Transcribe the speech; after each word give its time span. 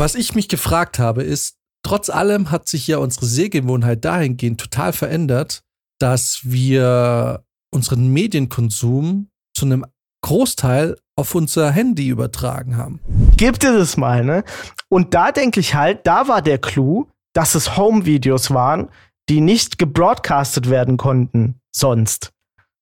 was 0.00 0.14
ich 0.14 0.34
mich 0.34 0.48
gefragt 0.48 0.98
habe, 0.98 1.22
ist, 1.22 1.58
trotz 1.84 2.08
allem 2.08 2.50
hat 2.50 2.66
sich 2.66 2.86
ja 2.88 2.96
unsere 2.96 3.26
Sehgewohnheit 3.26 4.04
dahingehend 4.04 4.58
total 4.58 4.94
verändert, 4.94 5.62
dass 6.00 6.40
wir 6.44 7.44
unseren 7.70 8.08
Medienkonsum 8.08 9.28
zu 9.54 9.66
einem 9.66 9.84
Großteil 10.22 10.96
auf 11.16 11.34
unser 11.34 11.70
Handy 11.70 12.08
übertragen 12.08 12.78
haben. 12.78 13.00
Gibt 13.36 13.62
es 13.62 13.74
es 13.74 13.96
mal, 13.98 14.24
ne? 14.24 14.42
Und 14.88 15.12
da 15.12 15.32
denke 15.32 15.60
ich 15.60 15.74
halt, 15.74 16.06
da 16.06 16.28
war 16.28 16.40
der 16.40 16.58
Clou, 16.58 17.06
dass 17.34 17.54
es 17.54 17.76
Home-Videos 17.76 18.52
waren, 18.52 18.88
die 19.28 19.42
nicht 19.42 19.78
gebroadcastet 19.78 20.70
werden 20.70 20.96
konnten 20.96 21.60
sonst. 21.72 22.32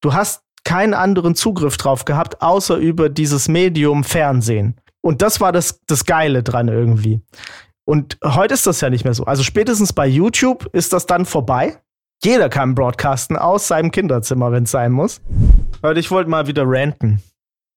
Du 0.00 0.14
hast 0.14 0.42
keinen 0.62 0.94
anderen 0.94 1.34
Zugriff 1.34 1.76
drauf 1.76 2.04
gehabt, 2.04 2.42
außer 2.42 2.76
über 2.76 3.08
dieses 3.08 3.48
Medium 3.48 4.04
Fernsehen. 4.04 4.76
Und 5.00 5.22
das 5.22 5.40
war 5.40 5.52
das, 5.52 5.80
das 5.86 6.04
Geile 6.04 6.42
dran 6.42 6.68
irgendwie. 6.68 7.20
Und 7.84 8.18
heute 8.22 8.54
ist 8.54 8.66
das 8.66 8.80
ja 8.80 8.90
nicht 8.90 9.04
mehr 9.04 9.14
so. 9.14 9.24
Also 9.24 9.42
spätestens 9.42 9.92
bei 9.92 10.06
YouTube 10.06 10.68
ist 10.72 10.92
das 10.92 11.06
dann 11.06 11.24
vorbei. 11.24 11.78
Jeder 12.22 12.48
kann 12.48 12.74
broadcasten 12.74 13.36
aus 13.36 13.68
seinem 13.68 13.92
Kinderzimmer, 13.92 14.52
wenn 14.52 14.64
es 14.64 14.72
sein 14.72 14.92
muss. 14.92 15.20
Und 15.82 15.96
ich 15.96 16.10
wollte 16.10 16.28
mal 16.28 16.46
wieder 16.46 16.64
ranten. 16.66 17.22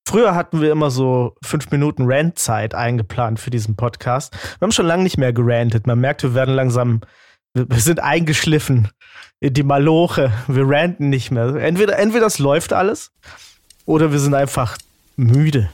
Früher 0.07 0.35
hatten 0.35 0.59
wir 0.59 0.71
immer 0.71 0.89
so 0.91 1.35
fünf 1.43 1.71
Minuten 1.71 2.03
Rantzeit 2.11 2.73
eingeplant 2.73 3.39
für 3.39 3.51
diesen 3.51 3.75
Podcast. 3.75 4.33
Wir 4.33 4.65
haben 4.65 4.71
schon 4.71 4.87
lange 4.87 5.03
nicht 5.03 5.17
mehr 5.17 5.31
gerantet. 5.31 5.87
Man 5.87 5.99
merkt, 5.99 6.23
wir 6.23 6.33
werden 6.33 6.55
langsam, 6.55 7.01
wir 7.53 7.79
sind 7.79 8.01
eingeschliffen 8.01 8.89
in 9.39 9.53
die 9.53 9.63
Maloche. 9.63 10.33
Wir 10.47 10.67
ranten 10.67 11.09
nicht 11.09 11.31
mehr. 11.31 11.55
Entweder, 11.55 11.97
entweder 11.97 12.25
das 12.25 12.39
läuft 12.39 12.73
alles 12.73 13.11
oder 13.85 14.11
wir 14.11 14.19
sind 14.19 14.33
einfach 14.33 14.77
müde. 15.15 15.69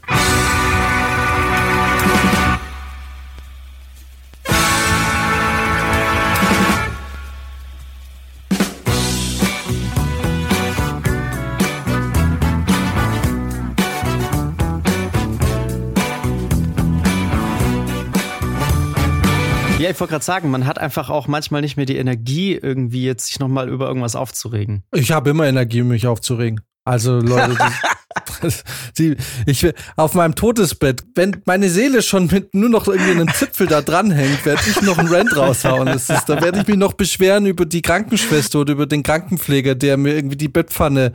Ja, 19.87 19.91
ich 19.91 19.99
wollte 20.01 20.11
gerade 20.11 20.25
sagen, 20.25 20.51
man 20.51 20.65
hat 20.65 20.79
einfach 20.79 21.09
auch 21.09 21.27
manchmal 21.27 21.61
nicht 21.61 21.77
mehr 21.77 21.85
die 21.85 21.95
Energie, 21.95 22.53
irgendwie 22.55 23.05
jetzt 23.05 23.27
sich 23.27 23.39
nochmal 23.39 23.69
über 23.69 23.87
irgendwas 23.87 24.17
aufzuregen. 24.17 24.83
Ich 24.93 25.13
habe 25.13 25.29
immer 25.29 25.45
Energie, 25.47 25.81
mich 25.81 26.07
aufzuregen. 26.07 26.59
Also 26.83 27.21
Leute, 27.21 27.55
die, 28.97 29.15
ich 29.45 29.67
auf 29.95 30.13
meinem 30.13 30.35
Todesbett, 30.35 31.03
wenn 31.15 31.41
meine 31.45 31.69
Seele 31.69 32.01
schon 32.01 32.27
mit 32.27 32.53
nur 32.53 32.69
noch 32.69 32.87
irgendwie 32.87 33.11
einen 33.11 33.33
Zipfel 33.33 33.67
da 33.67 33.81
dranhängt, 33.81 34.45
werde 34.45 34.61
ich 34.69 34.81
noch 34.81 34.97
einen 34.97 35.09
Rant 35.09 35.35
raushauen. 35.35 35.87
Das 35.87 36.09
ist, 36.09 36.25
da 36.25 36.41
werde 36.41 36.61
ich 36.61 36.67
mich 36.67 36.77
noch 36.77 36.93
beschweren 36.93 37.45
über 37.45 37.65
die 37.65 37.81
Krankenschwester 37.81 38.59
oder 38.59 38.73
über 38.73 38.85
den 38.85 39.03
Krankenpfleger, 39.03 39.75
der 39.75 39.97
mir 39.97 40.15
irgendwie 40.15 40.37
die 40.37 40.49
Bettpfanne 40.49 41.13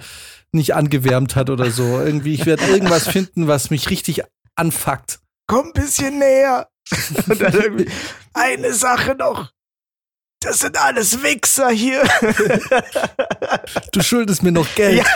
nicht 0.53 0.75
angewärmt 0.75 1.37
hat 1.37 1.51
oder 1.51 1.71
so. 1.71 2.01
Irgendwie, 2.01 2.35
ich 2.35 2.47
werde 2.47 2.65
irgendwas 2.67 3.09
finden, 3.09 3.49
was 3.49 3.71
mich 3.71 3.91
richtig 3.91 4.23
anfuckt. 4.55 5.21
Komm 5.47 5.67
ein 5.67 5.73
bisschen 5.73 6.19
näher. 6.19 6.69
Eine 8.35 8.73
Sache 8.73 9.15
noch. 9.15 9.51
Das 10.43 10.59
sind 10.59 10.77
alles 10.81 11.23
Wichser 11.23 11.71
hier. 11.71 12.03
Du 13.93 14.03
schuldest 14.03 14.43
mir 14.43 14.53
noch 14.53 14.67
Geld. 14.75 15.07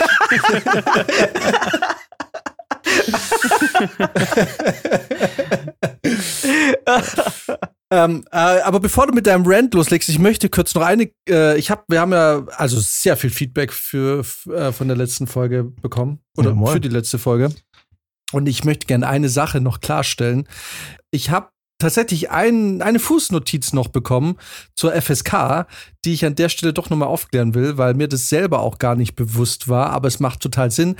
ähm, 7.91 8.25
äh, 8.31 8.37
aber 8.37 8.79
bevor 8.79 9.07
du 9.07 9.13
mit 9.13 9.27
deinem 9.27 9.43
Rant 9.45 9.73
loslegst, 9.73 10.09
ich 10.09 10.19
möchte 10.19 10.49
kurz 10.49 10.73
noch 10.75 10.83
eine. 10.83 11.09
Äh, 11.29 11.57
ich 11.57 11.69
habe, 11.71 11.83
wir 11.87 11.99
haben 12.01 12.11
ja 12.13 12.45
also 12.55 12.79
sehr 12.79 13.17
viel 13.17 13.29
Feedback 13.29 13.73
für 13.73 14.25
äh, 14.51 14.71
von 14.71 14.87
der 14.87 14.97
letzten 14.97 15.27
Folge 15.27 15.63
bekommen 15.63 16.19
oder 16.37 16.53
Ja, 16.53 16.65
für 16.67 16.79
die 16.79 16.89
letzte 16.89 17.19
Folge. 17.19 17.49
Und 18.31 18.47
ich 18.47 18.63
möchte 18.65 18.87
gerne 18.87 19.07
eine 19.07 19.29
Sache 19.29 19.61
noch 19.61 19.79
klarstellen. 19.79 20.47
Ich 21.11 21.29
habe 21.29 21.49
tatsächlich 21.77 22.31
ein, 22.31 22.81
eine 22.81 22.99
Fußnotiz 22.99 23.73
noch 23.73 23.89
bekommen 23.89 24.37
zur 24.75 24.99
FSK, 24.99 25.67
die 26.05 26.13
ich 26.13 26.25
an 26.25 26.35
der 26.35 26.49
Stelle 26.49 26.73
doch 26.73 26.89
nochmal 26.89 27.07
aufklären 27.07 27.53
will, 27.53 27.77
weil 27.77 27.93
mir 27.93 28.07
das 28.07 28.29
selber 28.29 28.61
auch 28.61 28.79
gar 28.79 28.95
nicht 28.95 29.15
bewusst 29.15 29.67
war, 29.67 29.91
aber 29.91 30.07
es 30.07 30.19
macht 30.19 30.39
total 30.39 30.71
Sinn. 30.71 30.95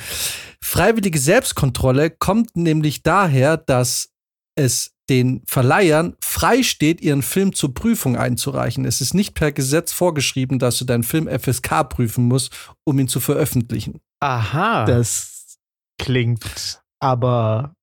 Freiwillige 0.62 1.20
Selbstkontrolle 1.20 2.10
kommt 2.12 2.56
nämlich 2.56 3.04
daher, 3.04 3.58
dass 3.58 4.10
es 4.56 4.94
den 5.10 5.42
Verleihern 5.46 6.16
frei 6.22 6.64
steht, 6.64 7.02
ihren 7.02 7.22
Film 7.22 7.54
zur 7.54 7.74
Prüfung 7.74 8.18
einzureichen. 8.18 8.86
Es 8.86 9.00
ist 9.00 9.14
nicht 9.14 9.36
per 9.36 9.52
Gesetz 9.52 9.94
vorgeschrieben, 9.94 10.60
dass 10.60 10.78
du 10.78 10.86
deinen 10.86 11.04
Film 11.04 11.28
FSK 11.28 11.88
prüfen 11.88 12.28
musst, 12.28 12.52
um 12.84 13.00
ihn 13.00 13.08
zu 13.08 13.20
veröffentlichen. 13.20 14.02
Aha. 14.20 14.86
Das 14.86 15.58
klingt 15.98 16.82
aber 17.00 17.74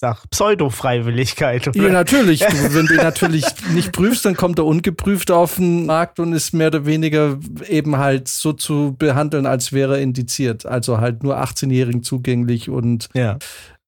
nach 0.00 0.24
Pseudo-Freiwilligkeit. 0.30 1.68
oder? 1.68 1.82
Ja, 1.82 1.88
natürlich. 1.90 2.40
Du, 2.40 2.46
wenn 2.74 2.86
du 2.86 2.94
natürlich 2.96 3.44
nicht 3.72 3.92
prüfst, 3.92 4.24
dann 4.24 4.36
kommt 4.36 4.58
er 4.58 4.66
ungeprüft 4.66 5.30
auf 5.30 5.56
den 5.56 5.86
Markt 5.86 6.20
und 6.20 6.32
ist 6.32 6.52
mehr 6.52 6.68
oder 6.68 6.86
weniger 6.86 7.38
eben 7.68 7.96
halt 7.98 8.28
so 8.28 8.52
zu 8.52 8.94
behandeln, 8.98 9.46
als 9.46 9.72
wäre 9.72 9.96
er 9.96 10.02
indiziert. 10.02 10.66
Also 10.66 10.98
halt 10.98 11.22
nur 11.22 11.36
18-Jährigen 11.38 12.02
zugänglich 12.02 12.70
und, 12.70 13.08
Ja. 13.14 13.38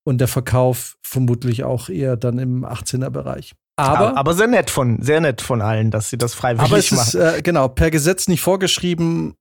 und 0.04 0.18
der 0.20 0.28
Verkauf 0.28 0.96
vermutlich 1.02 1.64
auch 1.64 1.88
eher 1.88 2.16
dann 2.16 2.38
im 2.38 2.64
18er-Bereich. 2.64 3.52
Aber, 3.76 4.16
Aber, 4.18 4.34
sehr 4.34 4.46
nett 4.48 4.68
von, 4.68 5.00
sehr 5.00 5.20
nett 5.22 5.40
von 5.40 5.62
allen, 5.62 5.90
dass 5.90 6.10
sie 6.10 6.18
das 6.18 6.34
freiwillig 6.34 6.68
aber 6.70 6.78
es 6.78 6.90
machen. 6.90 7.06
ist 7.08 7.14
äh, 7.14 7.40
genau 7.42 7.68
per 7.68 7.90
Gesetz 7.90 8.28
nicht 8.28 8.42
vorgeschrieben, 8.42 9.34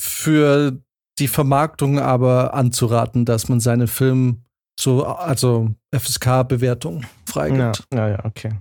für 0.00 0.78
die 1.20 1.28
Vermarktung 1.28 2.00
aber 2.00 2.54
anzuraten, 2.54 3.24
dass 3.24 3.48
man 3.48 3.60
seine 3.60 3.86
Film 3.86 4.43
so, 4.78 5.04
also 5.04 5.70
FSK-Bewertung 5.94 7.06
freigibt. 7.26 7.84
ja, 7.92 8.08
ja, 8.08 8.08
ja, 8.16 8.24
okay. 8.24 8.52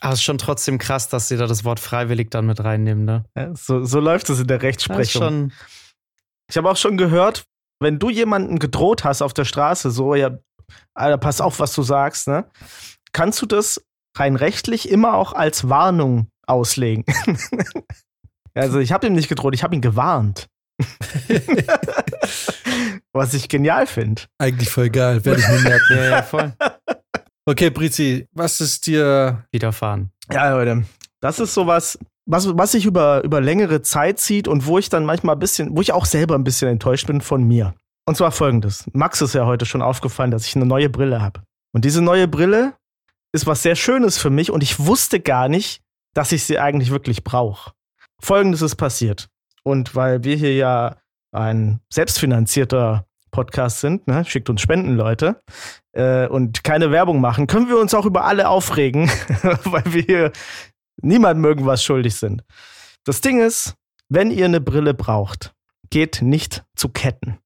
Aber 0.00 0.12
es 0.12 0.18
ist 0.18 0.24
schon 0.24 0.38
trotzdem 0.38 0.78
krass, 0.78 1.08
dass 1.08 1.28
sie 1.28 1.36
da 1.36 1.46
das 1.46 1.64
Wort 1.64 1.80
freiwillig 1.80 2.30
dann 2.30 2.46
mit 2.46 2.62
reinnehmen, 2.62 3.04
ne? 3.04 3.24
Ja, 3.36 3.54
so, 3.54 3.84
so 3.84 3.98
läuft 3.98 4.28
es 4.28 4.40
in 4.40 4.46
der 4.46 4.60
Rechtsprechung. 4.62 5.22
schon. 5.22 5.52
Ich 6.50 6.56
habe 6.56 6.70
auch 6.70 6.76
schon 6.76 6.98
gehört, 6.98 7.46
wenn 7.80 7.98
du 7.98 8.10
jemanden 8.10 8.58
gedroht 8.58 9.04
hast 9.04 9.22
auf 9.22 9.32
der 9.32 9.44
Straße, 9.44 9.90
so, 9.90 10.14
ja, 10.14 10.38
Alter, 10.94 11.18
pass 11.18 11.40
auf, 11.40 11.60
was 11.60 11.74
du 11.74 11.82
sagst, 11.82 12.28
ne? 12.28 12.44
Kannst 13.12 13.40
du 13.40 13.46
das 13.46 13.82
rein 14.16 14.36
rechtlich 14.36 14.90
immer 14.90 15.14
auch 15.14 15.32
als 15.32 15.68
Warnung 15.68 16.28
auslegen? 16.46 17.04
also, 18.54 18.78
ich 18.78 18.92
habe 18.92 19.06
ihm 19.06 19.14
nicht 19.14 19.28
gedroht, 19.28 19.54
ich 19.54 19.62
habe 19.62 19.74
ihn 19.74 19.80
gewarnt. 19.80 20.48
was 23.12 23.34
ich 23.34 23.48
genial 23.48 23.86
finde. 23.86 24.22
Eigentlich 24.38 24.70
voll 24.70 24.90
geil, 24.90 25.24
werde 25.24 25.40
ich 25.40 25.48
mir 25.48 25.60
merken. 25.60 25.86
Ja, 25.96 26.04
ja, 26.04 26.22
voll. 26.22 26.52
Okay, 27.46 27.70
Brizi, 27.70 28.26
was 28.32 28.60
ist 28.60 28.86
dir 28.86 29.44
Widerfahren. 29.52 30.10
Ja, 30.30 30.50
Leute, 30.50 30.84
das 31.20 31.38
ist 31.38 31.54
sowas, 31.54 31.98
was, 32.26 32.56
was 32.56 32.72
sich 32.72 32.84
über, 32.84 33.22
über 33.24 33.40
längere 33.40 33.82
Zeit 33.82 34.18
zieht 34.18 34.48
und 34.48 34.66
wo 34.66 34.78
ich 34.78 34.88
dann 34.88 35.04
manchmal 35.04 35.36
ein 35.36 35.38
bisschen, 35.38 35.76
wo 35.76 35.80
ich 35.80 35.92
auch 35.92 36.04
selber 36.04 36.34
ein 36.34 36.44
bisschen 36.44 36.68
enttäuscht 36.68 37.06
bin 37.06 37.20
von 37.20 37.44
mir. 37.44 37.74
Und 38.04 38.16
zwar 38.16 38.32
folgendes. 38.32 38.84
Max 38.92 39.20
ist 39.20 39.34
ja 39.34 39.46
heute 39.46 39.66
schon 39.66 39.82
aufgefallen, 39.82 40.30
dass 40.30 40.46
ich 40.46 40.56
eine 40.56 40.66
neue 40.66 40.88
Brille 40.88 41.22
habe. 41.22 41.42
Und 41.72 41.84
diese 41.84 42.02
neue 42.02 42.28
Brille 42.28 42.74
ist 43.32 43.46
was 43.46 43.62
sehr 43.62 43.76
Schönes 43.76 44.18
für 44.18 44.30
mich 44.30 44.50
und 44.50 44.62
ich 44.62 44.78
wusste 44.78 45.20
gar 45.20 45.48
nicht, 45.48 45.80
dass 46.14 46.32
ich 46.32 46.44
sie 46.44 46.58
eigentlich 46.58 46.90
wirklich 46.90 47.24
brauche. 47.24 47.72
Folgendes 48.20 48.62
ist 48.62 48.76
passiert. 48.76 49.28
Und 49.66 49.96
weil 49.96 50.22
wir 50.22 50.36
hier 50.36 50.54
ja 50.54 50.96
ein 51.32 51.80
selbstfinanzierter 51.92 53.04
Podcast 53.32 53.80
sind, 53.80 54.06
ne? 54.06 54.24
schickt 54.24 54.48
uns 54.48 54.60
Spenden, 54.60 54.94
Leute, 54.94 55.42
äh, 55.90 56.28
und 56.28 56.62
keine 56.62 56.92
Werbung 56.92 57.20
machen, 57.20 57.48
können 57.48 57.68
wir 57.68 57.76
uns 57.76 57.92
auch 57.92 58.06
über 58.06 58.26
alle 58.26 58.48
aufregen, 58.48 59.08
weil 59.64 59.82
wir 59.86 60.02
hier 60.02 60.32
niemandem 61.02 61.44
irgendwas 61.44 61.82
schuldig 61.82 62.14
sind. 62.14 62.44
Das 63.02 63.20
Ding 63.20 63.40
ist, 63.40 63.74
wenn 64.08 64.30
ihr 64.30 64.44
eine 64.44 64.60
Brille 64.60 64.94
braucht, 64.94 65.52
geht 65.90 66.22
nicht 66.22 66.64
zu 66.76 66.88
Ketten. 66.88 67.38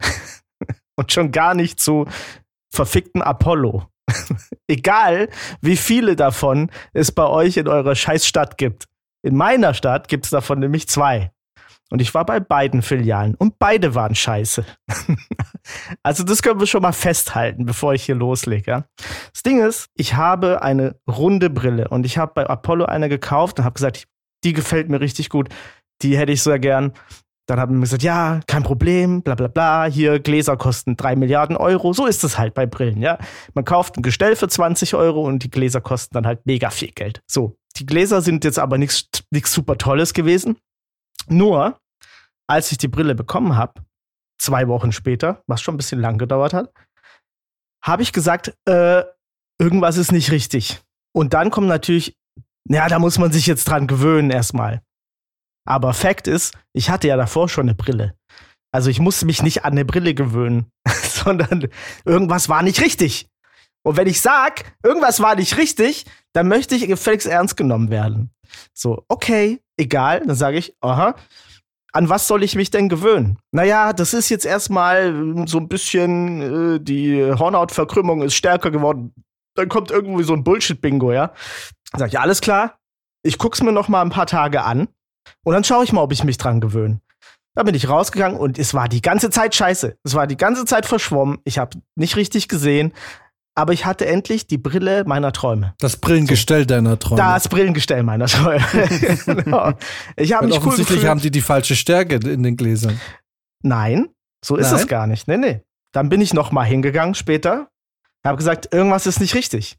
und 0.96 1.12
schon 1.12 1.30
gar 1.30 1.54
nicht 1.54 1.78
zu 1.78 2.06
verfickten 2.72 3.20
Apollo. 3.20 3.86
Egal, 4.66 5.28
wie 5.60 5.76
viele 5.76 6.16
davon 6.16 6.70
es 6.94 7.12
bei 7.12 7.26
euch 7.26 7.58
in 7.58 7.68
eurer 7.68 7.94
Scheißstadt 7.94 8.56
gibt. 8.56 8.86
In 9.22 9.36
meiner 9.36 9.74
Stadt 9.74 10.08
gibt 10.08 10.24
es 10.24 10.30
davon 10.30 10.58
nämlich 10.58 10.88
zwei. 10.88 11.32
Und 11.90 12.02
ich 12.02 12.14
war 12.14 12.26
bei 12.26 12.40
beiden 12.40 12.82
Filialen 12.82 13.36
und 13.36 13.58
beide 13.58 13.94
waren 13.94 14.14
scheiße. 14.14 14.64
also 16.02 16.24
das 16.24 16.42
können 16.42 16.58
wir 16.58 16.66
schon 16.66 16.82
mal 16.82 16.92
festhalten, 16.92 17.64
bevor 17.64 17.94
ich 17.94 18.04
hier 18.04 18.16
loslege. 18.16 18.70
Ja? 18.70 18.84
Das 19.32 19.42
Ding 19.44 19.64
ist, 19.64 19.88
ich 19.94 20.14
habe 20.14 20.62
eine 20.62 20.96
runde 21.08 21.48
Brille 21.48 21.88
und 21.88 22.04
ich 22.04 22.18
habe 22.18 22.32
bei 22.34 22.46
Apollo 22.46 22.86
eine 22.86 23.08
gekauft 23.08 23.58
und 23.58 23.64
habe 23.64 23.74
gesagt, 23.74 24.06
die 24.42 24.52
gefällt 24.52 24.88
mir 24.88 25.00
richtig 25.00 25.28
gut, 25.28 25.48
die 26.02 26.18
hätte 26.18 26.32
ich 26.32 26.42
sehr 26.42 26.58
gern. 26.58 26.92
Dann 27.48 27.60
haben 27.60 27.76
wir 27.76 27.82
gesagt, 27.82 28.02
ja, 28.02 28.40
kein 28.48 28.64
Problem, 28.64 29.22
bla 29.22 29.36
bla 29.36 29.46
bla, 29.46 29.84
hier 29.84 30.18
Gläser 30.18 30.56
kosten 30.56 30.96
drei 30.96 31.14
Milliarden 31.14 31.56
Euro. 31.56 31.92
So 31.92 32.06
ist 32.06 32.24
es 32.24 32.36
halt 32.36 32.54
bei 32.54 32.66
Brillen, 32.66 33.00
ja. 33.00 33.18
Man 33.54 33.64
kauft 33.64 33.96
ein 33.96 34.02
Gestell 34.02 34.34
für 34.34 34.48
20 34.48 34.96
Euro 34.96 35.24
und 35.24 35.44
die 35.44 35.50
Gläser 35.50 35.80
kosten 35.80 36.14
dann 36.14 36.26
halt 36.26 36.44
mega 36.44 36.70
viel 36.70 36.90
Geld. 36.90 37.22
So, 37.28 37.56
die 37.76 37.86
Gläser 37.86 38.20
sind 38.20 38.42
jetzt 38.42 38.58
aber 38.58 38.78
nichts 38.78 39.10
super 39.44 39.78
Tolles 39.78 40.12
gewesen. 40.12 40.56
Nur, 41.28 41.80
als 42.48 42.72
ich 42.72 42.78
die 42.78 42.88
Brille 42.88 43.14
bekommen 43.14 43.56
habe, 43.56 43.84
zwei 44.38 44.68
Wochen 44.68 44.92
später, 44.92 45.42
was 45.46 45.60
schon 45.60 45.74
ein 45.74 45.78
bisschen 45.78 46.00
lang 46.00 46.18
gedauert 46.18 46.52
hat, 46.52 46.72
habe 47.82 48.02
ich 48.02 48.12
gesagt, 48.12 48.56
äh, 48.66 49.04
irgendwas 49.60 49.96
ist 49.96 50.12
nicht 50.12 50.30
richtig. 50.30 50.80
Und 51.14 51.34
dann 51.34 51.50
kommt 51.50 51.68
natürlich, 51.68 52.16
ja, 52.68 52.88
da 52.88 52.98
muss 52.98 53.18
man 53.18 53.32
sich 53.32 53.46
jetzt 53.46 53.64
dran 53.64 53.86
gewöhnen 53.86 54.30
erstmal. 54.30 54.82
Aber 55.66 55.94
Fakt 55.94 56.28
ist, 56.28 56.56
ich 56.72 56.90
hatte 56.90 57.08
ja 57.08 57.16
davor 57.16 57.48
schon 57.48 57.68
eine 57.68 57.74
Brille. 57.74 58.14
Also 58.72 58.90
ich 58.90 59.00
musste 59.00 59.26
mich 59.26 59.42
nicht 59.42 59.64
an 59.64 59.72
eine 59.72 59.84
Brille 59.84 60.14
gewöhnen, 60.14 60.70
sondern 61.02 61.68
irgendwas 62.04 62.48
war 62.48 62.62
nicht 62.62 62.80
richtig. 62.80 63.28
Und 63.82 63.96
wenn 63.96 64.08
ich 64.08 64.20
sag, 64.20 64.76
irgendwas 64.82 65.20
war 65.20 65.36
nicht 65.36 65.56
richtig, 65.56 66.04
dann 66.32 66.48
möchte 66.48 66.74
ich 66.74 66.86
gefälligst 66.86 67.26
ernst 67.26 67.56
genommen 67.56 67.88
werden. 67.88 68.34
So, 68.74 69.04
okay, 69.08 69.60
egal, 69.76 70.22
dann 70.26 70.36
sage 70.36 70.58
ich, 70.58 70.76
aha, 70.80 71.14
an 71.92 72.08
was 72.08 72.28
soll 72.28 72.42
ich 72.42 72.54
mich 72.54 72.70
denn 72.70 72.88
gewöhnen? 72.88 73.38
Naja, 73.52 73.92
das 73.92 74.12
ist 74.12 74.28
jetzt 74.28 74.44
erstmal 74.44 75.46
so 75.46 75.58
ein 75.58 75.68
bisschen, 75.68 76.76
äh, 76.76 76.80
die 76.80 77.22
Hornhautverkrümmung 77.24 78.22
ist 78.22 78.34
stärker 78.34 78.70
geworden. 78.70 79.14
Dann 79.54 79.68
kommt 79.68 79.90
irgendwie 79.90 80.24
so 80.24 80.34
ein 80.34 80.44
Bullshit-Bingo, 80.44 81.12
ja. 81.12 81.28
Dann 81.92 82.00
sag 82.00 82.08
ich, 82.08 82.20
alles 82.20 82.40
klar, 82.40 82.78
ich 83.22 83.38
guck's 83.38 83.62
mir 83.62 83.72
noch 83.72 83.88
mal 83.88 84.02
ein 84.02 84.10
paar 84.10 84.26
Tage 84.26 84.62
an 84.62 84.88
und 85.42 85.54
dann 85.54 85.64
schaue 85.64 85.84
ich 85.84 85.92
mal, 85.92 86.02
ob 86.02 86.12
ich 86.12 86.24
mich 86.24 86.38
dran 86.38 86.60
gewöhne. 86.60 87.00
Da 87.54 87.62
bin 87.62 87.74
ich 87.74 87.88
rausgegangen 87.88 88.38
und 88.38 88.58
es 88.58 88.74
war 88.74 88.86
die 88.86 89.00
ganze 89.00 89.30
Zeit 89.30 89.54
scheiße. 89.54 89.96
Es 90.04 90.14
war 90.14 90.26
die 90.26 90.36
ganze 90.36 90.66
Zeit 90.66 90.84
verschwommen. 90.84 91.38
Ich 91.44 91.56
habe 91.58 91.78
nicht 91.94 92.16
richtig 92.16 92.48
gesehen. 92.48 92.92
Aber 93.58 93.72
ich 93.72 93.86
hatte 93.86 94.06
endlich 94.06 94.46
die 94.46 94.58
Brille 94.58 95.04
meiner 95.06 95.32
Träume. 95.32 95.74
Das 95.78 95.96
Brillengestell 95.96 96.60
so. 96.60 96.66
deiner 96.66 96.98
Träume. 96.98 97.22
Das 97.22 97.48
Brillengestell 97.48 98.02
meiner 98.02 98.26
Träume. 98.26 98.62
genau. 99.26 99.72
Ich 100.16 100.34
habe 100.34 100.46
mich 100.46 100.58
offensichtlich 100.58 101.02
cool 101.02 101.08
haben 101.08 101.20
die 101.20 101.30
die 101.30 101.40
falsche 101.40 101.74
Stärke 101.74 102.16
in 102.16 102.42
den 102.42 102.56
Gläsern. 102.56 103.00
Nein, 103.62 104.08
so 104.44 104.56
ist 104.56 104.70
Nein? 104.70 104.80
es 104.80 104.86
gar 104.86 105.06
nicht. 105.06 105.26
Nee, 105.26 105.38
nee. 105.38 105.62
Dann 105.92 106.10
bin 106.10 106.20
ich 106.20 106.34
noch 106.34 106.52
mal 106.52 106.64
hingegangen 106.64 107.14
später, 107.14 107.68
habe 108.26 108.36
gesagt, 108.36 108.74
irgendwas 108.74 109.06
ist 109.06 109.20
nicht 109.20 109.34
richtig. 109.34 109.78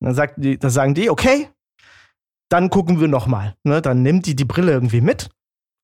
dann, 0.00 0.14
sagt 0.14 0.34
die, 0.36 0.58
dann 0.58 0.70
sagen 0.70 0.94
die, 0.94 1.08
okay, 1.08 1.48
dann 2.50 2.68
gucken 2.68 3.00
wir 3.00 3.08
noch 3.08 3.26
mal. 3.26 3.54
Ne, 3.64 3.80
dann 3.80 4.02
nimmt 4.02 4.26
die 4.26 4.36
die 4.36 4.44
Brille 4.44 4.72
irgendwie 4.72 5.00
mit, 5.00 5.30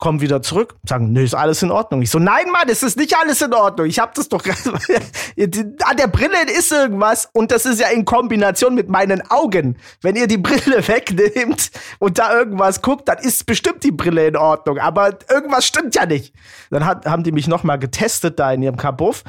kommen 0.00 0.20
wieder 0.22 0.42
zurück, 0.42 0.76
sagen, 0.84 1.12
nö, 1.12 1.22
ist 1.22 1.34
alles 1.34 1.62
in 1.62 1.70
Ordnung. 1.70 2.00
Ich 2.00 2.10
so, 2.10 2.18
nein, 2.18 2.50
Mann, 2.50 2.68
es 2.68 2.82
ist 2.82 2.96
nicht 2.96 3.14
alles 3.16 3.42
in 3.42 3.52
Ordnung. 3.52 3.86
Ich 3.86 3.98
hab 3.98 4.14
das 4.14 4.28
doch 4.28 4.42
an 4.46 5.96
der 5.96 6.06
Brille 6.08 6.50
ist 6.58 6.72
irgendwas 6.72 7.28
und 7.34 7.52
das 7.52 7.66
ist 7.66 7.80
ja 7.80 7.88
in 7.88 8.06
Kombination 8.06 8.74
mit 8.74 8.88
meinen 8.88 9.22
Augen. 9.30 9.76
Wenn 10.00 10.16
ihr 10.16 10.26
die 10.26 10.38
Brille 10.38 10.88
wegnehmt 10.88 11.70
und 11.98 12.18
da 12.18 12.34
irgendwas 12.36 12.80
guckt, 12.80 13.08
dann 13.08 13.18
ist 13.18 13.44
bestimmt 13.44 13.84
die 13.84 13.92
Brille 13.92 14.26
in 14.26 14.36
Ordnung, 14.36 14.78
aber 14.78 15.18
irgendwas 15.30 15.66
stimmt 15.66 15.94
ja 15.94 16.06
nicht. 16.06 16.34
Dann 16.70 16.86
hat, 16.86 17.04
haben 17.04 17.22
die 17.22 17.32
mich 17.32 17.46
noch 17.46 17.62
mal 17.62 17.76
getestet 17.76 18.40
da 18.40 18.52
in 18.52 18.62
ihrem 18.62 18.76
Kabuff. 18.76 19.22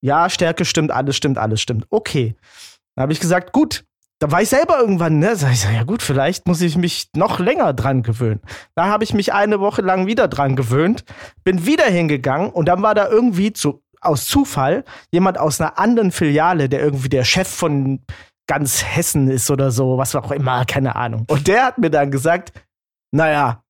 Ja, 0.00 0.30
Stärke 0.30 0.64
stimmt, 0.64 0.90
alles 0.90 1.16
stimmt, 1.16 1.36
alles 1.36 1.60
stimmt. 1.60 1.86
Okay. 1.90 2.34
Dann 2.94 3.02
habe 3.02 3.12
ich 3.12 3.20
gesagt, 3.20 3.52
gut, 3.52 3.84
da 4.24 4.30
war 4.30 4.40
ich 4.40 4.48
selber 4.48 4.80
irgendwann, 4.80 5.18
ne? 5.18 5.36
Sag 5.36 5.52
ich, 5.52 5.64
ja 5.64 5.82
gut, 5.82 6.00
vielleicht 6.00 6.46
muss 6.46 6.62
ich 6.62 6.78
mich 6.78 7.10
noch 7.14 7.40
länger 7.40 7.74
dran 7.74 8.02
gewöhnen. 8.02 8.40
Da 8.74 8.86
habe 8.86 9.04
ich 9.04 9.12
mich 9.12 9.34
eine 9.34 9.60
Woche 9.60 9.82
lang 9.82 10.06
wieder 10.06 10.28
dran 10.28 10.56
gewöhnt, 10.56 11.04
bin 11.44 11.66
wieder 11.66 11.84
hingegangen 11.84 12.48
und 12.48 12.64
dann 12.64 12.80
war 12.80 12.94
da 12.94 13.06
irgendwie 13.06 13.52
zu, 13.52 13.82
aus 14.00 14.24
Zufall 14.24 14.84
jemand 15.12 15.36
aus 15.36 15.60
einer 15.60 15.78
anderen 15.78 16.10
Filiale, 16.10 16.70
der 16.70 16.80
irgendwie 16.80 17.10
der 17.10 17.24
Chef 17.24 17.46
von 17.46 18.00
ganz 18.46 18.82
Hessen 18.82 19.28
ist 19.28 19.50
oder 19.50 19.70
so, 19.70 19.98
was 19.98 20.16
auch 20.16 20.30
immer, 20.30 20.64
keine 20.64 20.96
Ahnung. 20.96 21.26
Und 21.28 21.46
der 21.46 21.66
hat 21.66 21.76
mir 21.76 21.90
dann 21.90 22.10
gesagt, 22.10 22.54
naja, 23.12 23.62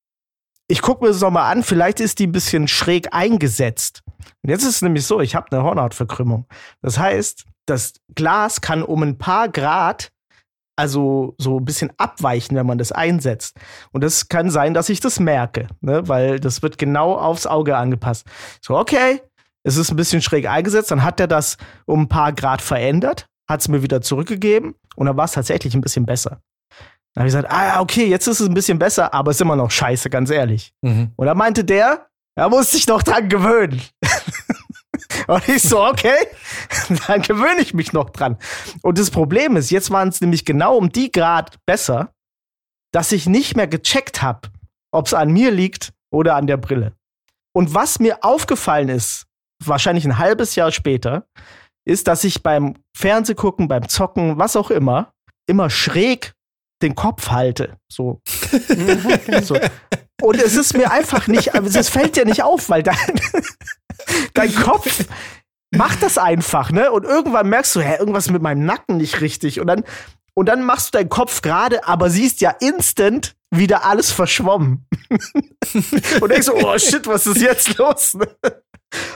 ich 0.69 0.83
gucke 0.83 1.03
mir 1.03 1.11
das 1.11 1.21
nochmal 1.21 1.51
an, 1.51 1.65
vielleicht 1.65 1.99
ist 1.99 2.21
die 2.21 2.29
ein 2.29 2.33
bisschen 2.33 2.69
schräg 2.69 3.13
eingesetzt. 3.13 4.05
Und 4.45 4.51
jetzt 4.51 4.63
ist 4.63 4.77
es 4.77 4.83
nämlich 4.83 5.05
so, 5.05 5.21
ich 5.21 5.35
habe 5.35 5.51
eine 5.51 5.65
Hornhautverkrümmung. 5.65 6.47
Das 6.81 6.97
heißt, 6.97 7.45
das 7.67 7.95
Glas 8.15 8.61
kann 8.61 8.85
um 8.85 9.03
ein 9.03 9.19
paar 9.19 9.49
Grad 9.49 10.13
also 10.77 11.35
so 11.39 11.59
ein 11.59 11.65
bisschen 11.65 11.93
abweichen, 11.97 12.57
wenn 12.57 12.67
man 12.67 12.79
das 12.79 12.93
einsetzt. 12.93 13.57
Und 13.93 14.03
das 14.03 14.29
kann 14.29 14.51
sein, 14.51 14.75
dass 14.75 14.89
ich 14.89 15.01
das 15.01 15.21
merke, 15.21 15.69
ne? 15.81 16.07
weil 16.09 16.41
das 16.41 16.63
wird 16.63 16.79
genau 16.79 17.15
aufs 17.15 17.47
Auge 17.47 17.77
angepasst. 17.77 18.27
So, 18.61 18.77
okay, 18.77 19.21
es 19.63 19.77
ist 19.77 19.91
ein 19.91 19.97
bisschen 19.97 20.23
schräg 20.23 20.49
eingesetzt, 20.49 20.91
dann 20.91 21.03
hat 21.03 21.21
er 21.21 21.27
das 21.27 21.57
um 21.87 22.03
ein 22.03 22.09
paar 22.09 22.33
Grad 22.33 22.61
verändert, 22.61 23.27
hat 23.49 23.61
es 23.61 23.69
mir 23.69 23.83
wieder 23.83 24.01
zurückgegeben 24.01 24.75
und 24.97 25.07
dann 25.07 25.17
war 25.17 25.25
es 25.25 25.33
tatsächlich 25.33 25.75
ein 25.75 25.81
bisschen 25.81 26.07
besser. 26.07 26.41
Dann 27.15 27.23
habe 27.23 27.29
ich 27.29 27.35
gesagt, 27.35 27.51
ah, 27.51 27.81
okay, 27.81 28.07
jetzt 28.07 28.27
ist 28.27 28.41
es 28.41 28.49
ein 28.49 28.55
bisschen 28.55 28.79
besser, 28.79 29.15
aber 29.15 29.31
es 29.31 29.37
ist 29.37 29.43
immer 29.43 29.57
noch 29.57 29.71
scheiße, 29.71 30.11
ganz 30.11 30.31
ehrlich. 30.31 30.73
Mhm. 30.83 31.13
Und 31.15 31.27
dann 31.27 31.39
meinte 31.39 31.65
der, 31.65 32.09
er 32.35 32.49
muss 32.49 32.73
sich 32.73 32.89
noch 32.89 33.03
dran 33.03 33.29
gewöhnen. 33.29 33.81
Und 35.27 35.49
ich 35.49 35.63
so, 35.63 35.85
okay, 35.85 36.17
dann 37.07 37.23
gewöhne 37.23 37.61
ich 37.61 37.75
mich 37.75 37.93
noch 37.93 38.11
dran. 38.11 38.39
Und 38.83 38.99
das 38.99 39.11
Problem 39.11 39.57
ist, 39.57 39.71
jetzt 39.71 39.91
waren 39.91 40.09
es 40.09 40.21
nämlich 40.21 40.45
genau 40.45 40.77
um 40.77 40.91
die 40.91 41.11
Grad 41.11 41.59
besser, 41.67 42.13
dass 42.93 43.13
ich 43.13 43.27
nicht 43.27 43.57
mehr 43.57 43.67
gecheckt 43.67 44.23
habe, 44.23 44.49
ob 44.93 45.07
es 45.07 45.15
an 45.15 45.33
mir 45.33 45.51
liegt 45.51 45.93
oder 46.13 46.37
an 46.37 46.47
der 46.47 46.57
Brille. 46.57 46.93
Und 47.57 47.75
was 47.75 47.99
mir 47.99 48.25
aufgefallen 48.25 48.89
ist, 48.89 49.27
wahrscheinlich 49.65 50.05
ein 50.05 50.19
halbes 50.19 50.55
Jahr 50.55 50.73
später, 50.73 51.27
ist, 51.87 52.09
dass 52.09 52.25
ich 52.25 52.43
beim 52.43 52.75
Fernsehgucken, 52.97 53.69
beim 53.69 53.89
Zocken, 53.89 54.39
was 54.39 54.57
auch 54.57 54.71
immer, 54.71 55.13
immer 55.47 55.71
schräg 55.71 56.33
den 56.83 56.95
Kopf 56.95 57.31
halte. 57.31 57.77
So. 57.91 58.21
so. 59.43 59.59
Und 60.23 60.37
es 60.37 60.57
ist 60.57 60.77
mir 60.77 60.91
einfach 60.91 61.27
nicht, 61.27 61.55
es 61.55 61.89
fällt 61.89 62.17
dir 62.17 62.25
nicht 62.25 62.43
auf, 62.43 62.69
weil 62.69 62.83
dein, 62.83 62.97
dein 64.35 64.55
Kopf 64.55 65.05
macht 65.71 66.03
das 66.03 66.19
einfach, 66.19 66.71
ne? 66.71 66.91
Und 66.91 67.05
irgendwann 67.05 67.49
merkst 67.49 67.77
du, 67.77 67.81
hä, 67.81 67.97
irgendwas 67.99 68.31
mit 68.31 68.43
meinem 68.43 68.65
Nacken 68.65 68.97
nicht 68.97 69.21
richtig. 69.21 69.61
Und 69.61 69.67
dann, 69.67 69.85
und 70.35 70.47
dann 70.49 70.63
machst 70.63 70.95
du 70.95 70.99
deinen 70.99 71.09
Kopf 71.09 71.43
gerade, 71.43 71.87
aber 71.87 72.11
siehst 72.11 72.41
ja 72.41 72.51
instant 72.51 73.35
wieder 73.51 73.85
alles 73.85 74.11
verschwommen. 74.11 74.87
und 76.21 76.29
denkst 76.29 76.47
so, 76.47 76.55
oh 76.55 76.79
shit, 76.79 77.07
was 77.07 77.27
ist 77.27 77.41
jetzt 77.41 77.77
los? 77.79 78.17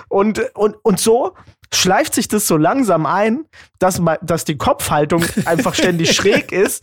und, 0.08 0.40
und, 0.54 0.76
und 0.82 1.00
so 1.00 1.34
schleift 1.72 2.14
sich 2.14 2.28
das 2.28 2.46
so 2.46 2.56
langsam 2.56 3.04
ein, 3.04 3.44
dass, 3.78 4.00
dass 4.22 4.44
die 4.44 4.56
Kopfhaltung 4.56 5.24
einfach 5.44 5.74
ständig 5.74 6.12
schräg 6.16 6.50
ist 6.52 6.82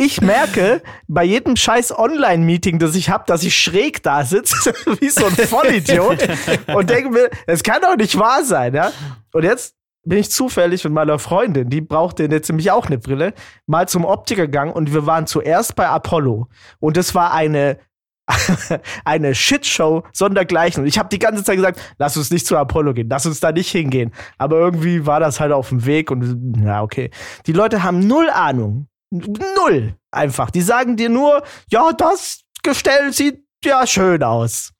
ich 0.00 0.22
merke 0.22 0.82
bei 1.08 1.24
jedem 1.24 1.56
scheiß 1.56 1.96
Online-Meeting, 1.96 2.78
das 2.78 2.94
ich 2.94 3.10
habe, 3.10 3.24
dass 3.26 3.42
ich 3.42 3.54
schräg 3.54 4.02
da 4.02 4.24
sitze, 4.24 4.72
wie 5.00 5.10
so 5.10 5.26
ein 5.26 5.32
Vollidiot 5.32 6.26
und 6.74 6.88
denke 6.88 7.10
mir, 7.10 7.28
das 7.46 7.62
kann 7.62 7.82
doch 7.82 7.96
nicht 7.96 8.18
wahr 8.18 8.42
sein, 8.42 8.74
ja? 8.74 8.92
Und 9.34 9.44
jetzt 9.44 9.74
bin 10.02 10.16
ich 10.16 10.30
zufällig 10.30 10.82
mit 10.84 10.94
meiner 10.94 11.18
Freundin, 11.18 11.68
die 11.68 11.82
brauchte 11.82 12.24
jetzt 12.24 12.48
nämlich 12.48 12.70
auch 12.70 12.86
eine 12.86 12.96
Brille, 12.96 13.34
mal 13.66 13.88
zum 13.88 14.06
Optiker 14.06 14.46
gegangen 14.46 14.72
und 14.72 14.94
wir 14.94 15.04
waren 15.04 15.26
zuerst 15.26 15.76
bei 15.76 15.86
Apollo 15.86 16.48
und 16.78 16.96
es 16.96 17.14
war 17.14 17.34
eine 17.34 17.78
eine 19.04 19.34
Shitshow 19.34 20.04
sondergleichen. 20.12 20.82
Und 20.82 20.88
ich 20.88 21.00
habe 21.00 21.08
die 21.08 21.18
ganze 21.18 21.42
Zeit 21.42 21.56
gesagt, 21.56 21.80
lass 21.98 22.16
uns 22.16 22.30
nicht 22.30 22.46
zu 22.46 22.56
Apollo 22.56 22.94
gehen, 22.94 23.08
lass 23.10 23.26
uns 23.26 23.40
da 23.40 23.50
nicht 23.50 23.70
hingehen. 23.70 24.12
Aber 24.38 24.56
irgendwie 24.56 25.04
war 25.04 25.18
das 25.18 25.40
halt 25.40 25.52
auf 25.52 25.70
dem 25.70 25.84
Weg 25.84 26.12
und 26.12 26.62
ja, 26.64 26.80
okay. 26.80 27.10
Die 27.46 27.52
Leute 27.52 27.82
haben 27.82 28.06
null 28.06 28.30
Ahnung, 28.30 28.86
Null. 29.10 29.96
Einfach. 30.10 30.50
Die 30.50 30.62
sagen 30.62 30.96
dir 30.96 31.08
nur, 31.08 31.42
ja, 31.68 31.92
das 31.92 32.42
Gestell 32.62 33.12
sieht 33.12 33.44
ja 33.64 33.86
schön 33.86 34.22
aus. 34.22 34.72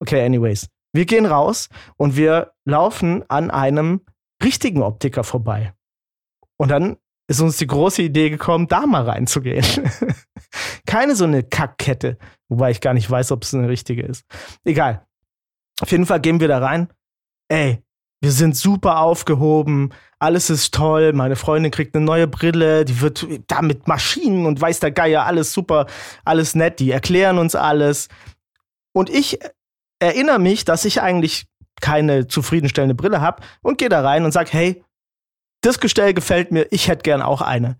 Okay, 0.00 0.24
anyways. 0.24 0.68
Wir 0.92 1.06
gehen 1.06 1.26
raus 1.26 1.68
und 1.96 2.16
wir 2.16 2.52
laufen 2.64 3.28
an 3.28 3.50
einem 3.50 4.02
richtigen 4.42 4.82
Optiker 4.82 5.24
vorbei. 5.24 5.74
Und 6.56 6.70
dann 6.70 6.96
ist 7.26 7.40
uns 7.40 7.56
die 7.56 7.66
große 7.66 8.02
Idee 8.02 8.30
gekommen, 8.30 8.68
da 8.68 8.86
mal 8.86 9.02
reinzugehen. 9.02 9.64
Keine 10.86 11.16
so 11.16 11.24
eine 11.24 11.42
Kackkette, 11.42 12.18
wobei 12.48 12.70
ich 12.70 12.80
gar 12.80 12.94
nicht 12.94 13.10
weiß, 13.10 13.32
ob 13.32 13.42
es 13.42 13.54
eine 13.54 13.68
richtige 13.68 14.02
ist. 14.02 14.24
Egal. 14.64 15.06
Auf 15.80 15.90
jeden 15.90 16.06
Fall 16.06 16.20
gehen 16.20 16.40
wir 16.40 16.48
da 16.48 16.58
rein. 16.58 16.88
Ey, 17.48 17.83
wir 18.24 18.32
sind 18.32 18.56
super 18.56 19.00
aufgehoben, 19.00 19.90
alles 20.18 20.48
ist 20.48 20.72
toll, 20.72 21.12
meine 21.12 21.36
Freundin 21.36 21.70
kriegt 21.70 21.94
eine 21.94 22.04
neue 22.04 22.26
Brille, 22.26 22.86
die 22.86 23.02
wird 23.02 23.26
da 23.46 23.60
mit 23.60 23.86
Maschinen 23.86 24.46
und 24.46 24.58
weiß 24.58 24.80
der 24.80 24.92
Geier, 24.92 25.26
alles 25.26 25.52
super, 25.52 25.86
alles 26.24 26.54
nett, 26.54 26.80
die 26.80 26.90
erklären 26.90 27.36
uns 27.36 27.54
alles. 27.54 28.08
Und 28.94 29.10
ich 29.10 29.38
erinnere 29.98 30.38
mich, 30.38 30.64
dass 30.64 30.86
ich 30.86 31.02
eigentlich 31.02 31.46
keine 31.82 32.26
zufriedenstellende 32.26 32.94
Brille 32.94 33.20
habe 33.20 33.42
und 33.60 33.76
gehe 33.76 33.90
da 33.90 34.00
rein 34.00 34.24
und 34.24 34.32
sage, 34.32 34.50
hey, 34.52 34.82
das 35.60 35.78
Gestell 35.78 36.14
gefällt 36.14 36.50
mir, 36.50 36.66
ich 36.70 36.88
hätte 36.88 37.02
gern 37.02 37.20
auch 37.20 37.42
eine. 37.42 37.78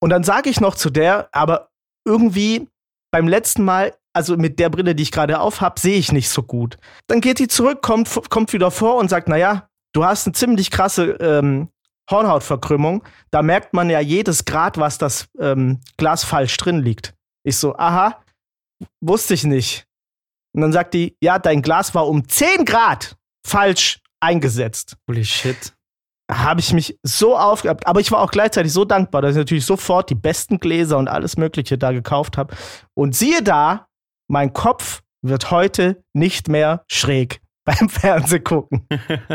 Und 0.00 0.08
dann 0.08 0.24
sage 0.24 0.48
ich 0.48 0.60
noch 0.60 0.76
zu 0.76 0.88
der, 0.88 1.28
aber 1.32 1.68
irgendwie 2.06 2.68
beim 3.10 3.28
letzten 3.28 3.64
Mal 3.64 3.92
also 4.14 4.36
mit 4.36 4.58
der 4.58 4.70
Brille, 4.70 4.94
die 4.94 5.02
ich 5.02 5.12
gerade 5.12 5.40
auf 5.40 5.60
habe, 5.60 5.78
sehe 5.78 5.98
ich 5.98 6.12
nicht 6.12 6.30
so 6.30 6.42
gut. 6.42 6.78
Dann 7.08 7.20
geht 7.20 7.38
die 7.38 7.48
zurück, 7.48 7.82
kommt, 7.82 8.08
kommt 8.30 8.52
wieder 8.52 8.70
vor 8.70 8.96
und 8.96 9.10
sagt, 9.10 9.28
naja, 9.28 9.68
du 9.94 10.04
hast 10.04 10.26
eine 10.26 10.34
ziemlich 10.34 10.70
krasse 10.70 11.12
ähm, 11.20 11.70
Hornhautverkrümmung. 12.10 13.02
Da 13.30 13.42
merkt 13.42 13.72
man 13.72 13.88
ja 13.88 14.00
jedes 14.00 14.44
Grad, 14.44 14.76
was 14.76 14.98
das 14.98 15.28
ähm, 15.38 15.80
Glas 15.96 16.24
falsch 16.24 16.56
drin 16.58 16.80
liegt. 16.80 17.14
Ich 17.44 17.56
so, 17.56 17.76
aha, 17.76 18.22
wusste 19.00 19.34
ich 19.34 19.44
nicht. 19.44 19.86
Und 20.54 20.60
dann 20.60 20.72
sagt 20.72 20.94
die, 20.94 21.16
ja, 21.20 21.38
dein 21.38 21.62
Glas 21.62 21.94
war 21.94 22.06
um 22.06 22.28
10 22.28 22.64
Grad 22.64 23.16
falsch 23.46 24.00
eingesetzt. 24.20 24.96
Holy 25.08 25.24
shit. 25.24 25.72
Habe 26.30 26.60
ich 26.60 26.72
mich 26.72 26.98
so 27.02 27.36
aufgehabt, 27.36 27.86
aber 27.86 28.00
ich 28.00 28.10
war 28.10 28.20
auch 28.20 28.30
gleichzeitig 28.30 28.72
so 28.72 28.86
dankbar, 28.86 29.20
dass 29.20 29.32
ich 29.32 29.38
natürlich 29.38 29.66
sofort 29.66 30.08
die 30.08 30.14
besten 30.14 30.58
Gläser 30.58 30.96
und 30.96 31.08
alles 31.08 31.36
Mögliche 31.36 31.76
da 31.76 31.92
gekauft 31.92 32.38
habe. 32.38 32.54
Und 32.94 33.14
siehe 33.14 33.42
da, 33.42 33.88
mein 34.28 34.52
Kopf 34.54 35.02
wird 35.22 35.50
heute 35.50 36.02
nicht 36.14 36.48
mehr 36.48 36.84
schräg 36.88 37.43
beim 37.78 37.88
Fernsehgucken. 37.88 38.86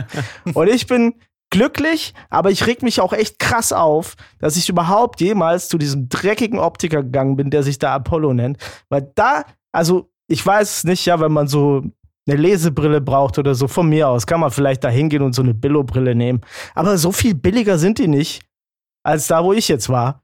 und 0.54 0.70
ich 0.70 0.88
bin 0.88 1.16
glücklich, 1.50 2.14
aber 2.30 2.52
ich 2.52 2.68
reg 2.68 2.84
mich 2.84 3.02
auch 3.02 3.14
echt 3.14 3.40
krass 3.40 3.74
auf, 3.74 4.16
dass 4.40 4.56
ich 4.56 4.70
überhaupt 4.70 5.20
jemals 5.20 5.68
zu 5.68 5.78
diesem 5.78 6.10
dreckigen 6.10 6.60
Optiker 6.60 7.04
gegangen 7.04 7.36
bin, 7.36 7.50
der 7.50 7.64
sich 7.64 7.80
da 7.80 7.96
Apollo 7.96 8.34
nennt. 8.34 8.58
Weil 8.90 9.12
da, 9.16 9.46
also 9.72 10.12
ich 10.28 10.46
weiß 10.46 10.78
es 10.78 10.84
nicht, 10.84 11.06
ja, 11.06 11.20
wenn 11.20 11.32
man 11.32 11.48
so 11.48 11.84
eine 12.28 12.38
Lesebrille 12.40 13.02
braucht 13.02 13.40
oder 13.40 13.56
so, 13.56 13.68
von 13.68 13.90
mir 13.90 14.08
aus, 14.08 14.28
kann 14.28 14.40
man 14.40 14.52
vielleicht 14.52 14.84
da 14.84 14.90
hingehen 14.90 15.24
und 15.24 15.34
so 15.34 15.42
eine 15.42 15.56
Billo-Brille 15.56 16.14
nehmen. 16.14 16.42
Aber 16.76 16.98
so 16.98 17.12
viel 17.12 17.34
billiger 17.34 17.80
sind 17.80 17.98
die 17.98 18.08
nicht, 18.08 18.44
als 19.04 19.28
da, 19.28 19.44
wo 19.44 19.54
ich 19.54 19.68
jetzt 19.68 19.90
war. 19.90 20.24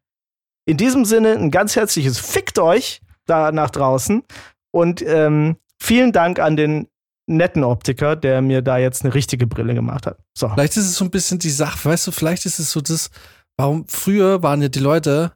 In 0.68 0.78
diesem 0.78 1.06
Sinne 1.06 1.34
ein 1.34 1.52
ganz 1.52 1.76
herzliches 1.76 2.20
Fickt 2.20 2.60
euch 2.60 3.02
da 3.26 3.52
nach 3.52 3.72
draußen 3.72 4.24
und 4.72 5.02
ähm, 5.02 5.58
vielen 5.80 6.12
Dank 6.12 6.40
an 6.40 6.56
den 6.56 6.88
netten 7.28 7.64
Optiker, 7.64 8.16
der 8.16 8.42
mir 8.42 8.62
da 8.62 8.78
jetzt 8.78 9.04
eine 9.04 9.14
richtige 9.14 9.48
Brille 9.48 9.74
gemacht 9.74 10.06
hat. 10.06 10.20
So. 10.38 10.50
Vielleicht 10.50 10.78
ist 10.78 10.86
es 10.86 10.96
so 10.96 11.06
ein 11.06 11.12
bisschen 11.12 11.40
die 11.40 11.50
Sache, 11.50 11.90
weißt 11.90 12.08
du, 12.08 12.12
vielleicht 12.12 12.46
ist 12.46 12.60
es 12.60 12.72
so 12.72 12.82
das, 12.82 13.10
warum 13.58 13.88
früher 13.88 14.44
waren 14.44 14.62
ja 14.62 14.70
die 14.70 14.80
Leute, 14.80 15.34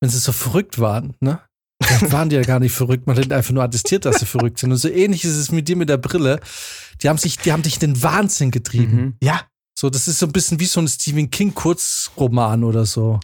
wenn 0.00 0.10
sie 0.10 0.18
so 0.18 0.32
verrückt 0.32 0.78
waren, 0.78 1.14
ne? 1.20 1.40
Dann 2.00 2.12
waren 2.12 2.28
die 2.28 2.36
ja 2.36 2.42
gar 2.42 2.60
nicht 2.60 2.72
verrückt, 2.72 3.06
man 3.06 3.16
hat 3.16 3.32
einfach 3.32 3.52
nur 3.52 3.64
attestiert, 3.64 4.04
dass 4.04 4.20
sie 4.20 4.26
verrückt 4.26 4.58
sind. 4.58 4.70
Und 4.70 4.78
so 4.78 4.88
ähnlich 4.88 5.24
ist 5.24 5.36
es 5.36 5.50
mit 5.50 5.68
dir 5.68 5.76
mit 5.76 5.88
der 5.88 5.96
Brille. 5.96 6.38
Die 7.02 7.08
haben 7.08 7.18
sich, 7.18 7.38
die 7.38 7.52
haben 7.52 7.62
dich 7.62 7.74
in 7.82 7.94
den 7.94 8.02
Wahnsinn 8.02 8.52
getrieben. 8.52 8.96
Mhm. 8.96 9.16
Ja. 9.22 9.42
So, 9.76 9.90
das 9.90 10.06
ist 10.06 10.20
so 10.20 10.26
ein 10.26 10.32
bisschen 10.32 10.60
wie 10.60 10.66
so 10.66 10.80
ein 10.80 10.86
Stephen 10.86 11.30
King 11.30 11.54
Kurzroman 11.54 12.62
oder 12.62 12.86
so. 12.86 13.18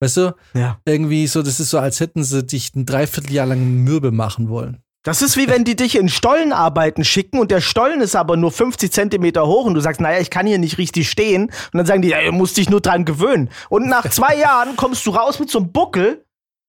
Weißt 0.00 0.16
du? 0.18 0.36
Ja. 0.54 0.80
Irgendwie 0.84 1.26
so, 1.26 1.42
das 1.42 1.58
ist 1.58 1.70
so, 1.70 1.78
als 1.78 1.98
hätten 1.98 2.22
sie 2.22 2.44
dich 2.44 2.74
ein 2.76 2.86
Dreivierteljahr 2.86 3.46
lang 3.46 3.82
mürbe 3.82 4.12
machen 4.12 4.48
wollen. 4.48 4.80
Das 5.04 5.22
ist 5.22 5.36
wie 5.36 5.48
wenn 5.48 5.64
die 5.64 5.76
dich 5.76 5.96
in 5.96 6.08
Stollenarbeiten 6.08 7.04
schicken 7.04 7.38
und 7.38 7.50
der 7.50 7.60
Stollen 7.60 8.00
ist 8.00 8.16
aber 8.16 8.36
nur 8.36 8.50
50 8.50 8.92
Zentimeter 8.92 9.46
hoch 9.46 9.64
und 9.64 9.74
du 9.74 9.80
sagst, 9.80 10.00
naja, 10.00 10.20
ich 10.20 10.30
kann 10.30 10.46
hier 10.46 10.58
nicht 10.58 10.78
richtig 10.78 11.08
stehen. 11.08 11.44
Und 11.44 11.74
dann 11.74 11.86
sagen 11.86 12.02
die, 12.02 12.08
ja, 12.08 12.22
du 12.22 12.32
musst 12.32 12.56
dich 12.56 12.68
nur 12.68 12.80
dran 12.80 13.04
gewöhnen. 13.04 13.50
Und 13.68 13.86
nach 13.88 14.08
zwei 14.10 14.36
Jahren 14.38 14.76
kommst 14.76 15.06
du 15.06 15.10
raus 15.10 15.38
mit 15.38 15.50
so 15.50 15.60
einem 15.60 15.72
Buckel. 15.72 16.24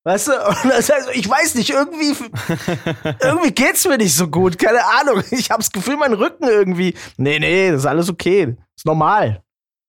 Weißt 0.05 0.27
du, 0.29 0.31
das 0.69 0.89
heißt, 0.89 1.09
ich 1.13 1.29
weiß 1.29 1.55
nicht, 1.55 1.71
irgendwie, 1.71 2.15
irgendwie 3.21 3.51
geht's 3.51 3.87
mir 3.87 3.97
nicht 3.97 4.15
so 4.15 4.27
gut. 4.27 4.57
Keine 4.57 4.85
Ahnung. 4.85 5.23
Ich 5.31 5.49
habe 5.51 5.61
das 5.61 5.71
Gefühl, 5.71 5.97
mein 5.97 6.13
Rücken 6.13 6.47
irgendwie. 6.47 6.93
Nee, 7.17 7.39
nee, 7.39 7.71
das 7.71 7.81
ist 7.81 7.85
alles 7.85 8.09
okay. 8.09 8.45
Das 8.45 8.55
ist 8.77 8.85
normal. 8.85 9.41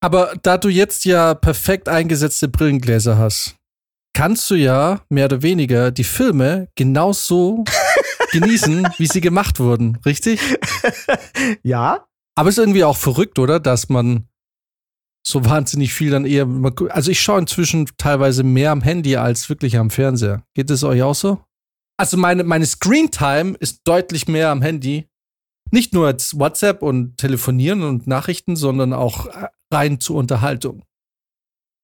Aber 0.03 0.35
da 0.43 0.57
du 0.57 0.69
jetzt 0.69 1.05
ja 1.05 1.35
perfekt 1.35 1.89
eingesetzte 1.89 2.49
Brillengläser 2.49 3.19
hast, 3.19 3.57
kannst 4.15 4.51
du 4.51 4.55
ja 4.55 5.01
mehr 5.09 5.27
oder 5.27 5.43
weniger 5.43 5.91
die 5.91 6.05
Filme 6.05 6.69
genauso 6.75 7.65
genießen, 8.33 8.89
wie 8.99 9.07
sie 9.07 9.21
gemacht 9.21 9.61
wurden, 9.61 9.99
richtig? 10.05 10.41
ja. 11.63 12.07
Aber 12.35 12.49
es 12.49 12.57
ist 12.57 12.63
irgendwie 12.63 12.85
auch 12.85 12.97
verrückt, 12.97 13.39
oder? 13.39 13.61
Dass 13.61 13.89
man 13.89 14.29
so 15.27 15.45
wahnsinnig 15.45 15.93
viel 15.93 16.11
dann 16.11 16.25
eher. 16.25 16.47
Also 16.91 17.11
ich 17.11 17.21
schaue 17.21 17.41
inzwischen 17.41 17.89
teilweise 17.99 18.43
mehr 18.43 18.73
am 18.73 18.83
Handy 18.83 19.17
als 19.17 19.49
wirklich 19.49 19.77
am 19.77 19.91
Fernseher. 19.91 20.45
Geht 20.55 20.71
es 20.71 20.83
euch 20.85 21.03
auch 21.03 21.15
so? 21.15 21.45
Also 21.99 22.17
meine, 22.17 22.45
meine 22.45 22.65
Screen-Time 22.65 23.57
ist 23.61 23.83
deutlich 23.85 24.27
mehr 24.27 24.51
am 24.51 24.63
Handy. 24.63 25.09
Nicht 25.71 25.93
nur 25.93 26.07
als 26.07 26.39
WhatsApp 26.39 26.83
und 26.83 27.19
Telefonieren 27.19 27.83
und 27.83 28.07
Nachrichten, 28.07 28.57
sondern 28.57 28.93
auch 28.93 29.29
rein 29.71 30.01
zur 30.01 30.17
Unterhaltung. 30.17 30.83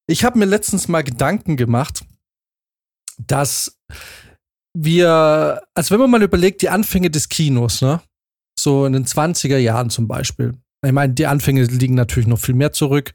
Ich 0.09 0.25
habe 0.25 0.39
mir 0.39 0.45
letztens 0.45 0.89
mal 0.89 1.05
Gedanken 1.05 1.57
gemacht, 1.57 2.05
dass 3.19 3.79
wir, 4.77 5.63
also 5.75 5.93
wenn 5.93 6.01
man 6.01 6.11
mal 6.11 6.23
überlegt, 6.23 6.61
die 6.61 6.69
Anfänge 6.69 7.11
des 7.11 7.29
Kinos, 7.29 7.81
ne? 7.81 8.01
So 8.59 8.87
in 8.87 8.93
den 8.93 9.05
20er 9.05 9.59
Jahren 9.59 9.91
zum 9.91 10.07
Beispiel. 10.07 10.55
Ich 10.85 10.93
meine, 10.93 11.13
die 11.13 11.27
Anfänge 11.27 11.65
liegen 11.65 11.95
natürlich 11.95 12.27
noch 12.27 12.39
viel 12.39 12.55
mehr 12.55 12.73
zurück. 12.73 13.13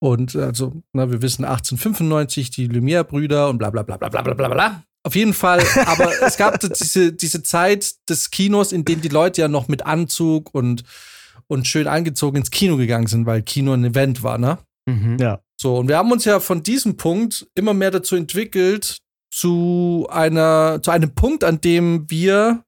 Und 0.00 0.36
also, 0.36 0.82
na, 0.92 1.10
wir 1.10 1.22
wissen 1.22 1.44
1895, 1.44 2.50
die 2.50 2.68
Lumière-Brüder 2.68 3.48
und 3.48 3.58
bla 3.58 3.70
bla 3.70 3.82
bla 3.82 3.96
bla 3.96 4.08
bla 4.08 4.22
bla 4.22 4.34
bla 4.34 4.48
bla. 4.48 4.82
Auf 5.02 5.14
jeden 5.14 5.32
Fall, 5.32 5.62
aber 5.86 6.10
es 6.22 6.36
gab 6.36 6.60
diese, 6.60 7.12
diese 7.12 7.42
Zeit 7.42 7.94
des 8.08 8.30
Kinos, 8.30 8.72
in 8.72 8.84
dem 8.84 9.00
die 9.00 9.08
Leute 9.08 9.40
ja 9.42 9.48
noch 9.48 9.68
mit 9.68 9.86
Anzug 9.86 10.54
und, 10.54 10.84
und 11.46 11.66
schön 11.66 11.86
angezogen 11.86 12.38
ins 12.38 12.50
Kino 12.50 12.76
gegangen 12.76 13.06
sind, 13.06 13.26
weil 13.26 13.42
Kino 13.42 13.72
ein 13.72 13.84
Event 13.84 14.22
war, 14.22 14.38
ne? 14.38 14.58
Mhm. 14.86 15.16
Ja. 15.18 15.40
So, 15.58 15.78
und 15.78 15.88
wir 15.88 15.96
haben 15.96 16.12
uns 16.12 16.24
ja 16.26 16.40
von 16.40 16.62
diesem 16.62 16.96
Punkt 16.96 17.46
immer 17.54 17.72
mehr 17.72 17.90
dazu 17.90 18.16
entwickelt, 18.16 18.98
zu 19.34 20.06
einer, 20.10 20.80
zu 20.80 20.92
einem 20.92 21.12
Punkt, 21.16 21.42
an 21.42 21.60
dem 21.60 22.08
wir 22.08 22.64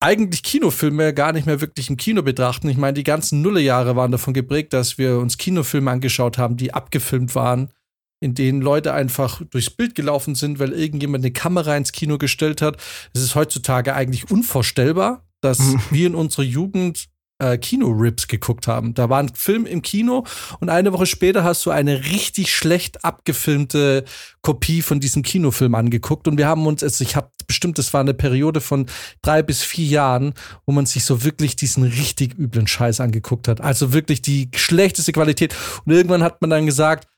eigentlich 0.00 0.42
Kinofilme 0.42 1.12
gar 1.12 1.32
nicht 1.32 1.44
mehr 1.44 1.60
wirklich 1.60 1.90
im 1.90 1.98
Kino 1.98 2.22
betrachten. 2.22 2.70
Ich 2.70 2.78
meine, 2.78 2.94
die 2.94 3.04
ganzen 3.04 3.42
Nullerjahre 3.42 3.94
waren 3.94 4.10
davon 4.10 4.32
geprägt, 4.32 4.72
dass 4.72 4.96
wir 4.96 5.18
uns 5.18 5.36
Kinofilme 5.36 5.90
angeschaut 5.90 6.38
haben, 6.38 6.56
die 6.56 6.72
abgefilmt 6.72 7.34
waren, 7.34 7.72
in 8.20 8.34
denen 8.34 8.62
Leute 8.62 8.94
einfach 8.94 9.42
durchs 9.50 9.68
Bild 9.68 9.94
gelaufen 9.94 10.34
sind, 10.34 10.58
weil 10.58 10.72
irgendjemand 10.72 11.24
eine 11.24 11.32
Kamera 11.32 11.76
ins 11.76 11.92
Kino 11.92 12.16
gestellt 12.16 12.62
hat. 12.62 12.78
Es 13.12 13.20
ist 13.20 13.34
heutzutage 13.34 13.94
eigentlich 13.94 14.30
unvorstellbar, 14.30 15.28
dass 15.42 15.58
wir 15.90 16.06
in 16.06 16.14
unserer 16.14 16.44
Jugend 16.44 17.10
äh, 17.38 17.58
Kino-Rips 17.58 18.28
geguckt 18.28 18.66
haben. 18.66 18.94
Da 18.94 19.08
war 19.08 19.20
ein 19.20 19.34
Film 19.34 19.66
im 19.66 19.82
Kino 19.82 20.24
und 20.60 20.68
eine 20.68 20.92
Woche 20.92 21.06
später 21.06 21.44
hast 21.44 21.64
du 21.66 21.70
eine 21.70 22.04
richtig 22.04 22.54
schlecht 22.54 23.04
abgefilmte 23.04 24.04
Kopie 24.42 24.82
von 24.82 25.00
diesem 25.00 25.22
Kinofilm 25.22 25.74
angeguckt 25.74 26.28
und 26.28 26.38
wir 26.38 26.46
haben 26.46 26.66
uns, 26.66 26.82
also 26.82 27.02
ich 27.04 27.16
habe 27.16 27.30
bestimmt, 27.46 27.78
das 27.78 27.94
war 27.94 28.00
eine 28.00 28.14
Periode 28.14 28.60
von 28.60 28.86
drei 29.22 29.42
bis 29.42 29.62
vier 29.62 29.86
Jahren, 29.86 30.34
wo 30.66 30.72
man 30.72 30.86
sich 30.86 31.04
so 31.04 31.24
wirklich 31.24 31.56
diesen 31.56 31.84
richtig 31.84 32.38
üblen 32.38 32.66
Scheiß 32.66 33.00
angeguckt 33.00 33.48
hat. 33.48 33.60
Also 33.60 33.92
wirklich 33.92 34.22
die 34.22 34.50
schlechteste 34.54 35.12
Qualität 35.12 35.54
und 35.84 35.92
irgendwann 35.92 36.22
hat 36.22 36.40
man 36.40 36.50
dann 36.50 36.66
gesagt, 36.66 37.08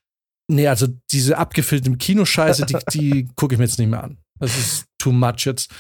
nee, 0.49 0.69
also 0.69 0.87
diese 1.11 1.39
abgefilmte 1.39 1.97
Kinoscheiße, 1.97 2.67
die, 2.67 2.77
die 2.93 3.29
gucke 3.37 3.55
ich 3.55 3.59
mir 3.59 3.65
jetzt 3.65 3.79
nicht 3.79 3.89
mehr 3.89 4.05
an. 4.05 4.19
Das 4.39 4.57
ist 4.57 4.90
too 5.01 5.13
much 5.13 5.47
jetzt. 5.47 5.71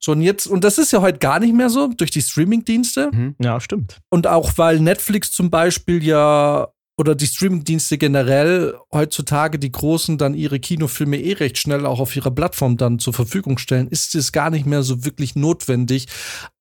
So, 0.00 0.12
und 0.12 0.22
jetzt, 0.22 0.46
und 0.46 0.64
das 0.64 0.78
ist 0.78 0.92
ja 0.92 1.00
heute 1.00 1.18
gar 1.18 1.40
nicht 1.40 1.54
mehr 1.54 1.70
so 1.70 1.88
durch 1.88 2.10
die 2.10 2.22
Streaming-Dienste. 2.22 3.10
Mhm. 3.12 3.34
Ja, 3.40 3.60
stimmt. 3.60 3.98
Und 4.10 4.26
auch 4.26 4.52
weil 4.56 4.80
Netflix 4.80 5.32
zum 5.32 5.50
Beispiel 5.50 6.02
ja 6.04 6.68
oder 6.98 7.14
die 7.14 7.26
Streaming-Dienste 7.26 7.98
generell 7.98 8.74
heutzutage 8.92 9.58
die 9.58 9.72
Großen 9.72 10.16
dann 10.16 10.34
ihre 10.34 10.58
Kinofilme 10.58 11.18
eh 11.18 11.34
recht 11.34 11.58
schnell 11.58 11.84
auch 11.84 12.00
auf 12.00 12.16
ihrer 12.16 12.30
Plattform 12.30 12.76
dann 12.78 12.98
zur 12.98 13.12
Verfügung 13.12 13.58
stellen, 13.58 13.88
ist 13.88 14.14
es 14.14 14.32
gar 14.32 14.50
nicht 14.50 14.64
mehr 14.66 14.82
so 14.82 15.04
wirklich 15.04 15.36
notwendig, 15.36 16.06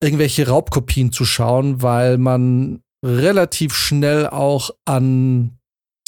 irgendwelche 0.01 0.47
Raubkopien 0.47 1.13
zu 1.13 1.23
schauen, 1.23 1.81
weil 1.81 2.17
man 2.17 2.81
relativ 3.03 3.75
schnell 3.75 4.27
auch 4.27 4.71
an 4.83 5.57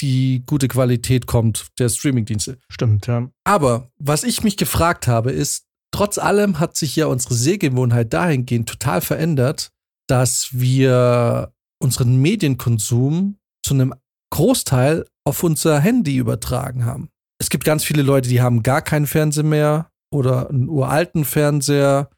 die 0.02 0.44
gute 0.46 0.68
Qualität 0.68 1.26
kommt 1.26 1.68
der 1.80 1.90
Streamingdienste. 1.90 2.60
Stimmt, 2.70 3.08
ja. 3.08 3.30
Aber 3.46 3.90
was 3.98 4.24
ich 4.24 4.44
mich 4.44 4.58
gefragt 4.58 5.08
habe, 5.08 5.32
ist, 5.32 5.67
trotz 5.98 6.20
allem 6.20 6.60
hat 6.60 6.78
sich 6.78 6.96
ja 6.96 7.08
unsere 7.08 7.34
Sehgewohnheit 7.34 8.14
dahingehend 8.14 8.70
total 8.70 9.02
verändert, 9.02 9.72
dass 10.08 10.50
wir 10.52 11.52
unseren 11.82 12.18
Medienkonsum 12.18 13.40
zu 13.66 13.74
einem 13.74 13.96
Großteil 14.32 15.06
auf 15.26 15.42
unser 15.42 15.80
Handy 15.80 16.18
übertragen 16.18 16.86
haben. 16.86 17.10
Es 17.42 17.50
gibt 17.50 17.64
ganz 17.64 17.84
viele 17.84 18.04
Leute, 18.04 18.30
die 18.30 18.42
haben 18.42 18.62
gar 18.62 18.84
keinen 18.84 19.08
Fernseher 19.08 19.44
mehr 19.44 19.90
oder 20.14 20.52
einen 20.52 20.70
uralten 20.70 21.26
Fernseher. 21.26 22.12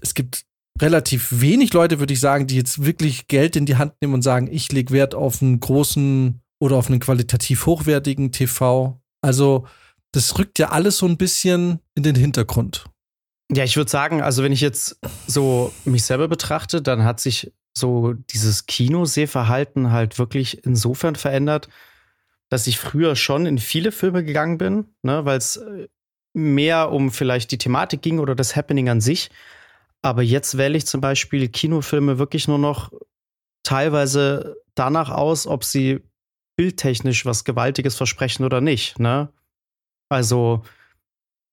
Es 0.00 0.14
gibt 0.14 0.44
relativ 0.80 1.40
wenig 1.40 1.72
Leute, 1.72 1.98
würde 1.98 2.12
ich 2.12 2.20
sagen, 2.20 2.46
die 2.46 2.56
jetzt 2.56 2.84
wirklich 2.84 3.26
Geld 3.26 3.56
in 3.56 3.66
die 3.66 3.78
Hand 3.78 3.94
nehmen 4.00 4.14
und 4.14 4.22
sagen, 4.22 4.48
ich 4.48 4.70
lege 4.70 4.92
Wert 4.92 5.16
auf 5.16 5.42
einen 5.42 5.58
großen 5.58 6.40
oder 6.60 6.76
auf 6.76 6.88
einen 6.88 7.00
qualitativ 7.00 7.66
hochwertigen 7.66 8.30
TV. 8.30 9.00
Also 9.22 9.66
das 10.12 10.38
rückt 10.38 10.58
ja 10.58 10.70
alles 10.70 10.98
so 10.98 11.06
ein 11.06 11.16
bisschen 11.16 11.80
in 11.94 12.02
den 12.02 12.16
Hintergrund. 12.16 12.84
Ja, 13.52 13.64
ich 13.64 13.76
würde 13.76 13.90
sagen, 13.90 14.22
also 14.22 14.42
wenn 14.42 14.52
ich 14.52 14.60
jetzt 14.60 15.00
so 15.26 15.72
mich 15.84 16.04
selber 16.04 16.28
betrachte, 16.28 16.82
dann 16.82 17.04
hat 17.04 17.20
sich 17.20 17.52
so 17.76 18.12
dieses 18.12 18.66
Kinosehverhalten 18.66 19.90
halt 19.90 20.18
wirklich 20.18 20.64
insofern 20.64 21.16
verändert, 21.16 21.68
dass 22.48 22.66
ich 22.66 22.78
früher 22.78 23.16
schon 23.16 23.46
in 23.46 23.58
viele 23.58 23.92
Filme 23.92 24.24
gegangen 24.24 24.58
bin, 24.58 24.86
ne, 25.02 25.24
weil 25.24 25.38
es 25.38 25.56
äh, 25.56 25.88
mehr 26.32 26.92
um 26.92 27.10
vielleicht 27.10 27.50
die 27.50 27.58
Thematik 27.58 28.02
ging 28.02 28.18
oder 28.18 28.34
das 28.34 28.56
Happening 28.56 28.88
an 28.88 29.00
sich. 29.00 29.30
Aber 30.02 30.22
jetzt 30.22 30.56
wähle 30.56 30.76
ich 30.76 30.86
zum 30.86 31.00
Beispiel 31.00 31.48
Kinofilme 31.48 32.18
wirklich 32.18 32.48
nur 32.48 32.58
noch 32.58 32.92
teilweise 33.62 34.56
danach 34.74 35.10
aus, 35.10 35.46
ob 35.46 35.64
sie 35.64 36.00
bildtechnisch 36.56 37.26
was 37.26 37.44
Gewaltiges 37.44 37.96
versprechen 37.96 38.44
oder 38.44 38.60
nicht. 38.60 38.98
Ne? 38.98 39.28
Also, 40.10 40.62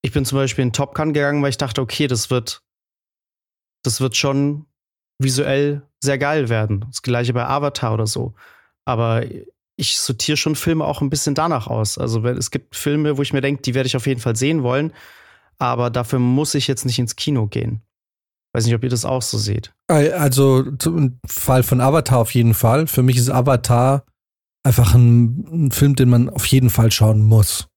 ich 0.01 0.11
bin 0.11 0.25
zum 0.25 0.37
Beispiel 0.37 0.63
in 0.63 0.73
Top 0.73 0.95
Gun 0.95 1.13
gegangen, 1.13 1.41
weil 1.41 1.51
ich 1.51 1.57
dachte, 1.57 1.81
okay, 1.81 2.07
das 2.07 2.29
wird, 2.29 2.61
das 3.83 4.01
wird 4.01 4.17
schon 4.17 4.65
visuell 5.19 5.83
sehr 6.03 6.17
geil 6.17 6.49
werden. 6.49 6.85
Das 6.87 7.01
gleiche 7.01 7.33
bei 7.33 7.45
Avatar 7.45 7.93
oder 7.93 8.07
so. 8.07 8.33
Aber 8.85 9.23
ich 9.77 9.99
sortiere 9.99 10.37
schon 10.37 10.55
Filme 10.55 10.85
auch 10.85 11.01
ein 11.01 11.09
bisschen 11.09 11.35
danach 11.35 11.67
aus. 11.67 11.97
Also 11.97 12.25
es 12.25 12.51
gibt 12.51 12.75
Filme, 12.75 13.17
wo 13.17 13.21
ich 13.21 13.33
mir 13.33 13.41
denke, 13.41 13.61
die 13.61 13.75
werde 13.75 13.87
ich 13.87 13.95
auf 13.95 14.07
jeden 14.07 14.19
Fall 14.19 14.35
sehen 14.35 14.63
wollen, 14.63 14.91
aber 15.59 15.89
dafür 15.89 16.19
muss 16.19 16.55
ich 16.55 16.67
jetzt 16.67 16.85
nicht 16.85 16.99
ins 16.99 17.15
Kino 17.15 17.47
gehen. 17.47 17.81
Weiß 18.53 18.65
nicht, 18.65 18.75
ob 18.75 18.83
ihr 18.83 18.89
das 18.89 19.05
auch 19.05 19.21
so 19.21 19.37
seht. 19.37 19.73
Also 19.87 20.61
im 20.85 21.19
Fall 21.27 21.63
von 21.63 21.79
Avatar 21.79 22.19
auf 22.19 22.33
jeden 22.33 22.53
Fall. 22.53 22.87
Für 22.87 23.03
mich 23.03 23.17
ist 23.17 23.29
Avatar 23.29 24.03
einfach 24.63 24.95
ein, 24.95 25.47
ein 25.67 25.71
Film, 25.71 25.95
den 25.95 26.09
man 26.09 26.29
auf 26.29 26.45
jeden 26.47 26.69
Fall 26.69 26.91
schauen 26.91 27.21
muss. 27.21 27.67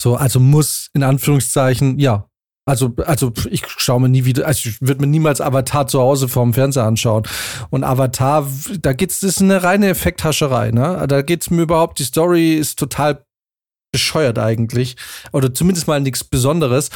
So, 0.00 0.16
also 0.16 0.40
muss 0.40 0.88
in 0.94 1.02
Anführungszeichen, 1.02 1.98
ja. 1.98 2.26
Also, 2.66 2.94
also 3.04 3.32
ich 3.50 3.66
schaue 3.66 4.00
mir 4.00 4.08
nie 4.08 4.24
wieder, 4.24 4.46
also 4.46 4.68
ich 4.68 4.80
würde 4.80 5.00
mir 5.00 5.06
niemals 5.06 5.40
Avatar 5.40 5.86
zu 5.86 6.00
Hause 6.00 6.28
vorm 6.28 6.54
Fernseher 6.54 6.84
anschauen. 6.84 7.24
Und 7.70 7.84
Avatar, 7.84 8.46
da 8.80 8.92
geht's, 8.92 9.20
das 9.20 9.30
ist 9.30 9.42
eine 9.42 9.62
reine 9.62 9.88
Effekthascherei, 9.88 10.70
ne? 10.70 11.06
Da 11.08 11.22
geht's 11.22 11.50
mir 11.50 11.62
überhaupt, 11.62 11.98
die 11.98 12.04
Story 12.04 12.54
ist 12.54 12.78
total 12.78 13.24
bescheuert 13.92 14.38
eigentlich. 14.38 14.96
Oder 15.32 15.52
zumindest 15.52 15.88
mal 15.88 16.00
nichts 16.00 16.22
Besonderes. 16.22 16.90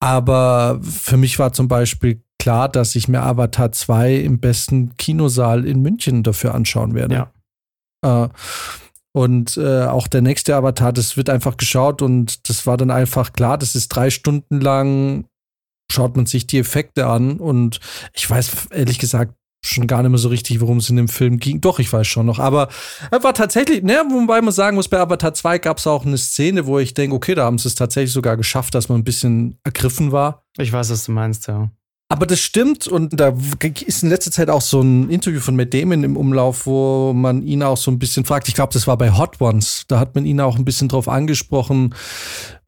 Aber 0.00 0.80
für 0.82 1.16
mich 1.16 1.38
war 1.38 1.52
zum 1.52 1.68
Beispiel 1.68 2.22
klar, 2.38 2.68
dass 2.68 2.94
ich 2.94 3.08
mir 3.08 3.22
Avatar 3.22 3.72
2 3.72 4.16
im 4.16 4.38
besten 4.38 4.96
Kinosaal 4.96 5.64
in 5.64 5.80
München 5.80 6.22
dafür 6.22 6.54
anschauen 6.54 6.94
werde. 6.94 7.30
Ja. 8.04 8.24
Äh, 8.24 8.28
und 9.16 9.56
äh, 9.56 9.84
auch 9.84 10.08
der 10.08 10.20
nächste 10.20 10.54
Avatar, 10.56 10.92
das 10.92 11.16
wird 11.16 11.30
einfach 11.30 11.56
geschaut 11.56 12.02
und 12.02 12.50
das 12.50 12.66
war 12.66 12.76
dann 12.76 12.90
einfach 12.90 13.32
klar, 13.32 13.56
das 13.56 13.74
ist 13.74 13.88
drei 13.88 14.10
Stunden 14.10 14.60
lang, 14.60 15.24
schaut 15.90 16.16
man 16.16 16.26
sich 16.26 16.46
die 16.46 16.58
Effekte 16.58 17.06
an 17.06 17.38
und 17.38 17.80
ich 18.12 18.28
weiß 18.28 18.66
ehrlich 18.72 18.98
gesagt 18.98 19.32
schon 19.64 19.86
gar 19.86 20.02
nicht 20.02 20.10
mehr 20.10 20.18
so 20.18 20.28
richtig, 20.28 20.60
worum 20.60 20.76
es 20.76 20.90
in 20.90 20.96
dem 20.96 21.08
Film 21.08 21.38
ging. 21.38 21.62
Doch, 21.62 21.78
ich 21.78 21.90
weiß 21.90 22.06
schon 22.06 22.26
noch. 22.26 22.38
Aber 22.38 22.68
er 23.10 23.24
war 23.24 23.32
tatsächlich, 23.32 23.82
ne, 23.82 24.02
wobei 24.10 24.42
man 24.42 24.52
sagen 24.52 24.76
muss, 24.76 24.88
bei 24.88 25.00
Avatar 25.00 25.32
2 25.32 25.60
gab 25.60 25.78
es 25.78 25.86
auch 25.86 26.04
eine 26.04 26.18
Szene, 26.18 26.66
wo 26.66 26.78
ich 26.78 26.92
denke, 26.92 27.16
okay, 27.16 27.34
da 27.34 27.46
haben 27.46 27.56
sie 27.56 27.68
es 27.68 27.74
tatsächlich 27.74 28.12
sogar 28.12 28.36
geschafft, 28.36 28.74
dass 28.74 28.90
man 28.90 29.00
ein 29.00 29.04
bisschen 29.04 29.58
ergriffen 29.64 30.12
war. 30.12 30.44
Ich 30.58 30.72
weiß, 30.74 30.90
was 30.90 31.06
du 31.06 31.12
meinst, 31.12 31.48
ja. 31.48 31.70
Aber 32.08 32.24
das 32.24 32.40
stimmt 32.40 32.86
und 32.86 33.18
da 33.18 33.36
ist 33.84 34.02
in 34.04 34.10
letzter 34.10 34.30
Zeit 34.30 34.48
auch 34.48 34.60
so 34.60 34.80
ein 34.80 35.10
Interview 35.10 35.40
von 35.40 35.56
Matt 35.56 35.74
Damon 35.74 36.04
im 36.04 36.16
Umlauf, 36.16 36.66
wo 36.66 37.12
man 37.12 37.42
ihn 37.42 37.64
auch 37.64 37.76
so 37.76 37.90
ein 37.90 37.98
bisschen 37.98 38.24
fragt. 38.24 38.46
Ich 38.46 38.54
glaube, 38.54 38.72
das 38.72 38.86
war 38.86 38.96
bei 38.96 39.10
Hot 39.10 39.40
Ones. 39.40 39.86
Da 39.88 39.98
hat 39.98 40.14
man 40.14 40.24
ihn 40.24 40.40
auch 40.40 40.56
ein 40.56 40.64
bisschen 40.64 40.88
drauf 40.88 41.08
angesprochen, 41.08 41.94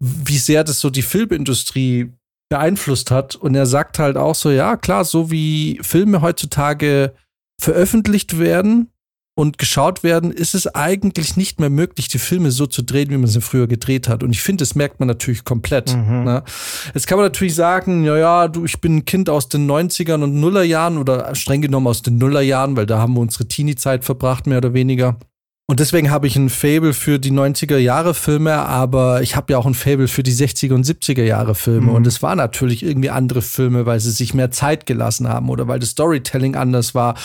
wie 0.00 0.38
sehr 0.38 0.64
das 0.64 0.80
so 0.80 0.90
die 0.90 1.02
Filmindustrie 1.02 2.12
beeinflusst 2.48 3.12
hat. 3.12 3.36
Und 3.36 3.54
er 3.54 3.66
sagt 3.66 4.00
halt 4.00 4.16
auch 4.16 4.34
so, 4.34 4.50
ja, 4.50 4.76
klar, 4.76 5.04
so 5.04 5.30
wie 5.30 5.78
Filme 5.82 6.20
heutzutage 6.20 7.14
veröffentlicht 7.60 8.40
werden, 8.40 8.90
und 9.38 9.56
geschaut 9.56 10.02
werden, 10.02 10.32
ist 10.32 10.56
es 10.56 10.66
eigentlich 10.66 11.36
nicht 11.36 11.60
mehr 11.60 11.70
möglich, 11.70 12.08
die 12.08 12.18
Filme 12.18 12.50
so 12.50 12.66
zu 12.66 12.82
drehen, 12.82 13.10
wie 13.10 13.16
man 13.16 13.28
sie 13.28 13.40
früher 13.40 13.68
gedreht 13.68 14.08
hat. 14.08 14.24
Und 14.24 14.32
ich 14.32 14.42
finde, 14.42 14.62
das 14.62 14.74
merkt 14.74 14.98
man 14.98 15.06
natürlich 15.06 15.44
komplett. 15.44 15.94
Mhm. 15.94 16.24
Ne? 16.24 16.42
Jetzt 16.92 17.06
kann 17.06 17.18
man 17.18 17.26
natürlich 17.26 17.54
sagen, 17.54 18.02
ja, 18.02 18.16
ja, 18.16 18.48
du, 18.48 18.64
ich 18.64 18.80
bin 18.80 18.96
ein 18.96 19.04
Kind 19.04 19.30
aus 19.30 19.48
den 19.48 19.70
90ern 19.70 20.24
und 20.24 20.34
Nullerjahren 20.40 20.98
oder 20.98 21.32
streng 21.36 21.62
genommen 21.62 21.86
aus 21.86 22.02
den 22.02 22.18
Nullerjahren, 22.18 22.76
weil 22.76 22.86
da 22.86 22.98
haben 22.98 23.14
wir 23.14 23.20
unsere 23.20 23.46
Teenie-Zeit 23.46 24.04
verbracht, 24.04 24.48
mehr 24.48 24.58
oder 24.58 24.74
weniger. 24.74 25.16
Und 25.70 25.80
deswegen 25.80 26.10
habe 26.10 26.26
ich 26.26 26.34
ein 26.34 26.48
Fable 26.48 26.94
für 26.94 27.18
die 27.18 27.30
90er 27.30 27.76
Jahre 27.76 28.14
Filme, 28.14 28.54
aber 28.54 29.20
ich 29.20 29.36
habe 29.36 29.52
ja 29.52 29.58
auch 29.58 29.66
ein 29.66 29.74
Fable 29.74 30.08
für 30.08 30.22
die 30.22 30.32
60er 30.32 30.72
und 30.72 30.86
70er 30.86 31.24
Jahre 31.24 31.54
Filme. 31.54 31.88
Mhm. 31.88 31.94
Und 31.94 32.06
es 32.06 32.22
waren 32.22 32.38
natürlich 32.38 32.82
irgendwie 32.82 33.10
andere 33.10 33.42
Filme, 33.42 33.84
weil 33.84 34.00
sie 34.00 34.10
sich 34.10 34.32
mehr 34.32 34.50
Zeit 34.50 34.86
gelassen 34.86 35.28
haben 35.28 35.50
oder 35.50 35.68
weil 35.68 35.78
das 35.78 35.90
Storytelling 35.90 36.56
anders 36.56 36.94
war, 36.94 37.16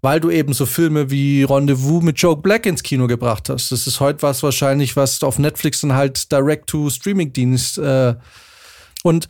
weil 0.00 0.18
du 0.18 0.30
eben 0.30 0.54
so 0.54 0.64
Filme 0.64 1.10
wie 1.10 1.42
Rendezvous 1.42 2.02
mit 2.02 2.18
Joe 2.18 2.38
Black 2.38 2.64
ins 2.64 2.82
Kino 2.82 3.06
gebracht 3.06 3.50
hast. 3.50 3.70
Das 3.70 3.86
ist 3.86 4.00
heute 4.00 4.22
was 4.22 4.42
wahrscheinlich, 4.42 4.96
was 4.96 5.22
auf 5.22 5.38
Netflix 5.38 5.82
dann 5.82 5.92
halt 5.92 6.32
Direct-to-Streaming-Dienst 6.32 7.76
äh, 7.76 8.14
und 9.02 9.28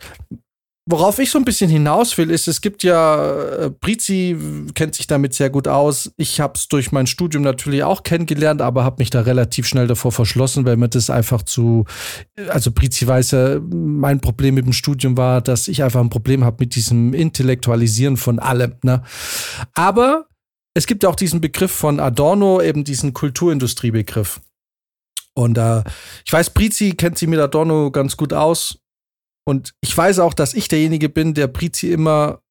Worauf 0.89 1.19
ich 1.19 1.29
so 1.29 1.37
ein 1.37 1.45
bisschen 1.45 1.69
hinaus 1.69 2.17
will, 2.17 2.31
ist, 2.31 2.47
es 2.47 2.59
gibt 2.59 2.81
ja, 2.81 3.65
äh, 3.65 3.69
Brizi 3.69 4.35
kennt 4.73 4.95
sich 4.95 5.05
damit 5.05 5.35
sehr 5.35 5.51
gut 5.51 5.67
aus. 5.67 6.11
Ich 6.17 6.39
habe 6.39 6.53
es 6.55 6.69
durch 6.69 6.91
mein 6.91 7.05
Studium 7.05 7.43
natürlich 7.43 7.83
auch 7.83 8.01
kennengelernt, 8.01 8.63
aber 8.63 8.83
habe 8.83 8.95
mich 8.97 9.11
da 9.11 9.21
relativ 9.21 9.67
schnell 9.67 9.85
davor 9.85 10.11
verschlossen, 10.11 10.65
weil 10.65 10.77
mir 10.77 10.89
das 10.89 11.11
einfach 11.11 11.43
zu, 11.43 11.85
also 12.49 12.71
Brizi 12.71 13.05
weiß 13.05 13.31
ja, 13.31 13.59
mein 13.59 14.21
Problem 14.21 14.55
mit 14.55 14.65
dem 14.65 14.73
Studium 14.73 15.17
war, 15.17 15.41
dass 15.41 15.67
ich 15.67 15.83
einfach 15.83 16.01
ein 16.01 16.09
Problem 16.09 16.43
habe 16.43 16.57
mit 16.61 16.73
diesem 16.73 17.13
Intellektualisieren 17.13 18.17
von 18.17 18.39
allem. 18.39 18.73
Ne? 18.81 19.03
Aber 19.75 20.25
es 20.73 20.87
gibt 20.87 21.03
ja 21.03 21.09
auch 21.09 21.15
diesen 21.15 21.41
Begriff 21.41 21.71
von 21.71 21.99
Adorno, 21.99 22.59
eben 22.59 22.83
diesen 22.83 23.13
Kulturindustriebegriff. 23.13 24.41
Und 25.33 25.59
äh, 25.59 25.83
ich 26.25 26.33
weiß, 26.33 26.49
Brizi 26.49 26.91
kennt 26.91 27.19
sich 27.19 27.29
mit 27.29 27.39
Adorno 27.39 27.91
ganz 27.91 28.17
gut 28.17 28.33
aus. 28.33 28.80
Und 29.45 29.73
ich 29.81 29.95
weiß 29.95 30.19
auch, 30.19 30.33
dass 30.33 30.53
ich 30.53 30.67
derjenige 30.67 31.09
bin, 31.09 31.33
der 31.33 31.47
Brizi 31.47 31.91
immer 31.91 32.41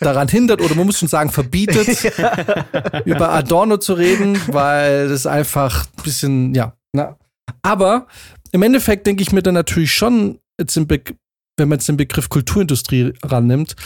daran 0.00 0.28
hindert 0.28 0.60
oder 0.60 0.74
man 0.74 0.86
muss 0.86 0.98
schon 0.98 1.08
sagen, 1.08 1.30
verbietet, 1.30 2.02
ja. 2.18 3.02
über 3.04 3.30
Adorno 3.30 3.76
zu 3.76 3.94
reden, 3.94 4.38
weil 4.48 5.08
das 5.08 5.26
einfach 5.26 5.86
ein 5.86 6.02
bisschen, 6.02 6.54
ja. 6.54 6.76
Na. 6.92 7.16
Aber 7.62 8.06
im 8.50 8.62
Endeffekt 8.62 9.06
denke 9.06 9.22
ich 9.22 9.32
mir 9.32 9.42
dann 9.42 9.54
natürlich 9.54 9.92
schon, 9.92 10.38
wenn 10.58 11.68
man 11.68 11.78
jetzt 11.78 11.88
den 11.88 11.96
Begriff 11.96 12.28
Kulturindustrie 12.28 13.12
rannimmt, 13.22 13.76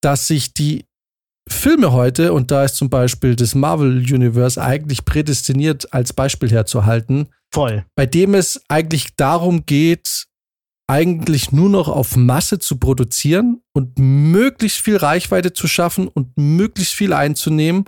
dass 0.00 0.26
sich 0.26 0.54
die 0.54 0.84
Filme 1.48 1.92
heute, 1.92 2.32
und 2.32 2.50
da 2.50 2.64
ist 2.64 2.76
zum 2.76 2.88
Beispiel 2.88 3.34
das 3.34 3.54
Marvel 3.54 3.98
Universe 3.98 4.62
eigentlich 4.62 5.04
prädestiniert 5.04 5.92
als 5.92 6.12
Beispiel 6.12 6.50
herzuhalten, 6.50 7.28
voll, 7.52 7.84
bei 7.96 8.06
dem 8.06 8.34
es 8.34 8.60
eigentlich 8.68 9.16
darum 9.16 9.66
geht, 9.66 10.26
eigentlich 10.92 11.52
nur 11.52 11.70
noch 11.70 11.88
auf 11.88 12.16
Masse 12.16 12.58
zu 12.58 12.76
produzieren 12.76 13.62
und 13.72 13.98
möglichst 13.98 14.78
viel 14.80 14.98
Reichweite 14.98 15.54
zu 15.54 15.66
schaffen 15.66 16.06
und 16.06 16.36
möglichst 16.36 16.92
viel 16.92 17.14
einzunehmen 17.14 17.86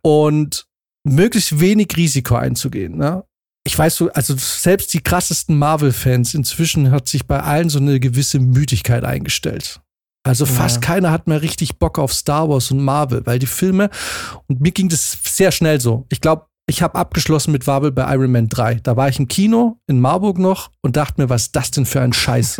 und 0.00 0.66
möglichst 1.04 1.60
wenig 1.60 1.94
Risiko 1.94 2.36
einzugehen. 2.36 2.96
Ne? 2.96 3.22
Ich 3.66 3.78
weiß 3.78 3.96
so, 3.96 4.10
also 4.12 4.34
selbst 4.38 4.94
die 4.94 5.02
krassesten 5.02 5.58
Marvel-Fans 5.58 6.32
inzwischen 6.32 6.90
hat 6.90 7.06
sich 7.06 7.26
bei 7.26 7.38
allen 7.38 7.68
so 7.68 7.78
eine 7.78 8.00
gewisse 8.00 8.38
Müdigkeit 8.38 9.04
eingestellt. 9.04 9.82
Also 10.24 10.46
fast 10.46 10.76
ja. 10.76 10.80
keiner 10.80 11.10
hat 11.10 11.26
mehr 11.26 11.42
richtig 11.42 11.78
Bock 11.78 11.98
auf 11.98 12.14
Star 12.14 12.48
Wars 12.48 12.70
und 12.70 12.80
Marvel, 12.80 13.26
weil 13.26 13.40
die 13.40 13.46
Filme, 13.46 13.90
und 14.46 14.62
mir 14.62 14.72
ging 14.72 14.88
das 14.88 15.18
sehr 15.24 15.52
schnell 15.52 15.82
so. 15.82 16.06
Ich 16.08 16.22
glaube, 16.22 16.46
ich 16.66 16.82
habe 16.82 16.94
abgeschlossen 16.94 17.52
mit 17.52 17.66
Wabel 17.66 17.90
bei 17.90 18.14
Iron 18.14 18.30
Man 18.32 18.48
3. 18.48 18.76
Da 18.82 18.96
war 18.96 19.08
ich 19.08 19.18
im 19.18 19.28
Kino 19.28 19.78
in 19.86 20.00
Marburg 20.00 20.38
noch 20.38 20.70
und 20.80 20.96
dachte 20.96 21.20
mir, 21.20 21.28
was 21.28 21.42
ist 21.42 21.56
das 21.56 21.70
denn 21.70 21.86
für 21.86 22.00
ein 22.00 22.12
Scheiß? 22.12 22.58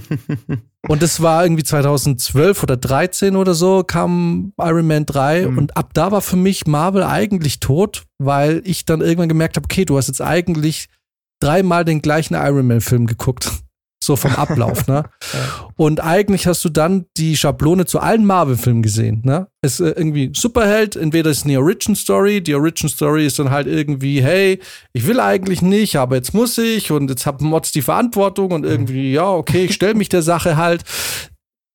und 0.88 1.02
das 1.02 1.22
war 1.22 1.44
irgendwie 1.44 1.64
2012 1.64 2.62
oder 2.62 2.76
13 2.76 3.36
oder 3.36 3.54
so, 3.54 3.82
kam 3.82 4.52
Iron 4.60 4.86
Man 4.86 5.06
3 5.06 5.46
mhm. 5.46 5.58
und 5.58 5.76
ab 5.76 5.90
da 5.94 6.12
war 6.12 6.20
für 6.20 6.36
mich 6.36 6.66
Marvel 6.66 7.02
eigentlich 7.02 7.60
tot, 7.60 8.04
weil 8.18 8.60
ich 8.64 8.84
dann 8.84 9.00
irgendwann 9.00 9.28
gemerkt 9.28 9.56
habe, 9.56 9.64
okay, 9.64 9.84
du 9.84 9.96
hast 9.96 10.08
jetzt 10.08 10.22
eigentlich 10.22 10.88
dreimal 11.40 11.84
den 11.84 12.02
gleichen 12.02 12.34
Iron 12.34 12.66
Man 12.66 12.80
Film 12.80 13.06
geguckt 13.06 13.63
so 14.04 14.16
vom 14.16 14.34
Ablauf, 14.34 14.86
ne? 14.86 15.04
Und 15.76 16.02
eigentlich 16.02 16.46
hast 16.46 16.64
du 16.64 16.68
dann 16.68 17.06
die 17.16 17.36
Schablone 17.36 17.86
zu 17.86 18.00
allen 18.00 18.24
Marvel-Filmen 18.24 18.82
gesehen, 18.82 19.22
ne? 19.24 19.48
Es 19.62 19.80
ist 19.80 19.86
äh, 19.86 19.98
irgendwie 19.98 20.30
Superheld, 20.34 20.96
entweder 20.96 21.30
ist 21.30 21.38
es 21.38 21.44
eine 21.44 21.58
Origin 21.58 21.96
Story, 21.96 22.42
die 22.42 22.54
Origin 22.54 22.88
Story 22.88 23.26
ist 23.26 23.38
dann 23.38 23.50
halt 23.50 23.66
irgendwie, 23.66 24.22
hey, 24.22 24.60
ich 24.92 25.06
will 25.06 25.20
eigentlich 25.20 25.62
nicht, 25.62 25.96
aber 25.96 26.16
jetzt 26.16 26.34
muss 26.34 26.58
ich 26.58 26.90
und 26.90 27.08
jetzt 27.08 27.26
hat 27.26 27.40
Mods 27.40 27.72
die 27.72 27.82
Verantwortung 27.82 28.52
und 28.52 28.64
irgendwie, 28.64 29.12
ja, 29.12 29.28
okay, 29.30 29.64
ich 29.64 29.74
stelle 29.74 29.94
mich 29.94 30.08
der 30.08 30.22
Sache 30.22 30.56
halt 30.56 30.84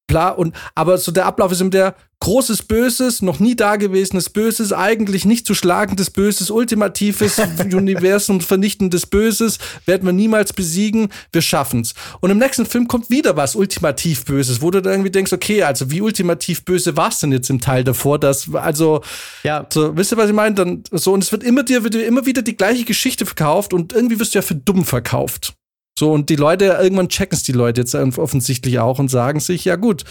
bla 0.10 0.30
und 0.30 0.54
aber 0.76 0.98
so 0.98 1.14
der 1.14 1.26
Ablauf 1.26 1.54
ist 1.54 1.62
immer 1.62 1.70
der 1.70 1.96
großes 2.22 2.64
Böses, 2.64 3.22
noch 3.22 3.40
nie 3.40 3.56
dagewesenes 3.56 4.30
Böses, 4.30 4.74
eigentlich 4.74 5.24
nicht 5.24 5.46
zu 5.46 5.54
schlagendes 5.54 6.10
Böses, 6.10 6.52
ultimatives 6.52 7.40
Universum 7.74 8.42
vernichtendes 8.42 9.06
Böses, 9.06 9.58
werden 9.86 10.06
wir 10.06 10.12
niemals 10.12 10.52
besiegen, 10.52 11.10
wir 11.32 11.42
schaffen's. 11.42 11.94
Und 12.20 12.30
im 12.30 12.38
nächsten 12.38 12.66
Film 12.66 12.90
kommt 12.90 13.10
wieder 13.10 13.38
was 13.38 13.56
ultimativ 13.56 14.26
Böses, 14.26 14.62
wo 14.62 14.70
du 14.70 14.82
dann 14.82 14.92
irgendwie 14.94 15.12
denkst, 15.12 15.32
okay, 15.32 15.64
also 15.64 15.92
wie 15.92 16.02
ultimativ 16.02 16.66
böse 16.66 16.98
war's 16.98 17.20
denn 17.20 17.32
jetzt 17.32 17.50
im 17.50 17.62
Teil 17.62 17.86
davor, 17.86 18.20
dass 18.20 18.54
also 18.54 19.02
ja, 19.44 19.66
so, 19.72 19.96
wisst 19.96 20.12
ihr, 20.12 20.18
was 20.18 20.30
ich 20.30 20.36
meine? 20.36 20.56
Dann 20.56 20.84
so 20.92 21.14
und 21.14 21.24
es 21.24 21.32
wird 21.32 21.44
immer 21.44 21.64
dir 21.64 21.84
wird 21.84 21.94
dir 21.94 22.06
immer 22.06 22.26
wieder 22.26 22.42
die 22.42 22.58
gleiche 22.58 22.84
Geschichte 22.84 23.26
verkauft 23.26 23.74
und 23.74 23.94
irgendwie 23.94 24.20
wirst 24.20 24.34
du 24.34 24.40
ja 24.40 24.42
für 24.42 24.56
dumm 24.56 24.84
verkauft. 24.84 25.54
So, 26.00 26.14
und 26.14 26.30
die 26.30 26.38
Leute, 26.38 26.78
irgendwann 26.82 27.10
checken 27.10 27.36
es 27.36 27.44
die 27.44 27.52
Leute 27.52 27.82
jetzt 27.82 27.94
offensichtlich 27.94 28.80
auch 28.80 29.00
und 29.00 29.10
sagen 29.10 29.42
sich, 29.42 29.66
ja 29.66 29.76
gut, 29.76 30.06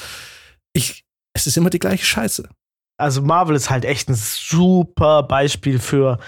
ich, 0.74 1.06
es 1.34 1.46
ist 1.46 1.56
immer 1.56 1.70
die 1.70 1.78
gleiche 1.78 2.04
Scheiße. 2.04 2.46
Also 3.00 3.22
Marvel 3.22 3.56
ist 3.56 3.70
halt 3.70 3.86
echt 3.86 4.10
ein 4.10 4.14
super 4.14 5.22
Beispiel 5.22 5.78
für, 5.78 6.18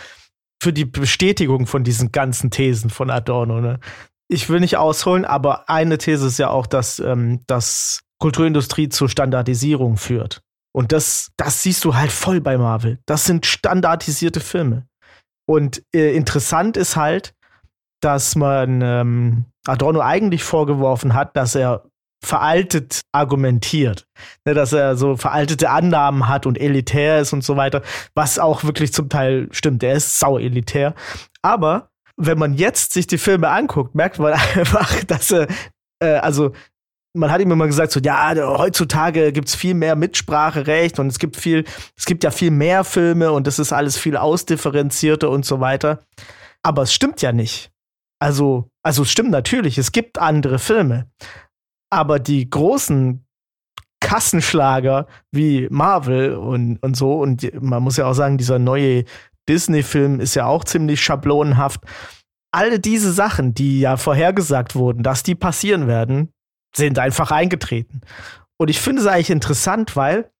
für 0.62 0.73
die 0.73 0.87
Bestätigung 0.87 1.66
von 1.66 1.85
diesen 1.85 2.11
ganzen 2.11 2.51
Thesen 2.51 2.88
von 2.88 3.11
Adorno. 3.11 3.61
Ne? 3.61 3.81
Ich 4.29 4.49
will 4.49 4.61
nicht 4.61 4.79
ausholen, 4.79 5.27
aber 5.27 5.68
eine 5.68 5.99
These 5.99 6.29
ist 6.29 6.38
ja 6.38 6.49
auch, 6.49 6.66
dass, 6.66 6.99
ähm, 6.99 7.40
dass 7.46 8.01
Kulturindustrie 8.18 8.88
zur 8.88 9.11
Standardisierung 9.11 9.99
führt. 9.99 10.40
Und 10.73 10.92
das, 10.92 11.33
das 11.37 11.62
siehst 11.62 11.85
du 11.85 11.96
halt 11.96 12.12
voll 12.12 12.40
bei 12.40 12.57
Marvel. 12.57 12.99
Das 13.05 13.27
sind 13.27 13.44
standardisierte 13.44 14.40
Filme. 14.40 14.87
Und 15.46 15.83
äh, 15.94 16.16
interessant 16.16 16.79
ist 16.79 16.96
halt, 16.96 17.35
dass 18.01 18.37
man 18.37 18.81
ähm, 18.83 19.44
Adorno 19.66 20.01
eigentlich 20.01 20.42
vorgeworfen 20.42 21.14
hat, 21.14 21.37
dass 21.37 21.55
er 21.55 21.85
veraltet 22.23 23.01
argumentiert, 23.12 24.07
ne, 24.44 24.55
dass 24.55 24.73
er 24.73 24.96
so 24.96 25.16
veraltete 25.16 25.70
Annahmen 25.70 26.29
hat 26.29 26.46
und 26.46 26.61
elitär 26.61 27.20
ist 27.20 27.33
und 27.33 27.42
so 27.42 27.57
weiter, 27.57 27.83
was 28.14 28.38
auch 28.38 28.64
wirklich 28.64 28.92
zum 28.92 29.09
Teil 29.09 29.49
stimmt. 29.53 29.83
Er 29.83 29.94
ist 29.94 30.18
sau 30.18 30.38
elitär. 30.38 30.94
Aber 31.42 31.90
wenn 32.16 32.38
man 32.38 32.55
jetzt 32.55 32.92
sich 32.92 33.07
die 33.07 33.18
Filme 33.18 33.49
anguckt, 33.49 33.94
merkt 33.94 34.18
man 34.18 34.33
einfach, 34.55 35.03
dass 35.05 35.31
er, 35.31 35.49
äh, 36.01 36.16
also 36.16 36.53
man 37.14 37.33
hat 37.33 37.40
ihm 37.40 37.51
immer 37.51 37.66
gesagt, 37.66 37.90
so, 37.90 38.01
ja, 38.01 38.35
heutzutage 38.37 39.33
gibt 39.33 39.49
es 39.49 39.57
viel 39.57 39.75
mehr 39.75 39.96
Mitspracherecht 39.96 40.99
und 40.99 41.09
es 41.09 41.18
gibt 41.18 41.37
viel, 41.37 41.64
es 41.96 42.05
gibt 42.05 42.23
ja 42.23 42.31
viel 42.31 42.53
mehr 42.53 42.85
Filme 42.85 43.33
und 43.33 43.46
das 43.46 43.59
ist 43.59 43.73
alles 43.73 43.99
viel 43.99 44.16
ausdifferenzierter 44.16 45.29
und 45.29 45.44
so 45.44 45.59
weiter. 45.59 46.05
Aber 46.62 46.83
es 46.83 46.92
stimmt 46.92 47.23
ja 47.23 47.33
nicht. 47.33 47.69
Also, 48.20 48.70
also 48.85 49.02
es 49.02 49.11
stimmt 49.11 49.30
natürlich, 49.30 49.78
es 49.78 49.92
gibt 49.92 50.18
andere 50.18 50.59
Filme. 50.59 51.11
Aber 51.90 52.18
die 52.18 52.48
großen 52.48 53.26
Kassenschlager 54.00 55.06
wie 55.33 55.68
Marvel 55.70 56.35
und, 56.35 56.78
und 56.83 56.96
so, 56.96 57.20
und 57.20 57.62
man 57.62 57.83
muss 57.83 57.96
ja 57.96 58.06
auch 58.06 58.14
sagen, 58.14 58.38
dieser 58.38 58.59
neue 58.59 59.04
Disney-Film 59.48 60.20
ist 60.20 60.35
ja 60.35 60.46
auch 60.46 60.64
ziemlich 60.64 61.00
schablonenhaft. 61.00 61.80
Alle 62.52 62.80
diese 62.80 63.12
Sachen, 63.12 63.54
die 63.54 63.80
ja 63.80 63.96
vorhergesagt 63.96 64.74
wurden, 64.74 65.02
dass 65.02 65.22
die 65.22 65.35
passieren 65.35 65.87
werden, 65.87 66.33
sind 66.74 66.98
einfach 66.98 67.30
eingetreten. 67.30 68.00
Und 68.59 68.68
ich 68.68 68.80
finde 68.80 69.02
es 69.02 69.09
eigentlich 69.09 69.30
interessant, 69.30 69.96
weil, 69.96 70.30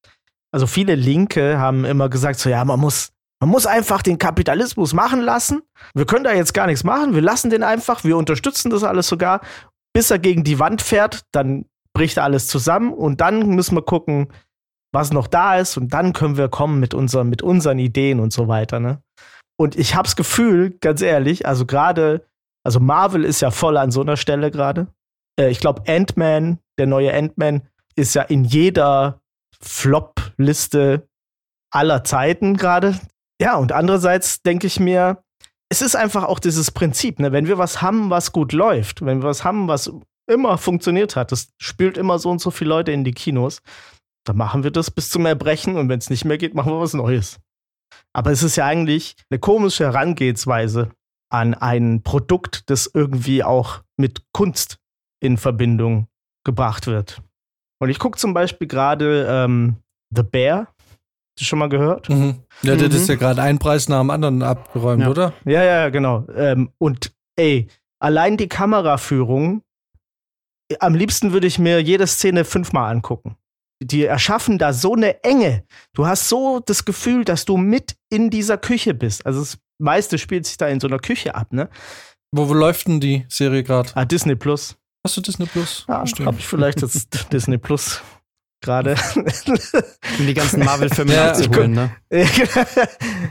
also 0.53 0.67
viele 0.67 0.95
Linke 0.95 1.59
haben 1.59 1.85
immer 1.85 2.09
gesagt, 2.09 2.39
so 2.39 2.51
ja, 2.51 2.65
man 2.65 2.81
muss, 2.81 3.13
man 3.41 3.49
muss 3.49 3.67
einfach 3.67 4.03
den 4.03 4.19
Kapitalismus 4.19 4.93
machen 4.93 5.21
lassen. 5.21 5.63
Wir 5.95 6.05
können 6.05 6.25
da 6.25 6.33
jetzt 6.33 6.53
gar 6.53 6.67
nichts 6.67 6.85
machen. 6.85 7.15
Wir 7.15 7.23
lassen 7.23 7.51
den 7.51 7.63
einfach. 7.63 8.05
Wir 8.05 8.17
unterstützen 8.17 8.71
das 8.71 8.85
alles 8.85 9.09
sogar 9.09 9.41
bis 9.93 10.11
er 10.11 10.19
gegen 10.19 10.45
die 10.45 10.59
Wand 10.59 10.83
fährt, 10.83 11.25
dann 11.33 11.67
bricht 11.93 12.19
alles 12.19 12.47
zusammen 12.47 12.93
und 12.93 13.21
dann 13.21 13.49
müssen 13.51 13.75
wir 13.75 13.83
gucken, 13.83 14.33
was 14.93 15.13
noch 15.13 15.27
da 15.27 15.59
ist 15.59 15.77
und 15.77 15.93
dann 15.93 16.13
können 16.13 16.37
wir 16.37 16.49
kommen 16.49 16.81
mit, 16.81 16.95
unser, 16.95 17.25
mit 17.25 17.43
unseren 17.43 17.79
Ideen 17.79 18.21
und 18.21 18.33
so 18.33 18.49
weiter. 18.49 18.81
Ne? 18.81 19.03
Und 19.59 19.77
ich 19.77 19.95
hab's 19.95 20.17
Gefühl, 20.17 20.77
ganz 20.81 21.03
ehrlich, 21.03 21.47
also 21.47 21.67
gerade, 21.67 22.27
also 22.65 22.81
Marvel 22.81 23.25
ist 23.25 23.41
ja 23.41 23.51
voll 23.51 23.77
an 23.77 23.91
so 23.91 24.01
einer 24.01 24.17
Stelle 24.17 24.51
gerade. 24.51 24.89
Äh, 25.39 25.51
ich 25.51 25.61
glaube, 25.61 25.83
Ant-Man, 25.87 26.59
der 26.79 26.87
neue 26.87 27.13
Ant-Man, 27.13 27.63
ist 27.97 28.15
ja 28.15 28.23
in 28.23 28.45
jeder 28.45 29.21
Flop-Liste 29.61 31.09
aller 31.73 32.03
Zeiten 32.05 32.57
gerade. 32.57 32.99
Ja, 33.41 33.57
und 33.57 33.73
andererseits 33.73 34.43
denke 34.43 34.67
ich 34.67 34.79
mir, 34.79 35.25
es 35.71 35.83
ist 35.83 35.97
einfach 35.97 36.25
auch 36.25 36.41
dieses 36.41 36.71
Prinzip, 36.71 37.21
ne? 37.21 37.33
wenn 37.33 37.47
wir 37.47 37.57
was 37.57 37.81
haben, 37.81 38.11
was 38.11 38.33
gut 38.33 38.53
läuft, 38.53 39.05
wenn 39.05 39.23
wir 39.23 39.29
was 39.29 39.45
haben, 39.45 39.67
was 39.67 39.91
immer 40.29 40.59
funktioniert 40.59 41.17
hat, 41.17 41.33
das 41.33 41.49
spült 41.59 41.97
immer 41.97 42.19
so 42.19 42.31
und 42.31 42.41
so 42.41 42.51
viele 42.51 42.71
Leute 42.71 42.93
in 42.93 43.05
die 43.05 43.13
Kinos, 43.13 43.63
dann 44.27 44.37
machen 44.37 44.63
wir 44.63 44.71
das 44.71 44.91
bis 44.91 45.09
zum 45.09 45.27
Erbrechen 45.27 45.77
und 45.77 45.89
wenn 45.89 45.99
es 45.99 46.11
nicht 46.11 46.25
mehr 46.25 46.39
geht, 46.39 46.55
machen 46.55 46.73
wir 46.73 46.81
was 46.81 46.93
Neues. 46.93 47.41
Aber 48.13 48.31
es 48.31 48.43
ist 48.43 48.57
ja 48.57 48.67
eigentlich 48.67 49.17
eine 49.31 49.39
komische 49.39 49.85
Herangehensweise 49.85 50.91
an 51.33 51.55
ein 51.55 52.03
Produkt, 52.03 52.69
das 52.69 52.91
irgendwie 52.93 53.43
auch 53.43 53.83
mit 53.97 54.25
Kunst 54.33 54.79
in 55.23 55.39
Verbindung 55.39 56.09
gebracht 56.45 56.87
wird. 56.87 57.23
Und 57.81 57.89
ich 57.89 57.99
gucke 57.99 58.19
zum 58.19 58.35
Beispiel 58.35 58.67
gerade 58.67 59.27
ähm, 59.29 59.77
The 60.15 60.23
Bear 60.23 60.75
du 61.41 61.45
schon 61.45 61.59
mal 61.59 61.69
gehört? 61.69 62.09
Mhm. 62.09 62.43
Ja, 62.63 62.75
mhm. 62.75 62.79
das 62.79 62.95
ist 62.95 63.09
ja 63.09 63.15
gerade 63.15 63.43
ein 63.43 63.59
Preis 63.59 63.89
nach 63.89 64.01
dem 64.01 64.11
anderen 64.11 64.43
abgeräumt, 64.43 65.03
ja. 65.03 65.09
oder? 65.09 65.33
Ja, 65.45 65.63
ja, 65.63 65.89
genau. 65.91 66.27
Ähm, 66.35 66.71
und 66.79 67.13
ey, 67.37 67.69
allein 67.99 68.37
die 68.37 68.49
Kameraführung, 68.49 69.63
am 70.79 70.95
liebsten 70.95 71.33
würde 71.33 71.47
ich 71.47 71.59
mir 71.59 71.83
jede 71.83 72.07
Szene 72.07 72.45
fünfmal 72.45 72.91
angucken. 72.91 73.37
Die 73.83 74.05
erschaffen 74.05 74.59
da 74.59 74.73
so 74.73 74.95
eine 74.95 75.25
Enge. 75.25 75.65
Du 75.95 76.07
hast 76.07 76.29
so 76.29 76.61
das 76.61 76.85
Gefühl, 76.85 77.25
dass 77.25 77.45
du 77.45 77.57
mit 77.57 77.97
in 78.11 78.31
dieser 78.31 78.59
Küche 78.59 78.95
bist. 78.95 79.25
Also 79.25 79.41
das 79.41 79.59
meiste 79.79 80.19
spielt 80.19 80.47
sich 80.47 80.59
da 80.59 80.69
in 80.69 80.81
so 80.81 80.87
einer 80.87 80.99
Küche 80.99 81.35
ab, 81.35 81.53
ne? 81.53 81.71
Wo, 82.31 82.49
wo 82.49 82.55
läuft 82.55 82.87
denn 82.87 83.01
die 83.01 83.25
Serie 83.29 83.65
gerade? 83.65 83.91
Ah, 83.95 84.05
Disney 84.05 84.37
Plus. 84.37 84.77
Hast 85.05 85.17
du 85.17 85.23
Disney 85.23 85.47
Plus? 85.47 85.87
Ja, 85.89 86.05
habe 86.05 86.37
ich 86.39 86.47
vielleicht 86.47 86.83
jetzt 86.83 87.09
Disney 87.33 87.59
Plus 87.59 88.03
gerade. 88.61 88.97
Um 90.19 90.27
die 90.27 90.35
ganzen 90.35 90.65
Marvel-Filme 90.65 91.15
ja, 91.15 91.27
nachzuholen, 91.27 91.73
ne? 91.73 91.91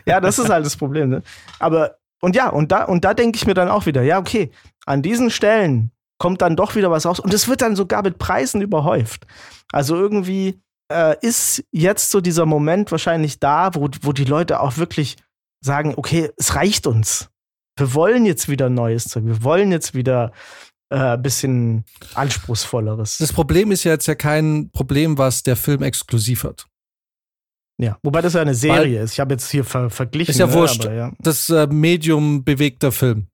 ja, 0.05 0.19
das 0.19 0.39
ist 0.39 0.49
halt 0.49 0.65
das 0.65 0.75
Problem, 0.75 1.09
ne? 1.09 1.23
Aber, 1.59 1.97
und 2.21 2.35
ja, 2.35 2.49
und 2.49 2.71
da, 2.71 2.85
und 2.85 3.05
da 3.05 3.13
denke 3.13 3.37
ich 3.37 3.45
mir 3.45 3.53
dann 3.53 3.69
auch 3.69 3.85
wieder, 3.85 4.01
ja, 4.01 4.19
okay, 4.19 4.51
an 4.85 5.01
diesen 5.01 5.29
Stellen 5.29 5.91
kommt 6.17 6.41
dann 6.41 6.55
doch 6.55 6.75
wieder 6.75 6.91
was 6.91 7.05
raus. 7.05 7.19
Und 7.19 7.33
es 7.33 7.47
wird 7.47 7.61
dann 7.61 7.75
sogar 7.75 8.03
mit 8.03 8.19
Preisen 8.19 8.61
überhäuft. 8.61 9.25
Also 9.71 9.95
irgendwie 9.95 10.61
äh, 10.91 11.15
ist 11.21 11.63
jetzt 11.71 12.11
so 12.11 12.21
dieser 12.21 12.45
Moment 12.45 12.91
wahrscheinlich 12.91 13.39
da, 13.39 13.73
wo, 13.73 13.89
wo 14.01 14.13
die 14.13 14.25
Leute 14.25 14.59
auch 14.59 14.77
wirklich 14.77 15.17
sagen, 15.61 15.93
okay, 15.97 16.29
es 16.37 16.55
reicht 16.55 16.87
uns. 16.87 17.29
Wir 17.77 17.93
wollen 17.93 18.25
jetzt 18.25 18.49
wieder 18.49 18.69
neues 18.69 19.05
Zeug. 19.05 19.25
Wir 19.25 19.43
wollen 19.43 19.71
jetzt 19.71 19.93
wieder 19.93 20.33
äh, 20.89 21.17
bisschen 21.17 21.85
anspruchsvolleres. 22.15 23.17
Das 23.17 23.33
Problem 23.33 23.71
ist 23.71 23.83
ja 23.83 23.91
jetzt 23.93 24.07
ja 24.07 24.15
kein 24.15 24.69
Problem, 24.71 25.17
was 25.17 25.43
der 25.43 25.55
Film 25.55 25.83
exklusiv 25.83 26.43
hat. 26.43 26.67
Ja, 27.81 27.97
wobei 28.03 28.21
das 28.21 28.33
ja 28.33 28.41
eine 28.41 28.55
Serie 28.55 28.97
Weil, 28.97 29.03
ist. 29.05 29.13
Ich 29.13 29.19
habe 29.19 29.33
jetzt 29.33 29.49
hier 29.49 29.63
ver 29.63 29.89
verglichen. 29.89 30.31
Ist 30.31 30.39
ja 30.39 30.47
ne, 30.47 30.53
wurscht. 30.53 30.85
Aber, 30.85 30.93
ja. 30.93 31.13
Das 31.19 31.47
äh, 31.49 31.67
Medium 31.67 32.43
bewegter 32.43 32.91
Film. 32.91 33.27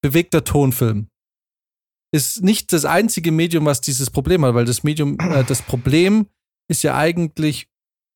Bewegter 0.00 0.44
Tonfilm. 0.44 1.08
Ist 2.12 2.42
nicht 2.42 2.72
das 2.72 2.84
einzige 2.84 3.32
Medium, 3.32 3.64
was 3.64 3.80
dieses 3.80 4.10
Problem 4.10 4.44
hat, 4.44 4.54
weil 4.54 4.64
das 4.64 4.84
Medium, 4.84 5.18
äh, 5.18 5.42
das 5.48 5.62
Problem 5.62 6.28
ist 6.70 6.84
ja 6.84 6.96
eigentlich 6.96 7.68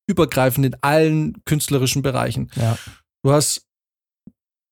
übergreifend 0.09 0.65
in 0.65 0.75
allen 0.81 1.43
künstlerischen 1.45 2.01
Bereichen. 2.01 2.49
Ja. 2.55 2.77
Du 3.23 3.31
hast 3.31 3.67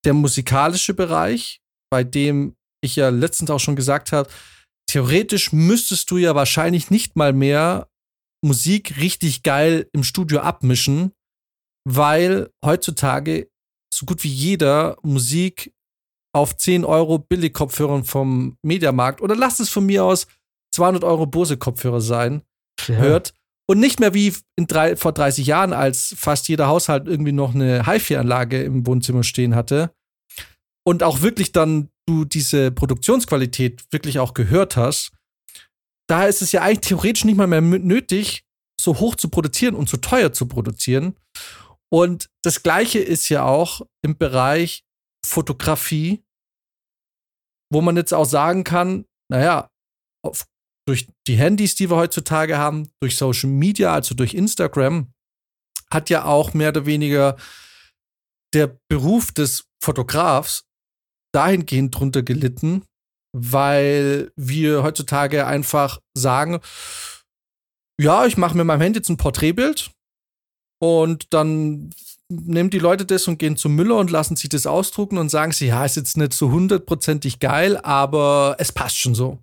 der 0.06 0.14
musikalische 0.14 0.94
Bereich, 0.94 1.62
bei 1.92 2.04
dem 2.04 2.57
ich 2.82 2.96
ja 2.96 3.10
letztens 3.10 3.50
auch 3.50 3.60
schon 3.60 3.76
gesagt 3.76 4.12
habe, 4.12 4.30
theoretisch 4.90 5.52
müsstest 5.52 6.10
du 6.12 6.18
ja 6.18 6.36
wahrscheinlich 6.36 6.90
nicht 6.90 7.16
mal 7.16 7.34
mehr 7.34 7.88
Musik 8.44 8.98
richtig 8.98 9.44
geil 9.44 9.90
im 9.94 10.04
Studio 10.04 10.40
abmischen, 10.40 11.12
weil 11.88 12.50
heutzutage 12.64 13.50
so 13.94 14.06
gut 14.06 14.24
wie 14.24 14.30
jeder 14.30 14.98
Musik 15.02 15.74
auf 16.36 16.56
10 16.56 16.86
Euro 16.86 17.20
Billigkopfhörern 17.20 18.04
vom 18.04 18.58
Mediamarkt 18.64 19.22
oder 19.22 19.36
lasst 19.36 19.60
es 19.60 19.70
von 19.70 19.86
mir 19.86 20.04
aus 20.04 20.28
200 20.76 21.04
Euro 21.04 21.26
Bose-Kopfhörer 21.26 22.02
sein, 22.02 22.44
ja. 22.88 22.96
hört. 22.96 23.34
Und 23.70 23.80
nicht 23.80 24.00
mehr 24.00 24.14
wie 24.14 24.34
drei, 24.56 24.96
vor 24.96 25.12
30 25.12 25.46
Jahren, 25.46 25.74
als 25.74 26.16
fast 26.18 26.48
jeder 26.48 26.68
Haushalt 26.68 27.08
irgendwie 27.08 27.34
noch 27.34 27.54
eine 27.54 27.86
HiFi-Anlage 27.86 28.64
im 28.64 28.86
Wohnzimmer 28.86 29.24
stehen 29.24 29.56
hatte. 29.56 29.92
Und 30.86 31.04
auch 31.04 31.22
wirklich 31.22 31.52
dann 31.52 31.90
du 32.08 32.26
diese 32.26 32.72
Produktionsqualität 32.72 33.86
wirklich 33.92 34.20
auch 34.20 34.34
gehört 34.34 34.78
hast, 34.78 35.12
da 36.10 36.26
ist 36.26 36.42
es 36.42 36.52
ja 36.52 36.62
eigentlich 36.62 36.88
theoretisch 36.88 37.26
nicht 37.26 37.38
mal 37.38 37.48
mehr 37.48 37.62
nötig, 37.62 38.46
so 38.80 39.00
hoch 39.00 39.16
zu 39.16 39.30
produzieren 39.30 39.76
und 39.76 39.90
so 39.90 39.98
teuer 39.98 40.32
zu 40.32 40.48
produzieren. 40.48 41.16
Und 41.90 42.30
das 42.44 42.64
Gleiche 42.64 43.00
ist 43.00 43.30
ja 43.30 43.46
auch 43.46 43.82
im 44.04 44.18
Bereich 44.18 44.86
Fotografie, 45.26 46.24
wo 47.72 47.82
man 47.82 47.98
jetzt 47.98 48.14
auch 48.14 48.26
sagen 48.26 48.64
kann, 48.64 49.06
naja, 49.30 49.70
auf, 50.26 50.48
durch 50.88 51.08
die 51.28 51.36
Handys, 51.36 51.76
die 51.76 51.90
wir 51.90 51.98
heutzutage 51.98 52.58
haben, 52.58 52.90
durch 53.02 53.18
Social 53.18 53.50
Media, 53.50 53.94
also 53.94 54.16
durch 54.16 54.34
Instagram, 54.34 55.12
hat 55.92 56.10
ja 56.10 56.26
auch 56.26 56.54
mehr 56.54 56.70
oder 56.70 56.86
weniger 56.86 57.36
der 58.54 58.80
Beruf 58.90 59.32
des 59.32 59.66
Fotografs 59.84 60.67
dahingehend 61.38 61.98
drunter 61.98 62.24
gelitten, 62.24 62.84
weil 63.32 64.32
wir 64.36 64.84
heutzutage 64.84 65.46
einfach 65.46 66.00
sagen, 66.18 66.60
ja, 68.00 68.26
ich 68.26 68.38
mache 68.38 68.58
mir 68.58 68.64
meinem 68.64 68.82
Handy 68.82 69.00
jetzt 69.00 69.10
ein 69.10 69.18
Porträtbild 69.18 69.92
und 70.82 71.34
dann 71.34 71.92
nehmen 72.30 72.70
die 72.70 72.80
Leute 72.80 73.06
das 73.06 73.28
und 73.28 73.40
gehen 73.40 73.56
zum 73.56 73.76
Müller 73.76 73.98
und 73.98 74.12
lassen 74.12 74.36
sich 74.36 74.50
das 74.50 74.68
ausdrucken 74.68 75.18
und 75.18 75.30
sagen 75.30 75.52
sie, 75.52 75.68
ja, 75.68 75.86
ist 75.86 75.96
jetzt 75.96 76.18
nicht 76.18 76.34
so 76.34 76.52
hundertprozentig 76.52 77.40
geil, 77.40 77.78
aber 77.78 78.56
es 78.60 78.72
passt 78.72 78.98
schon 78.98 79.16
so. 79.16 79.40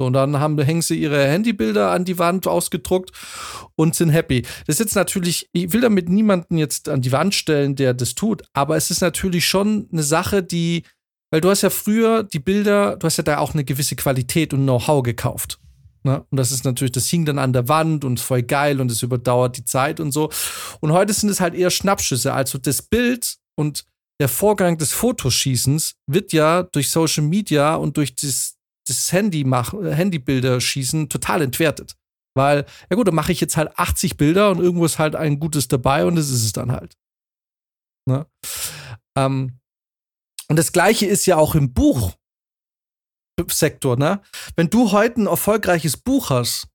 Und 0.00 0.12
dann 0.12 0.38
haben, 0.38 0.56
hängen 0.60 0.82
sie 0.82 0.94
ihre 0.94 1.26
Handybilder 1.26 1.90
an 1.90 2.04
die 2.04 2.18
Wand 2.20 2.46
ausgedruckt 2.46 3.10
und 3.74 3.96
sind 3.96 4.10
happy. 4.10 4.42
Das 4.66 4.76
ist 4.76 4.78
jetzt 4.78 4.94
natürlich, 4.94 5.48
ich 5.52 5.72
will 5.72 5.80
damit 5.80 6.08
niemanden 6.08 6.56
jetzt 6.56 6.88
an 6.88 7.02
die 7.02 7.10
Wand 7.10 7.34
stellen, 7.34 7.74
der 7.74 7.94
das 7.94 8.14
tut, 8.14 8.44
aber 8.52 8.76
es 8.76 8.92
ist 8.92 9.00
natürlich 9.00 9.48
schon 9.48 9.88
eine 9.92 10.04
Sache, 10.04 10.44
die, 10.44 10.84
weil 11.30 11.40
du 11.40 11.50
hast 11.50 11.62
ja 11.62 11.70
früher 11.70 12.22
die 12.22 12.38
Bilder, 12.38 12.96
du 12.96 13.06
hast 13.06 13.16
ja 13.16 13.22
da 13.22 13.38
auch 13.38 13.54
eine 13.54 13.64
gewisse 13.64 13.96
Qualität 13.96 14.52
und 14.52 14.62
Know-how 14.62 15.02
gekauft. 15.02 15.58
Ne? 16.04 16.24
Und 16.30 16.36
das 16.36 16.52
ist 16.52 16.64
natürlich, 16.64 16.92
das 16.92 17.08
hing 17.08 17.24
dann 17.24 17.38
an 17.38 17.52
der 17.52 17.68
Wand 17.68 18.04
und 18.04 18.20
voll 18.20 18.42
geil 18.42 18.80
und 18.80 18.90
es 18.90 19.02
überdauert 19.02 19.56
die 19.56 19.64
Zeit 19.64 20.00
und 20.00 20.12
so. 20.12 20.30
Und 20.80 20.92
heute 20.92 21.12
sind 21.12 21.28
es 21.28 21.40
halt 21.40 21.54
eher 21.54 21.70
Schnappschüsse. 21.70 22.32
Also 22.32 22.58
das 22.58 22.82
Bild 22.82 23.36
und 23.56 23.84
der 24.20 24.28
Vorgang 24.28 24.78
des 24.78 24.92
Fotoschießens 24.92 25.94
wird 26.06 26.32
ja 26.32 26.64
durch 26.64 26.90
Social 26.90 27.24
Media 27.24 27.74
und 27.74 27.96
durch 27.96 28.14
das, 28.14 28.56
das 28.86 29.12
Handy 29.12 29.44
mach, 29.44 29.72
Handybilder 29.72 30.60
schießen 30.60 31.08
total 31.08 31.42
entwertet. 31.42 31.94
Weil, 32.34 32.66
ja 32.88 32.96
gut, 32.96 33.06
dann 33.08 33.14
mache 33.14 33.32
ich 33.32 33.40
jetzt 33.40 33.56
halt 33.56 33.76
80 33.76 34.16
Bilder 34.16 34.50
und 34.50 34.60
irgendwo 34.60 34.84
ist 34.84 34.98
halt 34.98 35.16
ein 35.16 35.40
gutes 35.40 35.68
dabei 35.68 36.04
und 36.04 36.16
das 36.16 36.30
ist 36.30 36.44
es 36.44 36.52
dann 36.52 36.72
halt. 36.72 36.96
Ne? 38.06 38.26
Ähm, 39.16 39.58
und 40.48 40.58
das 40.58 40.72
gleiche 40.72 41.06
ist 41.06 41.26
ja 41.26 41.36
auch 41.36 41.54
im 41.54 41.72
Buch. 41.72 42.12
Sektor, 43.48 43.96
ne? 43.96 44.20
Wenn 44.56 44.68
du 44.68 44.90
heute 44.90 45.22
ein 45.22 45.26
erfolgreiches 45.28 45.96
Buch 45.96 46.30
hast, 46.30 46.66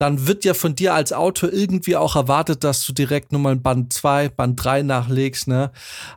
dann 0.00 0.26
wird 0.26 0.44
ja 0.44 0.54
von 0.54 0.74
dir 0.74 0.92
als 0.92 1.12
Autor 1.12 1.52
irgendwie 1.52 1.96
auch 1.96 2.16
erwartet, 2.16 2.64
dass 2.64 2.84
du 2.84 2.92
direkt 2.92 3.32
nochmal 3.32 3.56
Band 3.56 3.92
2, 3.92 4.28
Band 4.28 4.62
3 4.62 4.82
nachlegst, 4.82 5.48
ne? 5.48 5.70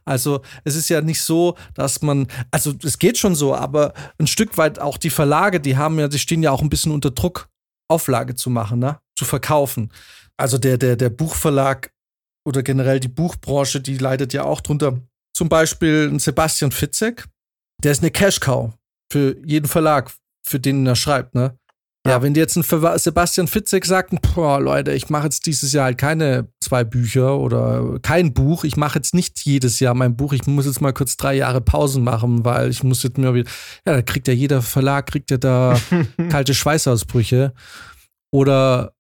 Also, 0.04 0.42
es 0.64 0.76
ist 0.76 0.90
ja 0.90 1.02
nicht 1.02 1.22
so, 1.22 1.56
dass 1.76 2.02
man, 2.02 2.28
also, 2.52 2.74
es 2.84 2.98
geht 2.98 3.18
schon 3.18 3.36
so, 3.36 3.56
aber 3.56 3.94
ein 4.18 4.28
Stück 4.28 4.58
weit 4.58 4.80
auch 4.80 4.98
die 4.98 5.10
Verlage, 5.10 5.60
die 5.60 5.78
haben 5.78 6.00
ja, 6.00 6.08
die 6.08 6.20
stehen 6.20 6.44
ja 6.44 6.52
auch 6.52 6.62
ein 6.62 6.70
bisschen 6.70 6.92
unter 6.92 7.12
Druck, 7.12 7.50
Auflage 7.88 8.36
zu 8.36 8.50
machen, 8.50 8.80
ne? 8.80 9.00
Zu 9.18 9.26
verkaufen. 9.26 9.94
Also, 10.38 10.58
der, 10.58 10.78
der, 10.78 10.96
der 10.96 11.10
Buchverlag 11.10 11.92
oder 12.46 12.64
generell 12.64 13.00
die 13.00 13.08
Buchbranche, 13.08 13.80
die 13.80 13.98
leidet 13.98 14.34
ja 14.34 14.44
auch 14.44 14.62
drunter. 14.62 15.00
Zum 15.38 15.50
Beispiel 15.50 16.10
ein 16.12 16.18
Sebastian 16.18 16.72
Fitzek, 16.72 17.28
der 17.84 17.92
ist 17.92 18.02
eine 18.02 18.10
Cash-Cow 18.10 18.74
für 19.14 19.38
jeden 19.46 19.68
Verlag, 19.68 20.12
für 20.44 20.60
den 20.60 20.84
er 20.88 20.96
schreibt, 20.96 21.36
ne? 21.36 21.60
Ja, 22.08 22.14
ja 22.14 22.22
wenn 22.24 22.34
dir 22.34 22.40
jetzt 22.40 22.56
ein 22.56 22.64
Sebastian 22.98 23.48
Fitzek 23.48 23.86
sagt, 23.86 24.16
boah, 24.34 24.60
Leute, 24.60 24.94
ich 24.94 25.12
mache 25.12 25.26
jetzt 25.26 25.46
dieses 25.46 25.74
Jahr 25.74 25.86
halt 25.86 26.00
keine 26.00 26.48
zwei 26.60 26.84
Bücher 26.84 27.38
oder 27.38 28.00
kein 28.02 28.34
Buch, 28.34 28.64
ich 28.64 28.78
mache 28.78 28.98
jetzt 28.98 29.14
nicht 29.14 29.40
jedes 29.46 29.80
Jahr 29.80 29.94
mein 29.94 30.18
Buch, 30.18 30.34
ich 30.34 30.48
muss 30.48 30.66
jetzt 30.66 30.82
mal 30.82 30.92
kurz 30.92 31.18
drei 31.18 31.36
Jahre 31.36 31.62
Pausen 31.62 32.04
machen, 32.04 32.44
weil 32.44 32.72
ich 32.72 32.82
muss 32.82 33.04
jetzt 33.04 33.20
mir 33.20 33.36
wieder, 33.36 33.48
ja, 33.86 33.94
da 33.94 34.02
kriegt 34.02 34.28
ja 34.28 34.34
jeder 34.34 34.64
Verlag, 34.64 35.06
kriegt 35.06 35.30
ja 35.30 35.38
da 35.38 35.80
kalte 36.30 36.56
Schweißausbrüche. 36.56 37.54
Oder 38.34 38.92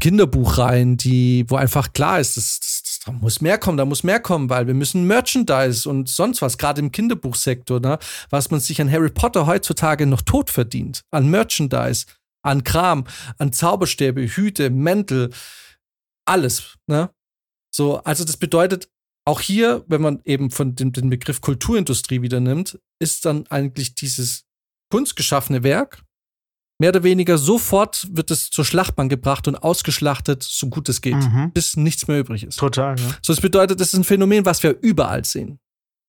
Kinderbuchreihen, 0.00 0.96
die, 0.96 1.44
wo 1.48 1.56
einfach 1.56 1.92
klar 1.92 2.20
ist, 2.20 2.36
das, 2.36 2.60
das, 2.60 2.71
da 3.04 3.12
muss 3.12 3.40
mehr 3.40 3.58
kommen, 3.58 3.78
da 3.78 3.84
muss 3.84 4.04
mehr 4.04 4.20
kommen, 4.20 4.48
weil 4.48 4.66
wir 4.66 4.74
müssen 4.74 5.06
Merchandise 5.06 5.88
und 5.88 6.08
sonst 6.08 6.42
was, 6.42 6.58
gerade 6.58 6.80
im 6.80 6.92
Kinderbuchsektor, 6.92 7.80
ne, 7.80 7.98
was 8.30 8.50
man 8.50 8.60
sich 8.60 8.80
an 8.80 8.90
Harry 8.90 9.10
Potter 9.10 9.46
heutzutage 9.46 10.06
noch 10.06 10.22
tot 10.22 10.50
verdient, 10.50 11.02
an 11.10 11.28
Merchandise, 11.28 12.06
an 12.42 12.64
Kram, 12.64 13.04
an 13.38 13.52
Zauberstäbe, 13.52 14.26
Hüte, 14.26 14.70
Mäntel, 14.70 15.30
alles, 16.26 16.76
ne? 16.86 17.10
So, 17.74 17.98
also 17.98 18.24
das 18.24 18.36
bedeutet, 18.36 18.90
auch 19.24 19.40
hier, 19.40 19.84
wenn 19.86 20.02
man 20.02 20.20
eben 20.24 20.50
von 20.50 20.74
dem, 20.74 20.92
den 20.92 21.08
Begriff 21.08 21.40
Kulturindustrie 21.40 22.22
wieder 22.22 22.40
nimmt, 22.40 22.78
ist 23.00 23.24
dann 23.24 23.46
eigentlich 23.48 23.94
dieses 23.94 24.44
kunstgeschaffene 24.90 25.62
Werk 25.62 26.02
mehr 26.82 26.90
oder 26.90 27.04
weniger 27.04 27.38
sofort 27.38 28.08
wird 28.10 28.32
es 28.32 28.50
zur 28.50 28.64
Schlachtbahn 28.64 29.08
gebracht 29.08 29.46
und 29.46 29.54
ausgeschlachtet, 29.54 30.42
so 30.42 30.68
gut 30.68 30.88
es 30.88 31.00
geht, 31.00 31.14
mhm. 31.14 31.52
bis 31.52 31.76
nichts 31.76 32.08
mehr 32.08 32.18
übrig 32.18 32.42
ist. 32.42 32.58
Total, 32.58 32.98
ja. 32.98 33.08
So, 33.22 33.32
das 33.32 33.40
bedeutet, 33.40 33.78
das 33.78 33.94
ist 33.94 34.00
ein 34.00 34.02
Phänomen, 34.02 34.44
was 34.44 34.64
wir 34.64 34.76
überall 34.80 35.24
sehen. 35.24 35.60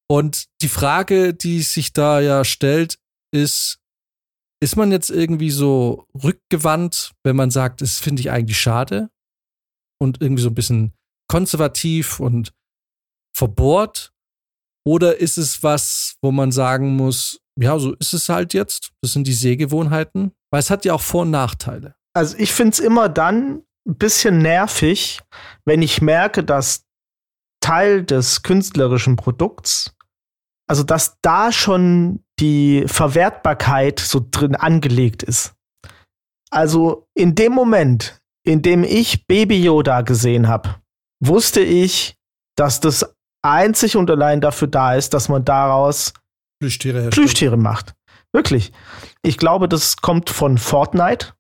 Und 0.10 0.46
die 0.64 0.70
Frage, 0.70 1.36
die 1.36 1.62
sich 1.62 1.94
da 1.94 2.20
ja 2.22 2.44
stellt, 2.44 2.98
ist, 3.32 3.78
ist 4.64 4.76
man 4.76 4.92
jetzt 4.92 5.12
irgendwie 5.12 5.52
so 5.52 6.08
rückgewandt, 6.24 7.12
wenn 7.24 7.36
man 7.36 7.52
sagt, 7.52 7.82
das 7.82 8.00
finde 8.00 8.22
ich 8.22 8.32
eigentlich 8.32 8.60
schade 8.60 9.12
und 10.02 10.22
irgendwie 10.24 10.42
so 10.42 10.50
ein 10.50 10.56
bisschen 10.56 10.94
konservativ 11.30 12.20
und 12.20 12.52
verbohrt? 13.38 14.12
Oder 14.88 15.20
ist 15.20 15.38
es 15.38 15.62
was, 15.62 16.16
wo 16.24 16.32
man 16.32 16.52
sagen 16.52 16.96
muss, 16.96 17.40
ja, 17.62 17.78
so 17.78 17.94
ist 17.94 18.14
es 18.14 18.28
halt 18.28 18.56
jetzt. 18.56 18.92
Das 19.04 19.14
sind 19.14 19.28
die 19.28 19.34
Sehgewohnheiten. 19.34 20.32
Weil 20.54 20.60
es 20.60 20.70
hat 20.70 20.86
ja 20.86 20.94
auch 20.94 21.02
Vor- 21.02 21.24
und 21.24 21.32
Nachteile. 21.32 21.96
Also 22.16 22.38
ich 22.38 22.54
finde 22.54 22.74
es 22.74 22.80
immer 22.80 23.10
dann 23.10 23.64
ein 23.88 23.96
bisschen 23.96 24.38
nervig, 24.38 25.20
wenn 25.66 25.82
ich 25.82 26.00
merke, 26.00 26.44
dass 26.44 26.86
Teil 27.60 28.04
des 28.04 28.44
künstlerischen 28.44 29.16
Produkts, 29.16 29.96
also 30.70 30.84
dass 30.84 31.18
da 31.24 31.52
schon 31.52 32.24
die 32.40 32.84
Verwertbarkeit 32.86 34.00
so 34.00 34.24
drin 34.30 34.56
angelegt 34.56 35.24
ist. 35.24 35.56
Also 36.52 37.08
in 37.16 37.34
dem 37.34 37.54
Moment, 37.54 38.22
in 38.46 38.62
dem 38.62 38.84
ich 38.84 39.26
Baby 39.26 39.64
Yoda 39.64 40.02
gesehen 40.02 40.48
habe, 40.48 40.76
wusste 41.20 41.62
ich, 41.62 42.16
dass 42.56 42.80
das 42.80 43.16
einzig 43.42 43.96
und 43.96 44.12
allein 44.12 44.40
dafür 44.40 44.68
da 44.68 44.94
ist, 44.94 45.16
dass 45.16 45.30
man 45.30 45.44
daraus 45.46 46.14
Plüschtiere, 46.62 47.10
Plüschtiere 47.10 47.58
macht. 47.58 47.96
Wirklich. 48.34 48.74
Ich 49.22 49.38
glaube, 49.38 49.70
das 49.70 49.98
kommt 49.98 50.30
von 50.30 50.58
Fortnite. 50.58 51.34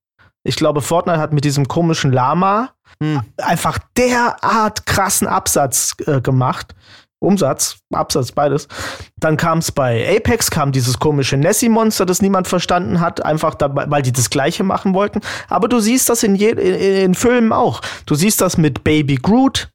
Ich 0.43 0.55
glaube, 0.55 0.81
Fortnite 0.81 1.19
hat 1.19 1.33
mit 1.33 1.43
diesem 1.43 1.67
komischen 1.67 2.11
Lama 2.11 2.71
hm. 3.01 3.21
einfach 3.37 3.79
derart 3.97 4.85
krassen 4.85 5.27
Absatz 5.27 5.95
äh, 6.05 6.21
gemacht. 6.21 6.75
Umsatz, 7.19 7.77
Absatz, 7.93 8.33
beides. 8.33 8.67
Dann 9.15 9.37
kam 9.37 9.59
es 9.59 9.71
bei 9.71 10.17
Apex, 10.17 10.51
kam 10.51 10.73
dieses 10.73 10.99
komische 10.99 11.37
Nessie-Monster, 11.37 12.05
das 12.05 12.21
niemand 12.21 12.49
verstanden 12.49 12.99
hat, 12.99 13.23
einfach 13.23 13.55
dabei, 13.55 13.85
weil 13.87 14.01
die 14.01 14.11
das 14.11 14.29
Gleiche 14.29 14.65
machen 14.65 14.93
wollten. 14.93 15.21
Aber 15.47 15.69
du 15.69 15.79
siehst 15.79 16.09
das 16.09 16.23
in, 16.23 16.35
je, 16.35 16.49
in, 16.49 17.05
in 17.05 17.15
Filmen 17.15 17.53
auch. 17.53 17.81
Du 18.05 18.15
siehst 18.15 18.41
das 18.41 18.57
mit 18.57 18.83
Baby 18.83 19.15
Groot, 19.15 19.73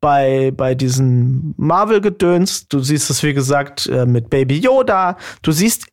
bei, 0.00 0.52
bei 0.56 0.74
diesen 0.74 1.54
Marvel-Gedöns. 1.56 2.68
Du 2.68 2.80
siehst 2.80 3.10
es, 3.10 3.22
wie 3.22 3.34
gesagt, 3.34 3.86
äh, 3.86 4.06
mit 4.06 4.30
Baby 4.30 4.58
Yoda. 4.58 5.16
Du 5.42 5.52
siehst 5.52 5.86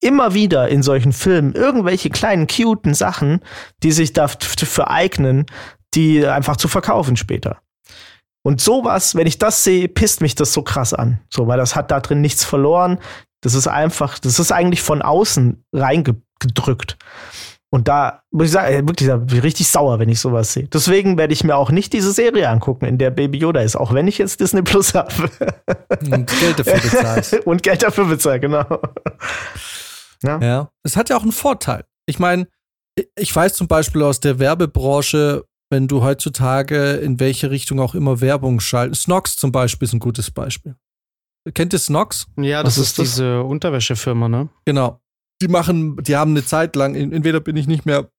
immer 0.00 0.34
wieder 0.34 0.68
in 0.68 0.82
solchen 0.82 1.12
Filmen 1.12 1.54
irgendwelche 1.54 2.10
kleinen, 2.10 2.46
cuten 2.46 2.94
Sachen, 2.94 3.40
die 3.82 3.92
sich 3.92 4.12
dafür 4.12 4.90
eignen, 4.90 5.46
die 5.94 6.26
einfach 6.26 6.56
zu 6.56 6.68
verkaufen 6.68 7.16
später. 7.16 7.58
Und 8.42 8.60
sowas, 8.60 9.14
wenn 9.14 9.26
ich 9.26 9.38
das 9.38 9.64
sehe, 9.64 9.88
pisst 9.88 10.20
mich 10.20 10.34
das 10.34 10.52
so 10.52 10.62
krass 10.62 10.94
an. 10.94 11.20
So, 11.28 11.48
weil 11.48 11.58
das 11.58 11.74
hat 11.74 11.90
da 11.90 12.00
drin 12.00 12.20
nichts 12.20 12.44
verloren. 12.44 12.98
Das 13.42 13.54
ist 13.54 13.66
einfach, 13.66 14.18
das 14.18 14.38
ist 14.38 14.52
eigentlich 14.52 14.82
von 14.82 15.02
außen 15.02 15.64
reingedrückt. 15.72 16.96
Und 17.70 17.86
da 17.88 18.22
muss 18.30 18.46
ich 18.46 18.52
sagen, 18.52 18.88
wirklich 18.88 19.08
da 19.08 19.18
bin 19.18 19.36
ich 19.36 19.42
richtig 19.42 19.68
sauer, 19.68 19.98
wenn 19.98 20.08
ich 20.08 20.20
sowas 20.20 20.54
sehe. 20.54 20.68
Deswegen 20.68 21.18
werde 21.18 21.34
ich 21.34 21.44
mir 21.44 21.56
auch 21.56 21.70
nicht 21.70 21.92
diese 21.92 22.12
Serie 22.12 22.48
angucken, 22.48 22.86
in 22.86 22.96
der 22.96 23.10
Baby 23.10 23.38
Yoda 23.38 23.60
ist, 23.60 23.76
auch 23.76 23.92
wenn 23.92 24.08
ich 24.08 24.16
jetzt 24.16 24.40
Disney 24.40 24.62
Plus 24.62 24.94
habe. 24.94 25.12
Und 26.10 26.30
Geld 26.40 26.58
dafür 26.58 26.80
bezahlt. 26.80 27.32
Und 27.46 27.62
Geld 27.62 27.82
dafür 27.82 28.06
bezahlt, 28.06 28.40
genau. 28.40 28.64
Ja. 30.22 30.40
ja. 30.40 30.70
Es 30.82 30.96
hat 30.96 31.10
ja 31.10 31.16
auch 31.16 31.22
einen 31.22 31.32
Vorteil. 31.32 31.84
Ich 32.06 32.18
meine, 32.18 32.48
ich 33.16 33.34
weiß 33.34 33.54
zum 33.54 33.68
Beispiel 33.68 34.02
aus 34.02 34.20
der 34.20 34.38
Werbebranche, 34.38 35.44
wenn 35.70 35.86
du 35.86 36.02
heutzutage 36.02 36.94
in 36.94 37.20
welche 37.20 37.50
Richtung 37.50 37.78
auch 37.80 37.94
immer 37.94 38.20
Werbung 38.20 38.60
schaltest. 38.60 39.02
Snox 39.02 39.36
zum 39.36 39.52
Beispiel 39.52 39.86
ist 39.86 39.92
ein 39.92 40.00
gutes 40.00 40.30
Beispiel. 40.30 40.76
Kennt 41.54 41.72
ihr 41.72 41.78
Snox? 41.78 42.26
Ja, 42.36 42.62
das 42.62 42.78
ist, 42.78 42.88
ist 42.88 42.98
das? 42.98 43.08
diese 43.10 43.42
Unterwäschefirma, 43.42 44.28
ne? 44.28 44.48
Genau 44.64 45.00
die 45.40 45.48
machen, 45.48 45.96
die 46.02 46.16
haben 46.16 46.32
eine 46.32 46.44
Zeit 46.44 46.76
lang, 46.76 46.94
entweder 46.94 47.40
bin 47.40 47.56
ich 47.56 47.66
nicht 47.66 47.86
mehr 47.86 48.10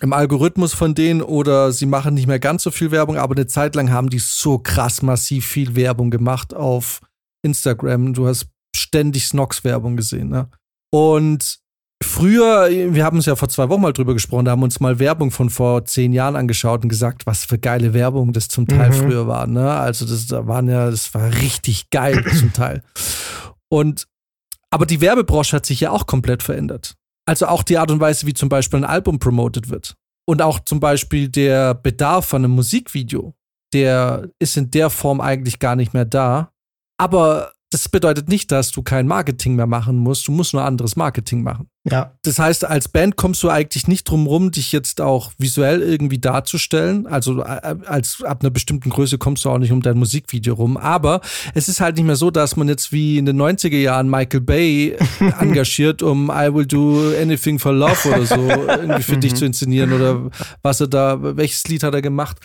im 0.00 0.12
Algorithmus 0.12 0.72
von 0.72 0.94
denen 0.94 1.22
oder 1.22 1.72
sie 1.72 1.86
machen 1.86 2.14
nicht 2.14 2.26
mehr 2.26 2.38
ganz 2.38 2.62
so 2.62 2.70
viel 2.70 2.90
Werbung, 2.90 3.16
aber 3.16 3.34
eine 3.34 3.46
Zeit 3.46 3.74
lang 3.74 3.90
haben 3.90 4.08
die 4.08 4.18
so 4.18 4.58
krass 4.58 5.02
massiv 5.02 5.46
viel 5.46 5.76
Werbung 5.76 6.10
gemacht 6.10 6.54
auf 6.54 7.00
Instagram. 7.42 8.14
Du 8.14 8.26
hast 8.26 8.48
ständig 8.74 9.26
Snox-Werbung 9.26 9.96
gesehen, 9.96 10.28
ne? 10.28 10.50
Und 10.92 11.60
früher, 12.02 12.68
wir 12.70 13.04
haben 13.04 13.18
es 13.18 13.26
ja 13.26 13.36
vor 13.36 13.48
zwei 13.48 13.68
Wochen 13.68 13.82
mal 13.82 13.92
drüber 13.92 14.14
gesprochen, 14.14 14.46
da 14.46 14.52
haben 14.52 14.62
uns 14.62 14.80
mal 14.80 14.98
Werbung 14.98 15.30
von 15.30 15.50
vor 15.50 15.84
zehn 15.84 16.12
Jahren 16.12 16.36
angeschaut 16.36 16.82
und 16.82 16.88
gesagt, 16.88 17.26
was 17.26 17.44
für 17.44 17.58
geile 17.58 17.94
Werbung 17.94 18.32
das 18.32 18.48
zum 18.48 18.66
Teil 18.66 18.90
mhm. 18.90 18.94
früher 18.94 19.26
war, 19.26 19.46
ne? 19.46 19.70
Also 19.70 20.06
das 20.06 20.26
da 20.26 20.46
waren 20.46 20.68
ja, 20.68 20.90
das 20.90 21.12
war 21.14 21.32
richtig 21.32 21.90
geil 21.90 22.24
zum 22.38 22.52
Teil. 22.52 22.82
Und 23.68 24.06
aber 24.72 24.86
die 24.86 25.00
Werbebranche 25.00 25.56
hat 25.56 25.66
sich 25.66 25.80
ja 25.80 25.90
auch 25.90 26.06
komplett 26.06 26.42
verändert. 26.42 26.94
Also 27.26 27.46
auch 27.46 27.62
die 27.62 27.78
Art 27.78 27.90
und 27.90 28.00
Weise, 28.00 28.26
wie 28.26 28.34
zum 28.34 28.48
Beispiel 28.48 28.80
ein 28.80 28.84
Album 28.84 29.18
promotet 29.18 29.68
wird. 29.68 29.96
Und 30.26 30.42
auch 30.42 30.60
zum 30.60 30.80
Beispiel 30.80 31.28
der 31.28 31.74
Bedarf 31.74 32.26
von 32.26 32.44
einem 32.44 32.54
Musikvideo, 32.54 33.34
der 33.72 34.28
ist 34.38 34.56
in 34.56 34.70
der 34.70 34.90
Form 34.90 35.20
eigentlich 35.20 35.58
gar 35.58 35.76
nicht 35.76 35.92
mehr 35.92 36.04
da. 36.04 36.52
Aber 36.98 37.52
das 37.70 37.88
bedeutet 37.88 38.28
nicht, 38.28 38.50
dass 38.50 38.72
du 38.72 38.82
kein 38.82 39.06
Marketing 39.06 39.54
mehr 39.54 39.68
machen 39.68 39.96
musst. 39.96 40.26
Du 40.26 40.32
musst 40.32 40.52
nur 40.52 40.64
anderes 40.64 40.96
Marketing 40.96 41.44
machen. 41.44 41.68
Ja. 41.88 42.16
Das 42.22 42.40
heißt, 42.40 42.64
als 42.64 42.88
Band 42.88 43.14
kommst 43.14 43.44
du 43.44 43.48
eigentlich 43.48 43.86
nicht 43.86 44.04
drum 44.04 44.26
rum, 44.26 44.50
dich 44.50 44.72
jetzt 44.72 45.00
auch 45.00 45.30
visuell 45.38 45.80
irgendwie 45.80 46.18
darzustellen. 46.18 47.06
Also 47.06 47.42
äh, 47.42 47.76
als 47.86 48.22
ab 48.24 48.42
einer 48.42 48.50
bestimmten 48.50 48.90
Größe 48.90 49.18
kommst 49.18 49.44
du 49.44 49.50
auch 49.50 49.58
nicht 49.58 49.70
um 49.70 49.82
dein 49.82 49.96
Musikvideo 49.98 50.54
rum. 50.54 50.76
Aber 50.76 51.20
es 51.54 51.68
ist 51.68 51.80
halt 51.80 51.94
nicht 51.94 52.06
mehr 52.06 52.16
so, 52.16 52.32
dass 52.32 52.56
man 52.56 52.66
jetzt 52.66 52.90
wie 52.90 53.18
in 53.18 53.26
den 53.26 53.40
90er 53.40 53.78
Jahren 53.78 54.10
Michael 54.10 54.40
Bay 54.40 54.96
engagiert, 55.38 56.02
um 56.02 56.28
I 56.28 56.52
will 56.52 56.66
do 56.66 57.14
anything 57.22 57.60
for 57.60 57.72
love 57.72 58.08
oder 58.08 58.26
so 58.26 58.48
irgendwie 58.50 59.02
für 59.02 59.16
dich 59.16 59.32
mhm. 59.32 59.36
zu 59.36 59.44
inszenieren 59.44 59.92
oder 59.92 60.28
was 60.62 60.80
er 60.80 60.88
da, 60.88 61.36
welches 61.36 61.62
Lied 61.68 61.84
hat 61.84 61.94
er 61.94 62.02
gemacht. 62.02 62.38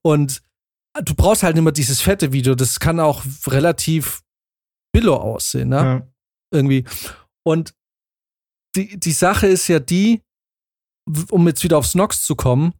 Und 0.00 0.40
du 1.04 1.14
brauchst 1.14 1.42
halt 1.42 1.58
immer 1.58 1.72
dieses 1.72 2.00
fette 2.00 2.32
Video. 2.32 2.54
Das 2.54 2.80
kann 2.80 3.00
auch 3.00 3.22
relativ 3.46 4.21
billo 4.92 5.16
aussehen, 5.16 5.70
ne? 5.70 5.76
Ja. 5.76 6.06
Irgendwie. 6.52 6.84
Und 7.44 7.74
die, 8.76 8.98
die 8.98 9.12
Sache 9.12 9.46
ist 9.46 9.68
ja 9.68 9.80
die, 9.80 10.22
um 11.30 11.46
jetzt 11.46 11.64
wieder 11.64 11.78
aufs 11.78 11.94
Nox 11.94 12.24
zu 12.24 12.36
kommen, 12.36 12.72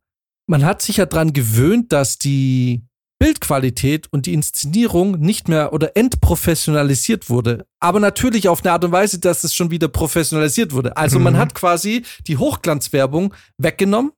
man 0.49 0.65
hat 0.65 0.83
sich 0.83 0.99
ja 0.99 1.07
dran 1.07 1.33
gewöhnt, 1.33 1.93
dass 1.93 2.19
die 2.19 2.83
Bildqualität 3.19 4.13
und 4.13 4.27
die 4.27 4.35
Inszenierung 4.35 5.13
nicht 5.21 5.49
mehr 5.49 5.73
oder 5.73 5.97
entprofessionalisiert 5.97 7.31
wurde. 7.31 7.67
Aber 7.81 8.01
natürlich 8.01 8.49
auf 8.49 8.65
eine 8.65 8.73
Art 8.73 8.85
und 8.85 8.91
Weise, 8.91 9.21
dass 9.21 9.45
es 9.45 9.55
schon 9.55 9.71
wieder 9.71 9.87
professionalisiert 9.87 10.73
wurde. 10.73 10.97
Also 10.97 11.19
mhm. 11.19 11.25
man 11.25 11.39
hat 11.39 11.55
quasi 11.55 12.05
die 12.27 12.37
Hochglanzwerbung 12.37 13.33
weggenommen 13.59 14.11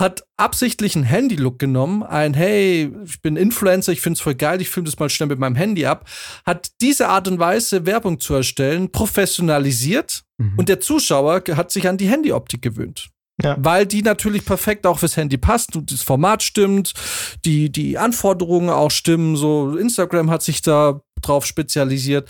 hat 0.00 0.24
absichtlich 0.36 0.96
einen 0.96 1.04
Handy-Look 1.04 1.58
genommen, 1.58 2.02
ein 2.02 2.34
Hey, 2.34 2.92
ich 3.04 3.20
bin 3.22 3.36
Influencer, 3.36 3.92
ich 3.92 4.00
finde 4.00 4.16
es 4.16 4.20
voll 4.20 4.34
geil, 4.34 4.60
ich 4.60 4.70
filme 4.70 4.86
das 4.86 4.98
mal 4.98 5.10
schnell 5.10 5.28
mit 5.28 5.38
meinem 5.38 5.54
Handy 5.54 5.86
ab, 5.86 6.08
hat 6.46 6.70
diese 6.80 7.08
Art 7.08 7.28
und 7.28 7.38
Weise, 7.38 7.86
Werbung 7.86 8.18
zu 8.18 8.34
erstellen, 8.34 8.90
professionalisiert 8.90 10.22
mhm. 10.38 10.54
und 10.56 10.68
der 10.68 10.80
Zuschauer 10.80 11.42
hat 11.52 11.70
sich 11.70 11.88
an 11.88 11.98
die 11.98 12.08
Handy-Optik 12.08 12.62
gewöhnt. 12.62 13.10
Ja. 13.42 13.56
Weil 13.58 13.86
die 13.86 14.02
natürlich 14.02 14.44
perfekt 14.44 14.86
auch 14.86 14.98
fürs 14.98 15.16
Handy 15.16 15.38
passt, 15.38 15.70
das 15.74 16.02
Format 16.02 16.42
stimmt, 16.42 16.92
die, 17.44 17.70
die 17.70 17.96
Anforderungen 17.96 18.70
auch 18.70 18.90
stimmen, 18.90 19.36
so 19.36 19.76
Instagram 19.76 20.30
hat 20.30 20.42
sich 20.42 20.62
da 20.62 21.00
drauf 21.22 21.46
spezialisiert. 21.46 22.28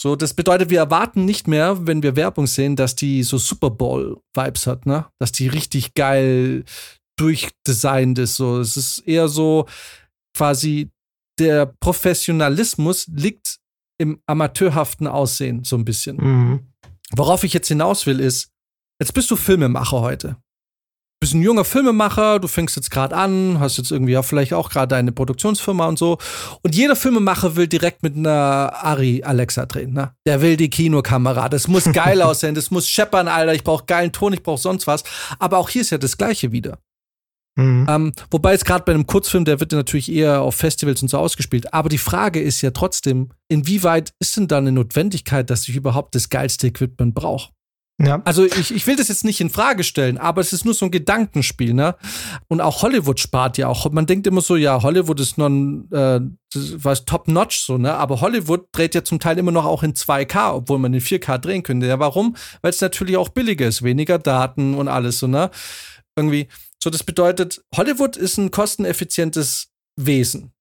So, 0.00 0.16
das 0.16 0.32
bedeutet, 0.32 0.70
wir 0.70 0.78
erwarten 0.78 1.26
nicht 1.26 1.46
mehr, 1.46 1.86
wenn 1.86 2.02
wir 2.02 2.16
Werbung 2.16 2.46
sehen, 2.46 2.74
dass 2.74 2.96
die 2.96 3.22
so 3.22 3.36
Super 3.36 3.68
Bowl-Vibes 3.68 4.66
hat, 4.66 4.86
ne? 4.86 5.04
Dass 5.18 5.30
die 5.30 5.46
richtig 5.46 5.92
geil 5.92 6.64
durchdesignt 7.20 8.18
ist. 8.18 8.36
So, 8.36 8.60
es 8.60 8.76
ist 8.76 8.98
eher 9.06 9.28
so 9.28 9.66
quasi 10.36 10.90
der 11.38 11.66
Professionalismus 11.66 13.06
liegt 13.08 13.58
im 13.98 14.20
amateurhaften 14.26 15.06
Aussehen 15.06 15.64
so 15.64 15.76
ein 15.76 15.84
bisschen. 15.84 16.16
Mhm. 16.16 16.72
Worauf 17.14 17.44
ich 17.44 17.52
jetzt 17.52 17.68
hinaus 17.68 18.06
will, 18.06 18.20
ist, 18.20 18.50
jetzt 19.00 19.12
bist 19.12 19.30
du 19.30 19.36
Filmemacher 19.36 20.00
heute 20.00 20.36
bist 21.20 21.34
ein 21.34 21.42
junger 21.42 21.66
Filmemacher, 21.66 22.38
du 22.38 22.48
fängst 22.48 22.76
jetzt 22.76 22.90
gerade 22.90 23.14
an, 23.14 23.60
hast 23.60 23.76
jetzt 23.76 23.92
irgendwie 23.92 24.12
ja 24.12 24.22
vielleicht 24.22 24.54
auch 24.54 24.70
gerade 24.70 24.88
deine 24.88 25.12
Produktionsfirma 25.12 25.86
und 25.86 25.98
so. 25.98 26.16
Und 26.62 26.74
jeder 26.74 26.96
Filmemacher 26.96 27.56
will 27.56 27.68
direkt 27.68 28.02
mit 28.02 28.16
einer 28.16 28.72
Ari 28.82 29.22
Alexa 29.22 29.66
drehen, 29.66 29.92
ne? 29.92 30.14
Der 30.26 30.40
will 30.40 30.56
die 30.56 30.70
Kinokamera. 30.70 31.50
Das 31.50 31.68
muss 31.68 31.84
geil 31.92 32.22
aussehen, 32.22 32.54
das 32.54 32.70
muss 32.70 32.88
scheppern, 32.88 33.28
Alter. 33.28 33.52
Ich 33.52 33.64
brauche 33.64 33.84
geilen 33.84 34.12
Ton, 34.12 34.32
ich 34.32 34.42
brauche 34.42 34.60
sonst 34.60 34.86
was. 34.86 35.04
Aber 35.38 35.58
auch 35.58 35.68
hier 35.68 35.82
ist 35.82 35.90
ja 35.90 35.98
das 35.98 36.16
Gleiche 36.16 36.52
wieder. 36.52 36.78
Mhm. 37.56 37.86
Ähm, 37.88 38.12
wobei 38.30 38.54
es 38.54 38.64
gerade 38.64 38.84
bei 38.84 38.92
einem 38.92 39.06
Kurzfilm, 39.06 39.44
der 39.44 39.60
wird 39.60 39.72
natürlich 39.72 40.10
eher 40.10 40.42
auf 40.42 40.54
Festivals 40.54 41.02
und 41.02 41.08
so 41.08 41.18
ausgespielt. 41.18 41.74
Aber 41.74 41.88
die 41.88 41.98
Frage 41.98 42.40
ist 42.40 42.62
ja 42.62 42.70
trotzdem, 42.70 43.30
inwieweit 43.48 44.12
ist 44.20 44.36
denn 44.36 44.48
da 44.48 44.58
eine 44.58 44.72
Notwendigkeit, 44.72 45.50
dass 45.50 45.68
ich 45.68 45.76
überhaupt 45.76 46.14
das 46.14 46.28
geilste 46.28 46.68
Equipment 46.68 47.14
brauche? 47.14 47.50
Ja. 48.02 48.22
Also 48.24 48.46
ich, 48.46 48.74
ich 48.74 48.86
will 48.86 48.96
das 48.96 49.08
jetzt 49.08 49.24
nicht 49.24 49.42
in 49.42 49.50
Frage 49.50 49.84
stellen, 49.84 50.16
aber 50.16 50.40
es 50.40 50.54
ist 50.54 50.64
nur 50.64 50.72
so 50.72 50.86
ein 50.86 50.90
Gedankenspiel, 50.90 51.74
ne? 51.74 51.96
Und 52.48 52.62
auch 52.62 52.80
Hollywood 52.80 53.20
spart 53.20 53.58
ja 53.58 53.68
auch. 53.68 53.90
Man 53.90 54.06
denkt 54.06 54.26
immer 54.26 54.40
so, 54.40 54.56
ja, 54.56 54.82
Hollywood 54.82 55.20
ist 55.20 55.36
non, 55.36 55.86
äh, 55.92 56.20
was 56.54 57.04
top-notch 57.04 57.58
so, 57.60 57.76
ne? 57.76 57.92
Aber 57.94 58.22
Hollywood 58.22 58.68
dreht 58.72 58.94
ja 58.94 59.04
zum 59.04 59.20
Teil 59.20 59.36
immer 59.36 59.52
noch 59.52 59.66
auch 59.66 59.82
in 59.82 59.92
2K, 59.92 60.54
obwohl 60.54 60.78
man 60.78 60.94
in 60.94 61.00
4K 61.02 61.36
drehen 61.36 61.62
könnte. 61.62 61.86
Ja, 61.86 61.98
warum? 61.98 62.36
Weil 62.62 62.70
es 62.70 62.80
natürlich 62.80 63.18
auch 63.18 63.28
billiger 63.28 63.66
ist, 63.66 63.82
weniger 63.82 64.18
Daten 64.18 64.74
und 64.74 64.88
alles 64.88 65.18
so, 65.18 65.26
ne? 65.26 65.50
Irgendwie. 66.16 66.48
So, 66.82 66.90
das 66.90 67.04
bedeutet, 67.04 67.62
Hollywood 67.76 68.16
ist 68.16 68.38
ein 68.38 68.50
kosteneffizientes 68.50 69.70
Wesen. 69.96 70.52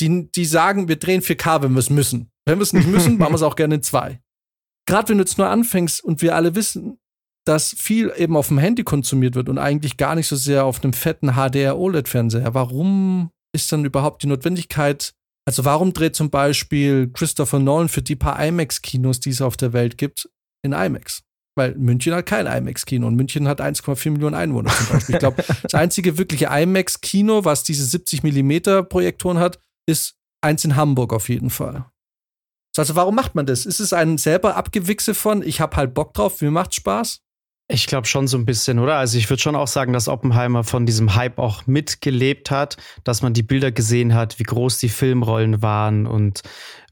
Die, 0.00 0.30
die 0.30 0.44
sagen, 0.44 0.88
wir 0.88 0.96
drehen 0.96 1.22
4K, 1.22 1.62
wenn 1.62 1.72
wir 1.72 1.80
es 1.80 1.90
müssen. 1.90 2.30
Wenn 2.44 2.58
wir 2.58 2.62
es 2.62 2.72
nicht 2.72 2.86
müssen, 2.86 3.16
machen 3.18 3.32
wir 3.32 3.36
es 3.36 3.42
auch 3.42 3.56
gerne 3.56 3.76
in 3.76 3.82
2 3.82 4.20
gerade 4.86 5.08
wenn 5.08 5.18
du 5.18 5.24
jetzt 5.24 5.38
nur 5.38 5.48
anfängst 5.48 6.02
und 6.02 6.22
wir 6.22 6.34
alle 6.34 6.54
wissen, 6.54 6.98
dass 7.44 7.74
viel 7.76 8.12
eben 8.16 8.36
auf 8.36 8.48
dem 8.48 8.58
Handy 8.58 8.82
konsumiert 8.82 9.34
wird 9.34 9.48
und 9.48 9.58
eigentlich 9.58 9.96
gar 9.96 10.14
nicht 10.14 10.26
so 10.26 10.36
sehr 10.36 10.64
auf 10.64 10.82
einem 10.82 10.92
fetten 10.92 11.32
HDR 11.32 11.78
OLED-Fernseher. 11.78 12.54
Warum 12.54 13.30
ist 13.54 13.70
dann 13.70 13.84
überhaupt 13.84 14.22
die 14.22 14.26
Notwendigkeit? 14.26 15.12
Also 15.46 15.64
warum 15.64 15.92
dreht 15.92 16.16
zum 16.16 16.30
Beispiel 16.30 17.10
Christopher 17.12 17.60
Nolan 17.60 17.88
für 17.88 18.02
die 18.02 18.16
paar 18.16 18.44
IMAX-Kinos, 18.44 19.20
die 19.20 19.30
es 19.30 19.42
auf 19.42 19.56
der 19.56 19.72
Welt 19.72 19.96
gibt, 19.96 20.28
in 20.64 20.72
IMAX? 20.72 21.22
Weil 21.56 21.74
München 21.74 22.14
hat 22.14 22.26
kein 22.26 22.46
IMAX-Kino 22.46 23.06
und 23.06 23.16
München 23.16 23.48
hat 23.48 23.60
1,4 23.60 24.10
Millionen 24.10 24.34
Einwohner 24.34 24.70
zum 24.70 24.88
Beispiel. 24.88 25.14
Ich 25.14 25.18
glaube, 25.18 25.42
das 25.62 25.74
einzige 25.74 26.18
wirkliche 26.18 26.46
IMAX-Kino, 26.46 27.44
was 27.44 27.62
diese 27.64 27.84
70 27.84 28.22
Millimeter 28.22 28.82
Projektoren 28.82 29.38
hat, 29.38 29.58
ist 29.86 30.16
eins 30.42 30.64
in 30.64 30.76
Hamburg 30.76 31.12
auf 31.12 31.28
jeden 31.28 31.50
Fall. 31.50 31.86
Also 32.76 32.94
warum 32.94 33.14
macht 33.14 33.34
man 33.34 33.46
das? 33.46 33.64
Ist 33.64 33.80
es 33.80 33.94
ein 33.94 34.18
selber 34.18 34.56
Abgewichse 34.56 35.14
von, 35.14 35.42
ich 35.42 35.62
habe 35.62 35.76
halt 35.76 35.94
Bock 35.94 36.12
drauf, 36.12 36.42
mir 36.42 36.50
macht 36.50 36.74
Spaß? 36.74 37.22
Ich 37.68 37.88
glaube 37.88 38.06
schon 38.06 38.28
so 38.28 38.38
ein 38.38 38.46
bisschen, 38.46 38.78
oder? 38.78 38.96
Also 38.96 39.18
ich 39.18 39.28
würde 39.28 39.42
schon 39.42 39.56
auch 39.56 39.66
sagen, 39.66 39.92
dass 39.92 40.08
Oppenheimer 40.08 40.62
von 40.62 40.86
diesem 40.86 41.16
Hype 41.16 41.40
auch 41.40 41.66
mitgelebt 41.66 42.52
hat, 42.52 42.76
dass 43.02 43.22
man 43.22 43.32
die 43.32 43.42
Bilder 43.42 43.72
gesehen 43.72 44.14
hat, 44.14 44.38
wie 44.38 44.44
groß 44.44 44.78
die 44.78 44.88
Filmrollen 44.88 45.62
waren 45.62 46.06
und 46.06 46.42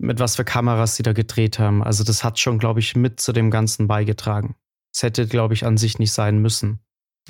mit 0.00 0.18
was 0.18 0.34
für 0.34 0.44
Kameras 0.44 0.96
sie 0.96 1.04
da 1.04 1.12
gedreht 1.12 1.60
haben. 1.60 1.84
Also 1.84 2.02
das 2.02 2.24
hat 2.24 2.40
schon, 2.40 2.58
glaube 2.58 2.80
ich, 2.80 2.96
mit 2.96 3.20
zu 3.20 3.32
dem 3.32 3.52
Ganzen 3.52 3.86
beigetragen. 3.86 4.56
Es 4.92 5.04
hätte, 5.04 5.28
glaube 5.28 5.54
ich, 5.54 5.64
an 5.64 5.76
sich 5.76 6.00
nicht 6.00 6.12
sein 6.12 6.38
müssen. 6.38 6.80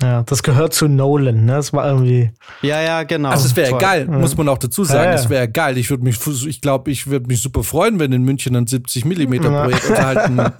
Ja, 0.01 0.23
das 0.23 0.43
gehört 0.43 0.73
zu 0.73 0.87
Nolan, 0.87 1.45
ne? 1.45 1.53
Das 1.53 1.71
war 1.71 1.87
irgendwie. 1.87 2.31
Ja, 2.61 2.81
ja, 2.81 3.03
genau. 3.03 3.29
Also 3.29 3.45
es 3.45 3.55
wäre 3.55 3.77
geil, 3.77 4.07
ja. 4.09 4.17
muss 4.17 4.35
man 4.35 4.49
auch 4.49 4.57
dazu 4.57 4.83
sagen. 4.83 5.13
Es 5.13 5.23
ja, 5.23 5.25
ja. 5.25 5.29
wäre 5.29 5.49
geil. 5.49 5.77
Ich 5.77 5.89
würde 5.89 6.03
mich, 6.03 6.19
ich 6.47 6.61
glaube, 6.61 6.91
ich 6.91 7.07
würde 7.07 7.27
mich 7.27 7.41
super 7.41 7.63
freuen, 7.63 7.97
wenn 7.99 8.11
in 8.11 8.23
München 8.23 8.55
ein 8.55 8.67
70 8.67 9.05
Millimeter 9.05 9.49
Projekt 9.49 9.89
oder 9.89 10.05
halt 10.05 10.17
ein 10.17 10.51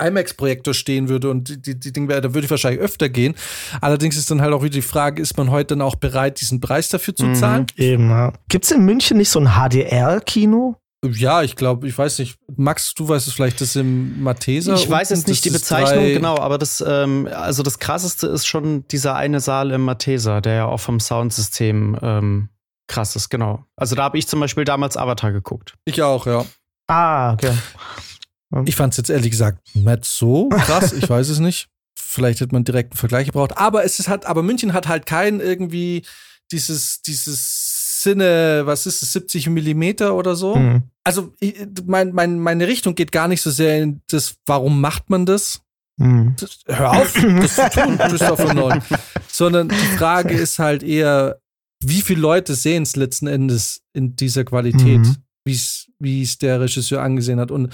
IMAX-Projektor 0.00 0.74
stehen 0.74 1.08
würde 1.08 1.30
und 1.30 1.66
die, 1.66 1.78
die 1.78 1.92
Dinge, 1.92 2.20
da 2.20 2.34
würde 2.34 2.44
ich 2.44 2.50
wahrscheinlich 2.50 2.80
öfter 2.80 3.08
gehen. 3.08 3.34
Allerdings 3.80 4.16
ist 4.16 4.30
dann 4.30 4.40
halt 4.40 4.52
auch 4.52 4.62
wieder 4.62 4.74
die 4.74 4.82
Frage, 4.82 5.20
ist 5.20 5.36
man 5.36 5.50
heute 5.50 5.68
dann 5.68 5.82
auch 5.82 5.96
bereit, 5.96 6.40
diesen 6.40 6.60
Preis 6.60 6.88
dafür 6.88 7.14
zu 7.14 7.26
mhm. 7.26 7.34
zahlen? 7.34 7.66
Mhm, 7.76 7.84
eben, 7.84 8.10
ja. 8.10 8.32
Gibt 8.48 8.64
es 8.64 8.70
in 8.70 8.84
München 8.84 9.16
nicht 9.18 9.30
so 9.30 9.40
ein 9.40 9.48
HDR-Kino? 9.48 10.76
Ja, 11.04 11.42
ich 11.42 11.56
glaube, 11.56 11.88
ich 11.88 11.98
weiß 11.98 12.20
nicht. 12.20 12.38
Max, 12.56 12.94
du 12.94 13.08
weißt 13.08 13.26
es 13.26 13.34
vielleicht, 13.34 13.60
das 13.60 13.70
ist 13.70 13.76
im 13.76 14.22
Matheser. 14.22 14.74
Ich 14.74 14.88
weiß 14.88 15.10
jetzt 15.10 15.26
nicht 15.26 15.44
die 15.44 15.50
Bezeichnung 15.50 16.04
genau, 16.04 16.38
aber 16.38 16.58
das, 16.58 16.82
ähm, 16.86 17.28
also 17.32 17.64
das 17.64 17.80
krasseste 17.80 18.28
ist 18.28 18.46
schon 18.46 18.86
dieser 18.86 19.16
eine 19.16 19.40
Saal 19.40 19.72
im 19.72 19.82
Matheser, 19.84 20.40
der 20.40 20.54
ja 20.54 20.64
auch 20.66 20.78
vom 20.78 21.00
Soundsystem 21.00 21.98
ähm, 22.00 22.48
krass 22.86 23.16
ist, 23.16 23.30
genau. 23.30 23.64
Also 23.74 23.96
da 23.96 24.04
habe 24.04 24.16
ich 24.16 24.28
zum 24.28 24.38
Beispiel 24.38 24.64
damals 24.64 24.96
Avatar 24.96 25.32
geguckt. 25.32 25.74
Ich 25.84 26.02
auch, 26.02 26.26
ja. 26.26 26.44
Ah, 26.86 27.32
okay. 27.32 27.52
Ich 28.64 28.76
fand 28.76 28.92
es 28.92 28.98
jetzt 28.98 29.10
ehrlich 29.10 29.30
gesagt 29.30 29.74
nicht 29.74 30.04
so 30.04 30.48
krass, 30.48 30.92
ich 30.92 31.08
weiß 31.08 31.28
es 31.28 31.38
nicht. 31.38 31.68
Vielleicht 31.98 32.40
hätte 32.40 32.54
man 32.54 32.64
direkt 32.64 32.92
einen 32.92 32.98
Vergleich 32.98 33.26
gebraucht. 33.26 33.56
Aber 33.56 33.84
es 33.84 33.98
ist 33.98 34.08
halt, 34.08 34.26
aber 34.26 34.42
München 34.42 34.72
hat 34.72 34.88
halt 34.88 35.06
kein 35.06 35.40
irgendwie 35.40 36.02
dieses, 36.50 37.00
dieses 37.02 38.02
Sinne, 38.02 38.62
was 38.64 38.86
ist 38.86 39.02
es, 39.02 39.12
70 39.12 39.48
Millimeter 39.48 40.14
oder 40.14 40.36
so. 40.36 40.56
Mhm. 40.56 40.82
Also 41.04 41.32
mein, 41.86 42.12
mein, 42.12 42.38
meine 42.38 42.66
Richtung 42.66 42.94
geht 42.94 43.12
gar 43.12 43.28
nicht 43.28 43.42
so 43.42 43.50
sehr 43.50 43.82
in 43.82 44.02
das, 44.10 44.36
warum 44.46 44.80
macht 44.80 45.08
man 45.08 45.24
das? 45.26 45.62
Mhm. 45.98 46.34
das 46.38 46.60
hör 46.66 46.90
auf, 46.90 47.12
das 47.14 47.54
zu 47.54 47.70
tun, 47.70 47.98
Christopher 47.98 48.54
Nolan. 48.54 48.82
Sondern 49.28 49.68
die 49.68 49.96
Frage 49.96 50.34
ist 50.34 50.58
halt 50.58 50.82
eher, 50.82 51.40
wie 51.82 52.02
viele 52.02 52.20
Leute 52.20 52.54
sehen 52.54 52.82
es 52.82 52.96
letzten 52.96 53.26
Endes 53.26 53.82
in 53.92 54.16
dieser 54.16 54.44
Qualität, 54.44 55.00
mhm. 55.00 55.16
wie 55.44 56.22
es 56.22 56.38
der 56.38 56.60
Regisseur 56.60 57.02
angesehen 57.02 57.40
hat. 57.40 57.50
Und, 57.50 57.72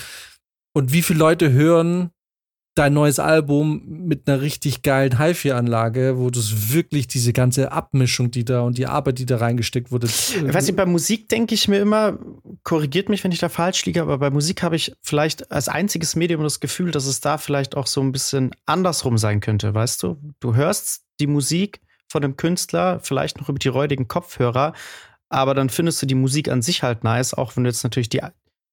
und 0.78 0.92
wie 0.92 1.02
viele 1.02 1.18
Leute 1.18 1.50
hören 1.50 2.12
dein 2.76 2.92
neues 2.92 3.18
Album 3.18 3.82
mit 3.84 4.28
einer 4.28 4.40
richtig 4.40 4.82
geilen 4.82 5.18
HiFi-Anlage, 5.18 6.18
wo 6.18 6.30
du 6.30 6.38
wirklich 6.40 7.08
diese 7.08 7.32
ganze 7.32 7.72
Abmischung, 7.72 8.30
die 8.30 8.44
da 8.44 8.60
und 8.60 8.78
die 8.78 8.86
Arbeit, 8.86 9.18
die 9.18 9.26
da 9.26 9.38
reingesteckt 9.38 9.90
wurde. 9.90 10.06
Ich 10.06 10.54
weiß 10.54 10.66
nicht, 10.68 10.76
bei 10.76 10.86
Musik 10.86 11.28
denke 11.28 11.56
ich 11.56 11.66
mir 11.66 11.80
immer, 11.80 12.20
korrigiert 12.62 13.08
mich, 13.08 13.24
wenn 13.24 13.32
ich 13.32 13.40
da 13.40 13.48
falsch 13.48 13.84
liege, 13.86 14.00
aber 14.00 14.18
bei 14.18 14.30
Musik 14.30 14.62
habe 14.62 14.76
ich 14.76 14.92
vielleicht 15.02 15.50
als 15.50 15.68
einziges 15.68 16.14
Medium 16.14 16.44
das 16.44 16.60
Gefühl, 16.60 16.92
dass 16.92 17.06
es 17.06 17.20
da 17.20 17.38
vielleicht 17.38 17.76
auch 17.76 17.88
so 17.88 18.00
ein 18.00 18.12
bisschen 18.12 18.52
andersrum 18.64 19.18
sein 19.18 19.40
könnte, 19.40 19.74
weißt 19.74 20.00
du? 20.04 20.16
Du 20.38 20.54
hörst 20.54 21.02
die 21.18 21.26
Musik 21.26 21.80
von 22.06 22.22
dem 22.22 22.36
Künstler, 22.36 23.00
vielleicht 23.02 23.40
noch 23.40 23.48
über 23.48 23.58
die 23.58 23.66
räudigen 23.66 24.06
Kopfhörer, 24.06 24.72
aber 25.28 25.54
dann 25.54 25.70
findest 25.70 26.00
du 26.00 26.06
die 26.06 26.14
Musik 26.14 26.48
an 26.48 26.62
sich 26.62 26.84
halt 26.84 27.02
nice, 27.02 27.34
auch 27.34 27.56
wenn 27.56 27.64
du 27.64 27.70
jetzt 27.70 27.82
natürlich 27.82 28.08
die, 28.08 28.20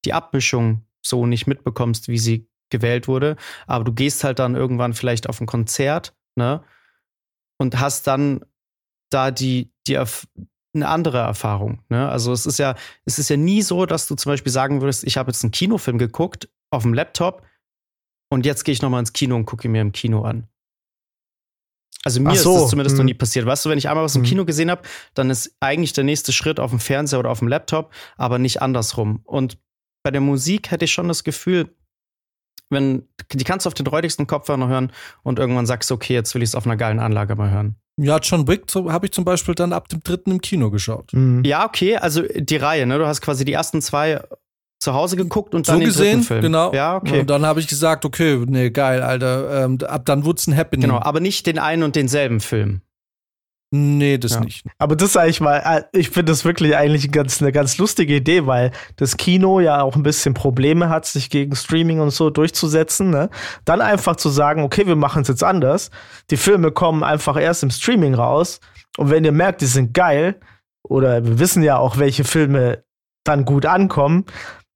die 0.06 0.14
Abmischung 0.14 0.86
so 1.06 1.26
nicht 1.26 1.47
mitbekommst, 1.47 2.08
wie 2.08 2.18
sie 2.18 2.47
gewählt 2.70 3.08
wurde. 3.08 3.36
Aber 3.68 3.84
du 3.84 3.93
gehst 3.93 4.24
halt 4.24 4.39
dann 4.39 4.56
irgendwann 4.56 4.93
vielleicht 4.93 5.30
auf 5.30 5.39
ein 5.39 5.47
Konzert, 5.47 6.16
ne? 6.36 6.64
Und 7.58 7.80
hast 7.80 8.08
dann 8.08 8.43
da 9.10 9.32
die, 9.32 9.72
die 9.88 9.97
eine 9.97 10.88
andere 10.89 11.20
Erfahrung. 11.20 11.82
Ne? 11.88 12.10
Also 12.10 12.34
es 12.34 12.45
ist 12.45 12.60
ja, 12.60 12.76
es 13.06 13.18
ist 13.18 13.30
ja 13.30 13.38
nie 13.38 13.62
so, 13.62 13.86
dass 13.86 14.08
du 14.08 14.16
zum 14.16 14.32
Beispiel 14.32 14.51
sagen 14.51 14.82
würdest, 14.82 15.06
ich 15.06 15.16
habe 15.16 15.32
jetzt 15.32 15.43
einen 15.43 15.51
Kinofilm 15.51 15.97
geguckt 15.97 16.49
auf 16.70 16.84
dem 16.84 16.93
Laptop 16.93 17.43
und 18.30 18.45
jetzt 18.45 18.66
gehe 18.66 18.74
ich 18.74 18.82
nochmal 18.82 18.99
ins 18.99 19.14
Kino 19.14 19.36
und 19.36 19.45
gucke 19.45 19.70
mir 19.70 19.82
im 19.82 19.93
Kino 19.93 20.24
an. 20.24 20.47
Also 22.03 22.22
mir 22.22 22.36
so. 22.36 22.56
ist 22.56 22.62
das 22.62 22.70
zumindest 22.70 22.95
hm. 22.95 22.97
noch 22.97 23.06
nie 23.06 23.14
passiert. 23.14 23.45
Weißt 23.45 23.66
du, 23.66 23.70
wenn 23.70 23.78
ich 23.78 23.89
einmal 23.89 24.03
was 24.03 24.16
im 24.16 24.22
hm. 24.22 24.30
Kino 24.30 24.45
gesehen 24.45 24.70
habe, 24.70 24.84
dann 25.14 25.30
ist 25.30 25.56
eigentlich 25.60 25.93
der 25.93 26.03
nächste 26.03 26.34
Schritt 26.34 26.60
auf 26.60 26.70
dem 26.70 26.80
Fernseher 26.80 27.20
oder 27.20 27.32
auf 27.32 27.39
dem 27.39 27.47
Laptop, 27.47 27.93
aber 28.18 28.38
nicht 28.38 28.62
andersrum. 28.62 29.22
Und 29.24 29.58
bei 30.06 30.12
der 30.12 30.22
Musik 30.22 30.70
hätte 30.70 30.86
ich 30.86 30.93
schon 30.93 31.08
das 31.08 31.24
Gefühl, 31.24 31.76
wenn 32.70 33.08
die 33.34 33.43
kannst 33.43 33.66
du 33.66 33.70
auf 33.70 33.74
den 33.74 33.88
räudigsten 33.88 34.28
Kopfhörer 34.28 34.68
hören 34.68 34.91
und 35.24 35.39
irgendwann 35.39 35.66
sagst 35.66 35.89
du, 35.89 35.95
okay, 35.95 36.14
jetzt 36.14 36.36
will 36.36 36.43
ich 36.43 36.49
es 36.49 36.56
auf 36.56 36.68
einer 36.68 36.78
geilen 36.78 36.99
Anlage 36.99 37.36
mal 37.36 37.49
hören. 37.49 37.76
Ja, 37.99 38.20
John 38.20 38.47
Wick 38.47 38.66
habe 38.76 39.08
ich 39.08 39.14
zum 39.14 39.26
Beispiel 39.26 39.56
dann 39.56 39.74
ab 39.74 39.89
dem 39.89 40.01
dritten 40.01 40.30
im 40.30 40.41
Kino 40.41 40.70
geschaut. 40.70 41.12
Mhm. 41.12 41.43
Ja, 41.43 41.66
okay, 41.66 41.97
also 41.97 42.22
die 42.22 42.56
Reihe, 42.56 42.86
ne? 42.86 42.99
Du 42.99 43.08
hast 43.08 43.22
quasi 43.22 43.45
die 43.45 43.53
ersten 43.53 43.82
zwei 43.82 44.22
zu 44.80 44.93
Hause 44.93 45.16
geguckt 45.16 45.56
und 45.56 45.68
dann 45.68 45.78
so 45.78 45.80
den 45.80 45.88
gesehen, 45.88 46.06
dritten 46.12 46.24
Film. 46.24 46.41
genau. 46.41 46.72
Ja, 46.72 46.97
okay. 46.97 47.22
Und 47.22 47.30
dann 47.32 47.43
habe 47.43 47.60
ich 47.60 47.68
gesagt, 47.68 48.06
okay, 48.06 48.43
nee, 48.45 48.70
geil, 48.70 49.01
Alter. 49.01 49.66
Ähm, 49.66 49.80
ab 49.88 50.06
dann 50.06 50.24
wurde 50.24 50.38
es 50.38 50.45
ein 50.45 50.56
Happening. 50.56 50.88
Genau, 50.89 51.01
aber 51.01 51.20
nicht 51.20 51.47
den 51.47 51.58
einen 51.58 51.82
und 51.82 51.95
denselben 51.95 52.41
Film. 52.41 52.82
Nee, 53.78 54.17
das 54.17 54.36
ja. 54.36 54.39
nicht. 54.39 54.65
Aber 54.78 54.95
das 54.95 55.09
ist 55.09 55.17
eigentlich 55.17 55.41
mal, 55.41 55.57
äh, 55.57 55.84
ich 55.91 56.09
finde 56.09 56.32
das 56.32 56.45
wirklich 56.45 56.76
eigentlich 56.78 57.11
ganz, 57.11 57.41
eine 57.41 57.51
ganz 57.51 57.78
lustige 57.78 58.15
Idee, 58.15 58.45
weil 58.45 58.71
das 58.95 59.17
Kino 59.17 59.59
ja 59.59 59.82
auch 59.82 59.95
ein 59.95 60.03
bisschen 60.03 60.34
Probleme 60.34 60.88
hat, 60.89 61.05
sich 61.05 61.30
gegen 61.30 61.55
Streaming 61.55 61.99
und 61.99 62.11
so 62.11 62.30
durchzusetzen. 62.30 63.09
Ne? 63.09 63.30
Dann 63.65 63.82
einfach 63.82 64.15
zu 64.15 64.30
sagen, 64.30 64.63
okay, 64.63 64.88
wir 64.88 64.95
machen 64.95 65.23
es 65.23 65.28
jetzt 65.28 65.43
anders. 65.43 65.91
Die 66.30 66.38
Filme 66.38 66.71
kommen 66.71 67.03
einfach 67.03 67.38
erst 67.38 67.63
im 67.63 67.69
Streaming 67.69 68.13
raus. 68.13 68.61
Und 68.97 69.09
wenn 69.09 69.26
ihr 69.26 69.34
merkt, 69.34 69.61
die 69.61 69.65
sind 69.65 69.93
geil, 69.93 70.39
oder 70.84 71.26
wir 71.26 71.39
wissen 71.39 71.63
ja 71.63 71.78
auch, 71.78 71.97
welche 71.97 72.23
Filme 72.23 72.84
dann 73.23 73.43
gut 73.43 73.65
ankommen, 73.65 74.26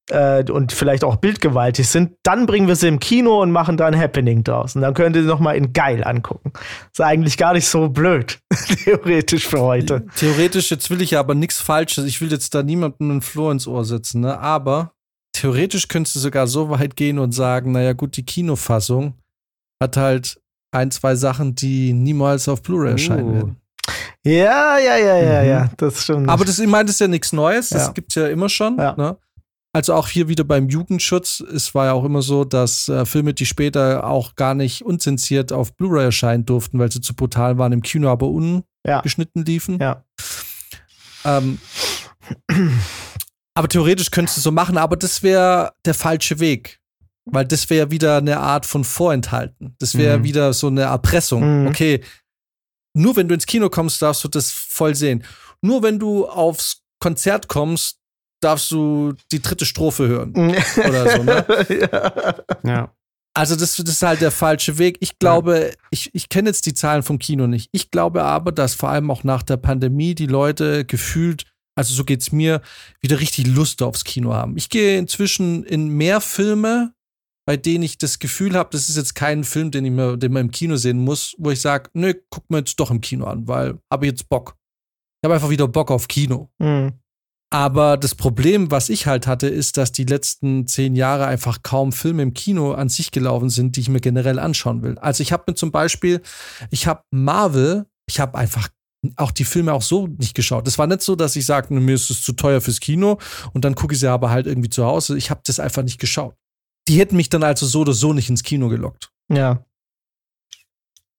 äh, 0.09 0.43
und 0.51 0.71
vielleicht 0.71 1.03
auch 1.03 1.17
bildgewaltig 1.17 1.87
sind, 1.87 2.13
dann 2.23 2.45
bringen 2.45 2.67
wir 2.67 2.75
sie 2.75 2.87
im 2.87 2.99
Kino 2.99 3.41
und 3.41 3.51
machen 3.51 3.77
da 3.77 3.87
ein 3.87 3.99
Happening 3.99 4.43
draus. 4.43 4.75
Und 4.75 4.81
dann 4.81 4.93
könnt 4.93 5.15
ihr 5.15 5.23
sie 5.23 5.27
noch 5.27 5.39
mal 5.39 5.53
in 5.53 5.73
geil 5.73 6.03
angucken. 6.03 6.51
Ist 6.91 7.01
eigentlich 7.01 7.37
gar 7.37 7.53
nicht 7.53 7.67
so 7.67 7.89
blöd, 7.89 8.39
theoretisch 8.83 9.47
für 9.47 9.61
heute. 9.61 10.05
Theoretisch, 10.15 10.71
jetzt 10.71 10.89
will 10.89 11.01
ich 11.01 11.11
ja 11.11 11.19
aber 11.19 11.35
nichts 11.35 11.59
Falsches. 11.59 12.05
Ich 12.05 12.21
will 12.21 12.31
jetzt 12.31 12.53
da 12.55 12.63
niemandem 12.63 13.11
einen 13.11 13.21
Floh 13.21 13.51
ins 13.51 13.67
Ohr 13.67 13.85
setzen, 13.85 14.21
ne? 14.21 14.39
Aber 14.39 14.93
theoretisch 15.33 15.87
könntest 15.87 16.15
du 16.15 16.19
sogar 16.19 16.47
so 16.47 16.69
weit 16.69 16.95
gehen 16.95 17.19
und 17.19 17.31
sagen, 17.31 17.71
naja 17.71 17.93
gut, 17.93 18.17
die 18.17 18.25
Kinofassung 18.25 19.13
hat 19.81 19.97
halt 19.97 20.39
ein, 20.71 20.91
zwei 20.91 21.15
Sachen, 21.15 21.55
die 21.55 21.93
niemals 21.93 22.47
auf 22.47 22.61
Blu-ray 22.61 22.91
erscheinen 22.91 23.29
uh. 23.29 23.33
werden. 23.33 23.55
Ja, 24.25 24.77
ja, 24.77 24.97
ja, 24.97 25.17
ja, 25.17 25.41
mhm. 25.41 25.49
ja, 25.49 25.69
das 25.77 26.03
stimmt. 26.03 26.29
Aber 26.29 26.43
das, 26.43 26.59
ich 26.59 26.67
meine, 26.67 26.85
das 26.85 26.95
ist 26.95 26.99
ja 26.99 27.07
nichts 27.07 27.31
Neues, 27.31 27.69
das 27.69 27.87
ja. 27.87 27.91
gibt's 27.93 28.15
ja 28.15 28.27
immer 28.27 28.49
schon. 28.49 28.77
Ja. 28.77 28.93
Ne? 28.97 29.17
Also 29.71 29.93
auch 29.93 30.07
hier 30.07 30.27
wieder 30.27 30.43
beim 30.43 30.67
Jugendschutz. 30.67 31.41
Es 31.41 31.75
war 31.75 31.85
ja 31.85 31.93
auch 31.93 32.03
immer 32.03 32.23
so, 32.23 32.43
dass 32.43 32.89
äh, 32.89 33.05
Filme, 33.05 33.33
die 33.33 33.45
später 33.45 34.03
auch 34.07 34.35
gar 34.35 34.55
nicht 34.55 34.83
unzensiert 34.83 35.51
auf 35.51 35.75
Blu-ray 35.75 36.05
erscheinen 36.05 36.45
durften, 36.45 36.79
weil 36.79 36.91
sie 36.91 37.01
zu 37.01 37.13
brutal 37.13 37.57
waren, 37.59 37.71
im 37.71 37.83
Kino 37.83 38.09
aber 38.09 38.27
ungeschnitten 38.27 39.43
ja. 39.43 39.45
liefen. 39.45 39.79
Ja. 39.79 40.03
Ähm, 41.23 41.59
aber 43.53 43.67
theoretisch 43.67 44.09
könntest 44.09 44.37
du 44.37 44.41
so 44.41 44.51
machen, 44.51 44.77
aber 44.77 44.97
das 44.97 45.21
wäre 45.21 45.73
der 45.85 45.93
falsche 45.93 46.39
Weg. 46.39 46.79
Weil 47.25 47.45
das 47.45 47.69
wäre 47.69 47.91
wieder 47.91 48.17
eine 48.17 48.39
Art 48.39 48.65
von 48.65 48.83
Vorenthalten. 48.83 49.75
Das 49.77 49.95
wäre 49.95 50.19
mhm. 50.19 50.23
wieder 50.23 50.53
so 50.53 50.65
eine 50.65 50.81
Erpressung. 50.81 51.61
Mhm. 51.61 51.67
Okay, 51.67 52.01
nur 52.95 53.15
wenn 53.15 53.27
du 53.27 53.35
ins 53.35 53.45
Kino 53.45 53.69
kommst, 53.69 54.01
darfst 54.01 54.23
du 54.23 54.27
das 54.27 54.51
voll 54.51 54.95
sehen. 54.95 55.23
Nur 55.61 55.83
wenn 55.83 55.99
du 55.99 56.27
aufs 56.27 56.81
Konzert 56.99 57.47
kommst, 57.47 57.98
darfst 58.39 58.71
du 58.71 59.13
die 59.31 59.41
dritte 59.41 59.65
Strophe 59.65 60.07
hören. 60.07 60.33
oder 60.77 61.17
so, 61.17 61.23
ne? 61.23 61.45
ja. 61.69 62.13
ja. 62.63 62.93
Also, 63.33 63.55
das, 63.55 63.75
das, 63.75 63.87
ist 63.87 64.01
halt 64.01 64.21
der 64.21 64.31
falsche 64.31 64.77
Weg. 64.77 64.97
Ich 65.01 65.19
glaube, 65.19 65.69
ja. 65.69 65.87
ich, 65.91 66.13
ich 66.13 66.29
kenne 66.29 66.49
jetzt 66.49 66.65
die 66.65 66.73
Zahlen 66.73 67.03
vom 67.03 67.19
Kino 67.19 67.47
nicht. 67.47 67.69
Ich 67.71 67.91
glaube 67.91 68.23
aber, 68.23 68.51
dass 68.51 68.73
vor 68.75 68.89
allem 68.89 69.11
auch 69.11 69.23
nach 69.23 69.43
der 69.43 69.57
Pandemie 69.57 70.15
die 70.15 70.25
Leute 70.25 70.83
gefühlt, 70.83 71.45
also 71.75 71.93
so 71.93 72.03
geht's 72.03 72.31
mir, 72.31 72.61
wieder 73.01 73.19
richtig 73.19 73.47
Lust 73.47 73.81
aufs 73.81 74.03
Kino 74.03 74.33
haben. 74.33 74.57
Ich 74.57 74.69
gehe 74.69 74.97
inzwischen 74.97 75.63
in 75.63 75.89
mehr 75.89 76.21
Filme, 76.21 76.93
bei 77.45 77.55
denen 77.55 77.83
ich 77.83 77.97
das 77.97 78.19
Gefühl 78.19 78.55
habe, 78.55 78.69
das 78.71 78.89
ist 78.89 78.97
jetzt 78.97 79.15
kein 79.15 79.43
Film, 79.43 79.71
den, 79.71 79.85
ich 79.85 79.91
mir, 79.91 80.17
den 80.17 80.33
man 80.33 80.47
im 80.47 80.51
Kino 80.51 80.75
sehen 80.75 80.99
muss, 80.99 81.35
wo 81.37 81.49
ich 81.51 81.61
sage, 81.61 81.89
nö, 81.93 82.13
guck 82.29 82.49
mir 82.49 82.59
jetzt 82.59 82.79
doch 82.79 82.91
im 82.91 83.01
Kino 83.01 83.25
an, 83.25 83.47
weil 83.47 83.79
habe 83.91 84.05
jetzt 84.05 84.27
Bock. 84.27 84.55
Ich 85.21 85.27
habe 85.27 85.35
einfach 85.35 85.49
wieder 85.49 85.67
Bock 85.67 85.91
auf 85.91 86.07
Kino. 86.07 86.49
Mhm. 86.59 86.93
Aber 87.51 87.97
das 87.97 88.13
Problem, 88.13 88.69
was 88.69 88.89
ich 88.89 89.07
halt 89.07 89.25
hatte, 89.25 89.47
ist, 89.47 89.77
dass 89.77 89.91
die 89.91 90.03
letzten 90.03 90.67
zehn 90.67 90.95
Jahre 90.95 91.25
einfach 91.25 91.63
kaum 91.63 91.91
Filme 91.91 92.21
im 92.21 92.33
Kino 92.33 92.73
an 92.73 92.89
sich 92.89 93.11
gelaufen 93.11 93.49
sind, 93.49 93.75
die 93.75 93.81
ich 93.81 93.89
mir 93.89 94.01
generell 94.01 94.37
anschauen 94.37 94.83
will. 94.83 94.99
Also 94.99 95.23
ich 95.23 95.31
habe 95.31 95.45
mir 95.47 95.55
zum 95.55 95.71
Beispiel, 95.71 96.21
ich 96.69 96.85
habe 96.85 97.01
Marvel, 97.09 97.87
ich 98.07 98.19
habe 98.19 98.37
einfach 98.37 98.69
auch 99.15 99.31
die 99.31 99.45
Filme 99.45 99.73
auch 99.73 99.81
so 99.81 100.07
nicht 100.07 100.35
geschaut. 100.35 100.67
Das 100.67 100.77
war 100.77 100.85
nicht 100.85 101.01
so, 101.01 101.15
dass 101.15 101.35
ich 101.35 101.45
sagte, 101.45 101.73
mir 101.73 101.95
ist 101.95 102.11
es 102.11 102.21
zu 102.21 102.33
teuer 102.33 102.61
fürs 102.61 102.79
Kino 102.79 103.17
und 103.53 103.65
dann 103.65 103.73
gucke 103.73 103.93
ich 103.93 103.99
sie 103.99 104.11
aber 104.11 104.29
halt 104.29 104.45
irgendwie 104.45 104.69
zu 104.69 104.85
Hause. 104.85 105.17
Ich 105.17 105.31
habe 105.31 105.41
das 105.45 105.59
einfach 105.59 105.83
nicht 105.83 105.99
geschaut. 105.99 106.35
Die 106.87 106.99
hätten 106.99 107.15
mich 107.15 107.29
dann 107.29 107.43
also 107.43 107.65
so 107.65 107.81
oder 107.81 107.93
so 107.93 108.13
nicht 108.13 108.29
ins 108.29 108.43
Kino 108.43 108.67
gelockt. 108.67 109.11
Ja. 109.31 109.65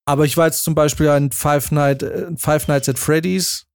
Aber 0.05 0.26
ich 0.26 0.37
war 0.37 0.47
jetzt 0.47 0.62
zum 0.62 0.74
Beispiel 0.74 1.09
ein 1.09 1.33
Five, 1.33 1.72
Night, 1.72 2.03
äh, 2.03 2.26
Five 2.37 2.68
Nights 2.68 2.89
at 2.89 2.99
Freddy's 2.99 3.66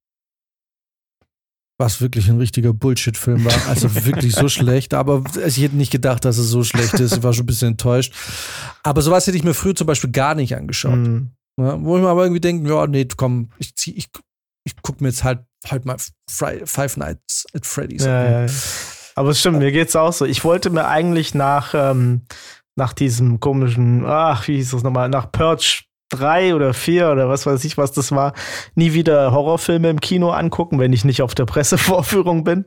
was 1.78 2.00
wirklich 2.00 2.28
ein 2.28 2.38
richtiger 2.38 2.72
Bullshit-Film 2.72 3.44
war. 3.44 3.68
Also 3.68 4.06
wirklich 4.06 4.34
so 4.34 4.48
schlecht. 4.50 4.94
Aber 4.94 5.22
ich 5.46 5.60
hätte 5.60 5.76
nicht 5.76 5.92
gedacht, 5.92 6.24
dass 6.24 6.38
es 6.38 6.48
so 6.48 6.64
schlecht 6.64 6.94
ist. 6.94 7.16
Ich 7.16 7.22
war 7.22 7.32
schon 7.32 7.44
ein 7.44 7.46
bisschen 7.46 7.68
enttäuscht. 7.68 8.14
Aber 8.82 9.02
sowas 9.02 9.26
hätte 9.26 9.36
ich 9.36 9.44
mir 9.44 9.54
früher 9.54 9.74
zum 9.74 9.86
Beispiel 9.86 10.10
gar 10.10 10.34
nicht 10.34 10.56
angeschaut. 10.56 10.96
Mhm. 10.96 11.30
Ja, 11.58 11.82
wo 11.82 11.96
ich 11.96 12.02
mir 12.02 12.08
aber 12.08 12.24
irgendwie 12.24 12.40
denke, 12.40 12.68
ja, 12.68 12.86
nee, 12.86 13.06
komm, 13.16 13.50
ich 13.58 13.74
zieh, 13.74 13.92
ich, 13.92 14.08
ich 14.64 14.74
guck 14.82 15.00
mir 15.00 15.08
jetzt 15.08 15.24
halt 15.24 15.40
halt 15.70 15.84
mal 15.84 15.96
Five 16.28 16.96
Nights 16.96 17.46
at 17.54 17.66
Freddy's 17.66 18.04
ja, 18.04 18.20
an. 18.20 18.46
Ja, 18.46 18.54
aber 19.14 19.30
es 19.30 19.40
stimmt, 19.40 19.58
mir 19.58 19.72
geht's 19.72 19.96
auch 19.96 20.12
so. 20.12 20.24
Ich 20.24 20.44
wollte 20.44 20.70
mir 20.70 20.86
eigentlich 20.86 21.34
nach, 21.34 21.74
ähm, 21.74 22.22
nach 22.76 22.92
diesem 22.92 23.40
komischen, 23.40 24.04
ach, 24.04 24.46
wie 24.48 24.56
hieß 24.56 24.72
das 24.72 24.82
nochmal, 24.82 25.08
nach 25.08 25.32
Purge 25.32 25.84
drei 26.08 26.54
oder 26.54 26.74
vier 26.74 27.10
oder 27.10 27.28
was 27.28 27.46
weiß 27.46 27.64
ich, 27.64 27.76
was 27.78 27.92
das 27.92 28.12
war, 28.12 28.32
nie 28.74 28.92
wieder 28.92 29.32
Horrorfilme 29.32 29.90
im 29.90 30.00
Kino 30.00 30.30
angucken, 30.30 30.78
wenn 30.78 30.92
ich 30.92 31.04
nicht 31.04 31.22
auf 31.22 31.34
der 31.34 31.46
Pressevorführung 31.46 32.44
bin, 32.44 32.64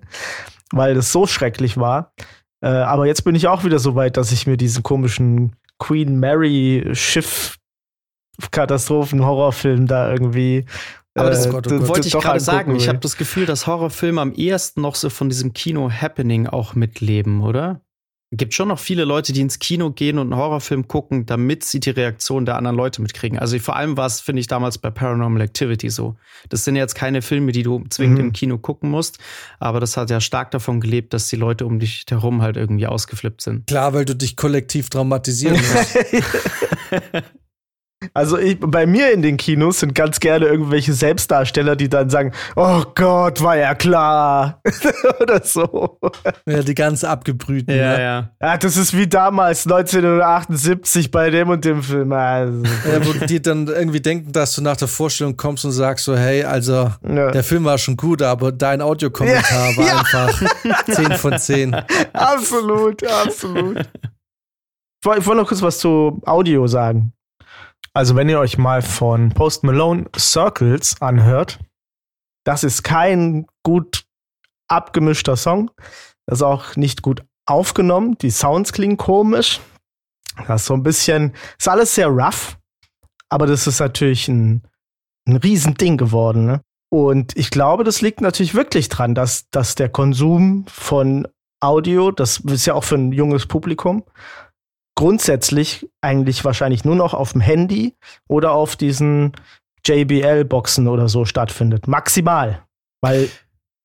weil 0.71 0.93
das 0.93 1.11
so 1.11 1.27
schrecklich 1.27 1.77
war. 1.77 2.13
Äh, 2.61 2.67
aber 2.67 3.07
jetzt 3.07 3.23
bin 3.23 3.35
ich 3.35 3.47
auch 3.47 3.63
wieder 3.63 3.79
so 3.79 3.95
weit, 3.95 4.17
dass 4.17 4.31
ich 4.31 4.45
mir 4.45 4.57
diesen 4.57 4.83
komischen 4.83 5.55
Queen 5.77 6.19
Mary 6.19 6.89
Schiff 6.93 7.55
Katastrophen-Horrorfilm 8.51 9.85
da 9.87 10.11
irgendwie 10.11 10.65
aber 11.15 11.29
das, 11.31 11.45
äh, 11.45 11.49
Gott, 11.49 11.67
oh 11.67 11.87
wollte 11.87 12.07
ich 12.07 12.13
gerade 12.13 12.39
sagen. 12.39 12.75
Ich 12.75 12.87
habe 12.87 12.99
das 12.99 13.17
Gefühl, 13.17 13.45
dass 13.45 13.67
Horrorfilme 13.67 14.21
am 14.21 14.33
ehesten 14.33 14.81
noch 14.81 14.95
so 14.95 15.09
von 15.09 15.29
diesem 15.29 15.53
Kino-Happening 15.53 16.47
auch 16.47 16.75
mitleben, 16.75 17.41
oder? 17.41 17.81
Gibt 18.31 18.53
schon 18.53 18.67
noch 18.67 18.79
viele 18.79 19.05
Leute, 19.05 19.33
die 19.33 19.41
ins 19.41 19.57
Kino 19.57 19.91
gehen 19.91 20.19
und 20.19 20.31
einen 20.31 20.39
Horrorfilm 20.39 20.87
gucken, 20.87 21.25
damit 21.25 21.63
sie 21.63 21.79
die 21.79 21.89
Reaktion 21.89 22.45
der 22.45 22.57
anderen 22.57 22.77
Leute 22.77 23.01
mitkriegen. 23.01 23.39
Also 23.39 23.57
vor 23.59 23.75
allem 23.75 23.97
war 23.97 24.05
es, 24.05 24.21
finde 24.21 24.39
ich, 24.39 24.47
damals 24.47 24.77
bei 24.77 24.91
Paranormal 24.91 25.41
Activity 25.41 25.89
so. 25.89 26.15
Das 26.49 26.63
sind 26.63 26.75
jetzt 26.75 26.93
keine 26.93 27.21
Filme, 27.21 27.51
die 27.51 27.63
du 27.63 27.83
zwingend 27.89 28.19
mhm. 28.19 28.25
im 28.25 28.33
Kino 28.33 28.57
gucken 28.59 28.91
musst, 28.91 29.17
aber 29.59 29.79
das 29.79 29.97
hat 29.97 30.09
ja 30.11 30.21
stark 30.21 30.51
davon 30.51 30.79
gelebt, 30.79 31.13
dass 31.13 31.27
die 31.27 31.37
Leute 31.37 31.65
um 31.65 31.79
dich 31.79 32.05
herum 32.07 32.41
halt 32.41 32.55
irgendwie 32.55 32.85
ausgeflippt 32.85 33.41
sind. 33.41 33.67
Klar, 33.67 33.93
weil 33.93 34.05
du 34.05 34.15
dich 34.15 34.35
kollektiv 34.35 34.89
traumatisieren 34.89 35.57
musst. 35.73 35.97
Also 38.13 38.37
ich, 38.37 38.57
bei 38.59 38.85
mir 38.85 39.11
in 39.11 39.21
den 39.21 39.35
Kinos 39.35 39.81
sind 39.81 39.93
ganz 39.93 40.21
gerne 40.21 40.45
irgendwelche 40.45 40.93
Selbstdarsteller, 40.93 41.75
die 41.75 41.89
dann 41.89 42.09
sagen, 42.09 42.31
oh 42.55 42.83
Gott, 42.95 43.41
war 43.43 43.57
ja 43.57 43.75
klar. 43.75 44.61
Oder 45.19 45.43
so. 45.43 45.99
Ja, 46.45 46.61
die 46.61 46.75
ganz 46.75 47.03
abgebrühten. 47.03 47.75
Ja, 47.75 47.93
ja, 47.93 47.99
ja. 47.99 48.29
Ja, 48.41 48.57
das 48.57 48.77
ist 48.77 48.95
wie 48.95 49.07
damals, 49.07 49.65
1978 49.65 51.11
bei 51.11 51.29
dem 51.29 51.49
und 51.49 51.65
dem 51.65 51.83
Film. 51.83 52.13
Also. 52.13 52.63
Ja, 52.89 53.05
wo 53.05 53.25
die 53.25 53.41
dann 53.41 53.67
irgendwie 53.67 53.99
denken, 53.99 54.31
dass 54.31 54.55
du 54.55 54.61
nach 54.61 54.77
der 54.77 54.87
Vorstellung 54.87 55.35
kommst 55.35 55.65
und 55.65 55.71
sagst 55.71 56.05
so, 56.05 56.15
hey, 56.15 56.43
also 56.43 56.91
ja. 57.05 57.31
der 57.31 57.43
Film 57.43 57.65
war 57.65 57.77
schon 57.77 57.97
gut, 57.97 58.21
aber 58.21 58.53
dein 58.53 58.81
Audiokommentar 58.81 59.75
war 59.75 59.99
einfach 59.99 60.41
10 60.85 61.11
von 61.13 61.37
10. 61.37 61.75
Absolut, 62.13 63.05
absolut. 63.05 63.89
Ich 65.01 65.05
wollte 65.05 65.35
noch 65.35 65.47
kurz 65.47 65.61
was 65.61 65.79
zu 65.79 66.21
Audio 66.25 66.65
sagen. 66.67 67.13
Also, 67.93 68.15
wenn 68.15 68.29
ihr 68.29 68.39
euch 68.39 68.57
mal 68.57 68.81
von 68.81 69.29
Post 69.29 69.63
Malone 69.63 70.05
Circles 70.17 71.01
anhört, 71.01 71.59
das 72.45 72.63
ist 72.63 72.83
kein 72.83 73.47
gut 73.63 74.05
abgemischter 74.67 75.35
Song. 75.35 75.71
Das 76.25 76.39
ist 76.39 76.43
auch 76.43 76.75
nicht 76.75 77.01
gut 77.01 77.23
aufgenommen. 77.45 78.17
Die 78.19 78.29
Sounds 78.29 78.73
klingen 78.73 78.97
komisch. 78.97 79.59
Das 80.47 80.61
ist 80.61 80.67
so 80.67 80.73
ein 80.73 80.83
bisschen, 80.83 81.33
ist 81.57 81.67
alles 81.67 81.95
sehr 81.95 82.07
rough, 82.07 82.57
aber 83.29 83.45
das 83.45 83.67
ist 83.67 83.79
natürlich 83.79 84.27
ein, 84.27 84.63
ein 85.27 85.35
Riesending 85.37 85.97
geworden. 85.97 86.45
Ne? 86.45 86.61
Und 86.89 87.35
ich 87.35 87.49
glaube, 87.49 87.83
das 87.83 88.01
liegt 88.01 88.21
natürlich 88.21 88.55
wirklich 88.55 88.89
dran, 88.89 89.15
dass, 89.15 89.49
dass 89.49 89.75
der 89.75 89.89
Konsum 89.89 90.65
von 90.67 91.27
Audio, 91.61 92.11
das 92.11 92.37
ist 92.39 92.65
ja 92.65 92.73
auch 92.73 92.85
für 92.85 92.95
ein 92.95 93.11
junges 93.11 93.47
Publikum, 93.47 94.03
grundsätzlich 94.95 95.89
eigentlich 96.01 96.43
wahrscheinlich 96.45 96.83
nur 96.85 96.95
noch 96.95 97.13
auf 97.13 97.31
dem 97.33 97.41
Handy 97.41 97.95
oder 98.27 98.51
auf 98.51 98.75
diesen 98.75 99.33
JBL-Boxen 99.85 100.87
oder 100.87 101.07
so 101.09 101.25
stattfindet. 101.25 101.87
Maximal. 101.87 102.63
Weil, 103.01 103.29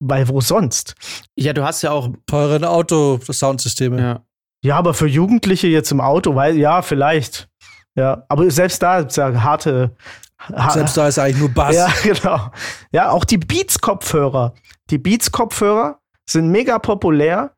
weil 0.01 0.29
wo 0.29 0.41
sonst? 0.41 0.95
Ja, 1.37 1.53
du 1.53 1.65
hast 1.65 1.83
ja 1.83 1.93
auch 1.93 2.09
Teuren 2.27 2.65
Auto-Soundsysteme. 2.65 4.01
ja. 4.01 4.21
Ja, 4.65 4.79
aber 4.79 4.95
für 4.95 5.07
Jugendliche 5.07 5.67
jetzt 5.67 5.93
im 5.93 6.01
Auto, 6.01 6.35
weil, 6.37 6.57
ja, 6.57 6.81
vielleicht. 6.81 7.51
Ja, 7.99 8.25
aber 8.31 8.51
selbst 8.51 8.83
da 8.83 9.01
ist 9.01 9.15
ja 9.19 9.43
harte. 9.43 9.95
ha- 10.41 10.71
Selbst 10.71 10.97
da 10.97 11.07
ist 11.07 11.19
eigentlich 11.19 11.37
nur 11.39 11.51
Bass. 11.51 11.77
Ja, 11.77 11.93
genau. 12.03 12.51
Ja, 12.91 13.11
auch 13.11 13.27
die 13.27 13.37
Beats-Kopfhörer. 13.37 14.55
Die 14.89 14.97
Beats-Kopfhörer 14.97 16.01
sind 16.27 16.49
mega 16.49 16.79
populär. 16.79 17.55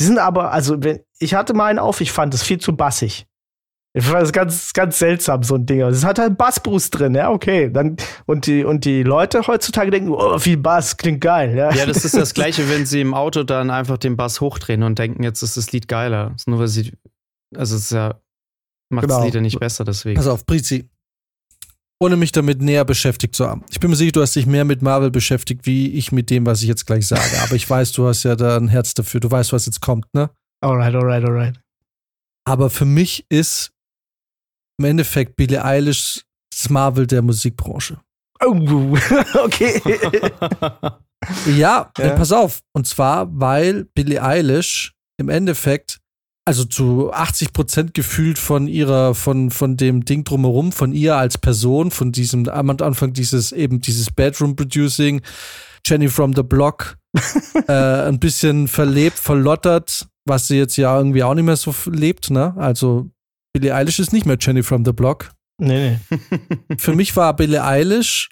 Die 0.00 0.04
sind 0.04 0.18
aber, 0.18 0.50
also, 0.50 0.82
wenn, 0.82 1.00
ich 1.18 1.34
hatte 1.34 1.54
mal 1.54 1.66
einen 1.66 1.78
auf, 1.78 2.00
ich 2.00 2.12
fand 2.12 2.34
es 2.34 2.42
viel 2.42 2.58
zu 2.58 2.76
bassig. 2.76 3.26
Ich 3.94 4.04
fand 4.04 4.20
das 4.20 4.32
ganz, 4.32 4.72
ganz 4.74 4.98
seltsam, 4.98 5.42
so 5.42 5.54
ein 5.54 5.64
Ding. 5.64 5.80
Es 5.80 6.04
hat 6.04 6.18
halt 6.18 6.36
Bassboost 6.36 6.98
drin, 6.98 7.14
ja, 7.14 7.30
okay. 7.30 7.70
Dann, 7.72 7.96
und, 8.26 8.46
die, 8.46 8.62
und 8.62 8.84
die 8.84 9.02
Leute 9.02 9.46
heutzutage 9.46 9.90
denken, 9.90 10.10
oh, 10.10 10.38
viel 10.38 10.58
Bass, 10.58 10.98
klingt 10.98 11.22
geil, 11.22 11.56
ja. 11.56 11.72
Ja, 11.72 11.86
das 11.86 12.04
ist 12.04 12.14
das 12.14 12.34
Gleiche, 12.34 12.68
wenn 12.68 12.84
sie 12.84 13.00
im 13.00 13.14
Auto 13.14 13.42
dann 13.42 13.70
einfach 13.70 13.96
den 13.96 14.16
Bass 14.16 14.42
hochdrehen 14.42 14.82
und 14.82 14.98
denken, 14.98 15.22
jetzt 15.22 15.40
ist 15.42 15.56
das 15.56 15.72
Lied 15.72 15.88
geiler. 15.88 16.30
Das 16.32 16.42
ist 16.42 16.48
nur 16.48 16.58
weil 16.58 16.68
sie, 16.68 16.92
also 17.56 17.74
es 17.76 17.84
ist 17.84 17.92
ja, 17.92 18.20
macht 18.92 19.06
Genau. 19.06 19.16
das 19.16 19.24
Lied 19.24 19.34
ja 19.36 19.40
nicht 19.40 19.58
besser 19.58 19.84
deswegen. 19.84 20.16
Pass 20.16 20.26
auf, 20.26 20.44
Brizi. 20.44 20.90
Ohne 21.98 22.16
mich 22.16 22.32
damit 22.32 22.60
näher 22.60 22.84
beschäftigt 22.84 23.34
zu 23.34 23.46
haben. 23.48 23.64
Ich 23.70 23.80
bin 23.80 23.88
mir 23.88 23.96
sicher, 23.96 24.12
du 24.12 24.20
hast 24.20 24.36
dich 24.36 24.44
mehr 24.44 24.66
mit 24.66 24.82
Marvel 24.82 25.10
beschäftigt, 25.10 25.64
wie 25.64 25.92
ich 25.92 26.12
mit 26.12 26.28
dem, 26.28 26.44
was 26.44 26.60
ich 26.60 26.68
jetzt 26.68 26.84
gleich 26.86 27.06
sage. 27.06 27.22
Aber 27.42 27.54
ich 27.54 27.68
weiß, 27.68 27.92
du 27.92 28.06
hast 28.06 28.24
ja 28.24 28.36
da 28.36 28.58
ein 28.58 28.68
Herz 28.68 28.92
dafür. 28.92 29.20
Du 29.20 29.30
weißt, 29.30 29.54
was 29.54 29.64
jetzt 29.64 29.80
kommt, 29.80 30.04
ne? 30.12 30.28
Alright, 30.62 30.94
alright, 30.94 31.24
alright. 31.24 31.60
Aber 32.44 32.70
für 32.70 32.84
mich 32.84 33.26
ist 33.28 33.72
im 34.78 34.84
Endeffekt 34.86 35.36
Billie 35.36 35.62
Eilish 35.64 36.24
das 36.50 36.70
Marvel 36.70 37.06
der 37.06 37.22
Musikbranche. 37.22 38.00
Oh, 38.44 38.54
okay. 39.44 39.80
Ja, 41.46 41.90
Ja. 41.98 42.14
pass 42.14 42.30
auf. 42.30 42.60
Und 42.72 42.86
zwar, 42.86 43.26
weil 43.32 43.84
Billie 43.94 44.22
Eilish 44.22 44.92
im 45.18 45.28
Endeffekt, 45.28 45.98
also 46.46 46.64
zu 46.64 47.10
80 47.12 47.52
Prozent 47.52 47.94
gefühlt 47.94 48.38
von 48.38 48.68
ihrer, 48.68 49.14
von, 49.14 49.50
von 49.50 49.76
dem 49.76 50.04
Ding 50.04 50.24
drumherum, 50.24 50.72
von 50.72 50.92
ihr 50.92 51.16
als 51.16 51.38
Person, 51.38 51.90
von 51.90 52.12
diesem, 52.12 52.48
am 52.48 52.70
Anfang 52.70 53.12
dieses, 53.14 53.50
eben 53.52 53.80
dieses 53.80 54.10
Bedroom-Producing, 54.12 55.22
Jenny 55.84 56.08
from 56.08 56.34
the 56.34 56.42
Block, 56.42 56.96
äh, 57.66 57.72
ein 57.72 58.20
bisschen 58.20 58.68
verlebt, 58.68 59.18
verlottert, 59.18 60.06
was 60.26 60.48
sie 60.48 60.56
jetzt 60.56 60.76
ja 60.76 60.96
irgendwie 60.96 61.22
auch 61.22 61.34
nicht 61.34 61.44
mehr 61.44 61.56
so 61.56 61.74
lebt, 61.86 62.30
ne? 62.30 62.54
Also, 62.56 63.10
Billie 63.54 63.74
Eilish 63.74 63.98
ist 63.98 64.12
nicht 64.12 64.26
mehr 64.26 64.36
Jenny 64.38 64.62
from 64.62 64.84
the 64.84 64.92
Block 64.92 65.30
nee, 65.58 65.98
nee. 66.10 66.18
für 66.78 66.94
mich 66.94 67.14
war 67.16 67.34
Billie 67.34 67.62
Eilish 67.62 68.28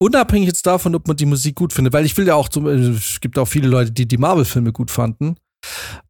unabhängig 0.00 0.46
jetzt 0.46 0.66
davon, 0.66 0.94
ob 0.94 1.08
man 1.08 1.16
die 1.16 1.26
Musik 1.26 1.56
gut 1.56 1.72
findet, 1.72 1.92
weil 1.92 2.04
ich 2.04 2.16
will 2.16 2.26
ja 2.26 2.34
auch, 2.34 2.48
zum, 2.48 2.66
äh, 2.66 2.90
es 2.90 3.20
gibt 3.20 3.38
auch 3.38 3.46
viele 3.46 3.68
Leute, 3.68 3.92
die 3.92 4.06
die 4.06 4.18
Marvel-Filme 4.18 4.72
gut 4.72 4.90
fanden, 4.90 5.36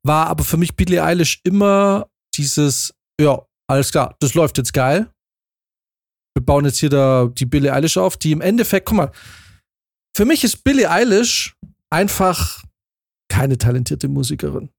war 0.03 0.27
aber 0.27 0.45
für 0.45 0.57
mich 0.57 0.77
Billie 0.77 1.03
Eilish 1.03 1.41
immer 1.45 2.07
dieses, 2.37 2.95
ja, 3.21 3.43
alles 3.67 3.91
klar, 3.91 4.15
das 4.21 4.35
läuft 4.35 4.59
jetzt 4.59 4.73
geil. 4.73 5.11
Wir 6.37 6.45
bauen 6.45 6.65
jetzt 6.67 6.79
hier 6.79 6.91
da 6.91 7.27
die 7.27 7.47
Billie 7.47 7.73
Eilish 7.73 7.97
auf, 7.97 8.17
die 8.17 8.33
im 8.33 8.41
Endeffekt, 8.41 8.87
guck 8.87 8.97
mal, 8.97 9.13
für 10.17 10.25
mich 10.25 10.45
ist 10.45 10.63
Billie 10.65 10.91
Eilish 10.91 11.55
einfach 11.91 12.63
keine 13.31 13.59
talentierte 13.59 14.09
Musikerin. 14.09 14.71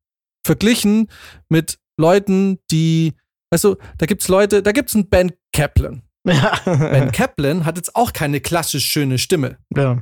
Verglichen 0.45 1.07
mit 1.49 1.79
Leuten, 1.97 2.59
die, 2.71 3.13
weißt 3.51 3.65
du, 3.65 3.75
da 3.97 4.05
gibt's 4.05 4.27
Leute, 4.27 4.63
da 4.63 4.71
gibt's 4.71 4.95
einen 4.95 5.09
Ben 5.09 5.31
Kaplan. 5.53 6.03
Ja. 6.25 6.59
Ben 6.65 7.11
Kaplan 7.11 7.65
hat 7.65 7.77
jetzt 7.77 7.95
auch 7.95 8.13
keine 8.13 8.41
klassisch 8.41 8.85
schöne 8.85 9.17
Stimme, 9.17 9.57
ja. 9.75 10.01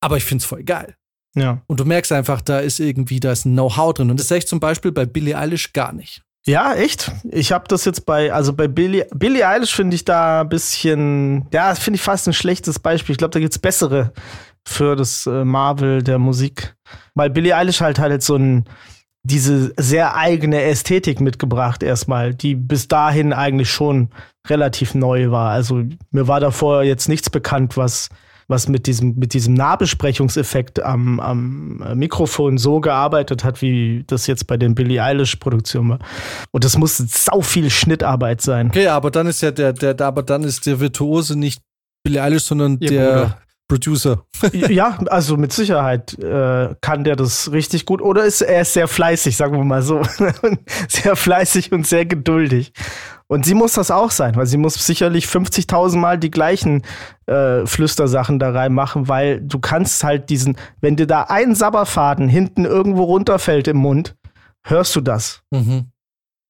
aber 0.00 0.16
ich 0.16 0.24
find's 0.24 0.44
voll 0.44 0.64
geil. 0.64 0.96
Ja. 1.34 1.62
Und 1.66 1.80
du 1.80 1.84
merkst 1.84 2.12
einfach, 2.12 2.40
da 2.40 2.60
ist 2.60 2.78
irgendwie, 2.78 3.20
da 3.20 3.32
ist 3.32 3.46
ein 3.46 3.52
Know-how 3.52 3.94
drin. 3.94 4.10
Und 4.10 4.20
das 4.20 4.28
sehe 4.28 4.38
ich 4.38 4.46
zum 4.46 4.60
Beispiel 4.60 4.92
bei 4.92 5.06
Billie 5.06 5.36
Eilish 5.36 5.72
gar 5.72 5.92
nicht. 5.92 6.22
Ja, 6.44 6.74
echt? 6.74 7.12
Ich 7.30 7.52
habe 7.52 7.68
das 7.68 7.84
jetzt 7.84 8.04
bei, 8.04 8.32
also 8.32 8.52
bei 8.52 8.66
Billie, 8.66 9.06
Billie 9.14 9.46
Eilish 9.46 9.74
finde 9.74 9.94
ich 9.94 10.04
da 10.04 10.40
ein 10.40 10.48
bisschen, 10.48 11.46
ja, 11.52 11.74
finde 11.74 11.96
ich 11.96 12.02
fast 12.02 12.26
ein 12.26 12.32
schlechtes 12.32 12.80
Beispiel. 12.80 13.12
Ich 13.12 13.18
glaube, 13.18 13.30
da 13.30 13.38
gibt's 13.38 13.58
bessere 13.58 14.12
für 14.66 14.96
das 14.96 15.26
äh, 15.26 15.44
Marvel 15.44 16.02
der 16.02 16.18
Musik. 16.18 16.74
Weil 17.14 17.30
Billie 17.30 17.56
Eilish 17.56 17.80
halt 17.80 17.98
halt 17.98 18.22
so 18.22 18.36
ein, 18.36 18.64
diese 19.22 19.72
sehr 19.76 20.16
eigene 20.16 20.62
Ästhetik 20.62 21.20
mitgebracht 21.20 21.82
erstmal, 21.82 22.34
die 22.34 22.54
bis 22.54 22.88
dahin 22.88 23.32
eigentlich 23.32 23.70
schon 23.70 24.10
relativ 24.48 24.94
neu 24.94 25.30
war. 25.30 25.50
Also 25.50 25.84
mir 26.10 26.28
war 26.28 26.40
davor 26.40 26.82
jetzt 26.82 27.08
nichts 27.08 27.30
bekannt, 27.30 27.76
was 27.76 28.08
was 28.48 28.68
mit 28.68 28.86
diesem, 28.86 29.18
mit 29.18 29.34
diesem 29.34 29.54
Nahbesprechungseffekt 29.54 30.82
am, 30.82 31.20
am 31.20 31.82
äh, 31.82 31.94
Mikrofon 31.94 32.58
so 32.58 32.80
gearbeitet 32.80 33.44
hat, 33.44 33.62
wie 33.62 34.04
das 34.06 34.26
jetzt 34.26 34.46
bei 34.46 34.56
den 34.56 34.74
Billie 34.74 35.02
Eilish-Produktionen 35.02 35.90
war. 35.90 35.98
Und 36.50 36.64
das 36.64 36.76
muss 36.76 36.98
sau 36.98 37.40
viel 37.40 37.70
Schnittarbeit 37.70 38.40
sein. 38.42 38.68
Okay, 38.68 38.88
aber 38.88 39.10
dann 39.10 39.26
ist 39.26 39.42
ja 39.42 39.50
der, 39.50 39.72
der, 39.72 39.94
der 39.94 40.06
aber 40.06 40.22
dann 40.22 40.44
ist 40.44 40.66
der 40.66 40.80
Virtuose 40.80 41.36
nicht 41.36 41.62
Billie 42.04 42.22
Eilish, 42.22 42.44
sondern 42.44 42.78
Ihr 42.80 42.90
der 42.90 43.12
Bruder. 43.12 43.38
Producer. 43.72 44.22
ja, 44.52 44.98
also 45.06 45.38
mit 45.38 45.52
Sicherheit 45.52 46.18
äh, 46.18 46.74
kann 46.82 47.04
der 47.04 47.16
das 47.16 47.52
richtig 47.52 47.86
gut. 47.86 48.02
Oder 48.02 48.24
ist 48.24 48.42
er 48.42 48.62
ist 48.62 48.74
sehr 48.74 48.86
fleißig, 48.86 49.34
sagen 49.34 49.56
wir 49.56 49.64
mal 49.64 49.80
so. 49.80 50.02
sehr 50.88 51.16
fleißig 51.16 51.72
und 51.72 51.86
sehr 51.86 52.04
geduldig. 52.04 52.74
Und 53.28 53.46
sie 53.46 53.54
muss 53.54 53.72
das 53.72 53.90
auch 53.90 54.10
sein, 54.10 54.36
weil 54.36 54.44
sie 54.44 54.58
muss 54.58 54.74
sicherlich 54.74 55.24
50.000 55.24 55.96
Mal 55.96 56.18
die 56.18 56.30
gleichen 56.30 56.82
äh, 57.24 57.64
Flüstersachen 57.64 58.38
da 58.38 58.50
reinmachen, 58.50 59.08
weil 59.08 59.40
du 59.40 59.58
kannst 59.58 60.04
halt 60.04 60.28
diesen, 60.28 60.58
wenn 60.82 60.96
dir 60.96 61.06
da 61.06 61.22
ein 61.30 61.54
Sabberfaden 61.54 62.28
hinten 62.28 62.66
irgendwo 62.66 63.04
runterfällt 63.04 63.68
im 63.68 63.78
Mund, 63.78 64.16
hörst 64.64 64.94
du 64.96 65.00
das. 65.00 65.40
Mhm. 65.50 65.91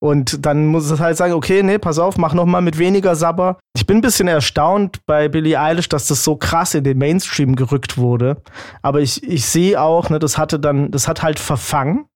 Und 0.03 0.45
dann 0.45 0.67
muss 0.67 0.91
es 0.91 0.99
halt 0.99 1.17
sagen, 1.17 1.33
okay, 1.33 1.63
nee, 1.63 1.79
pass 1.79 2.01
auf, 2.01 2.19
mach 2.19 2.35
noch 2.35 2.45
mal 2.45 2.61
mit 2.61 2.77
weniger 2.77 3.15
Sabber. 3.15 3.61
Ich 3.77 3.87
bin 3.87 3.99
ein 3.99 4.01
bisschen 4.01 4.27
erstaunt 4.27 4.99
bei 5.07 5.29
Billie 5.29 5.61
Eilish, 5.61 5.89
dass 5.89 6.09
das 6.09 6.25
so 6.25 6.35
krass 6.35 6.75
in 6.75 6.83
den 6.83 6.99
Mainstream 6.99 7.55
gerückt 7.55 7.97
wurde. 7.97 8.43
Aber 8.83 9.01
ich, 9.01 9.23
ich 9.23 9.47
sehe 9.47 9.81
auch, 9.81 10.11
ne, 10.11 10.19
das 10.19 10.39
hatte 10.39 10.59
dann, 10.59 10.91
das 10.91 11.07
hat 11.07 11.23
halt 11.23 11.39
verfangen. 11.39 12.07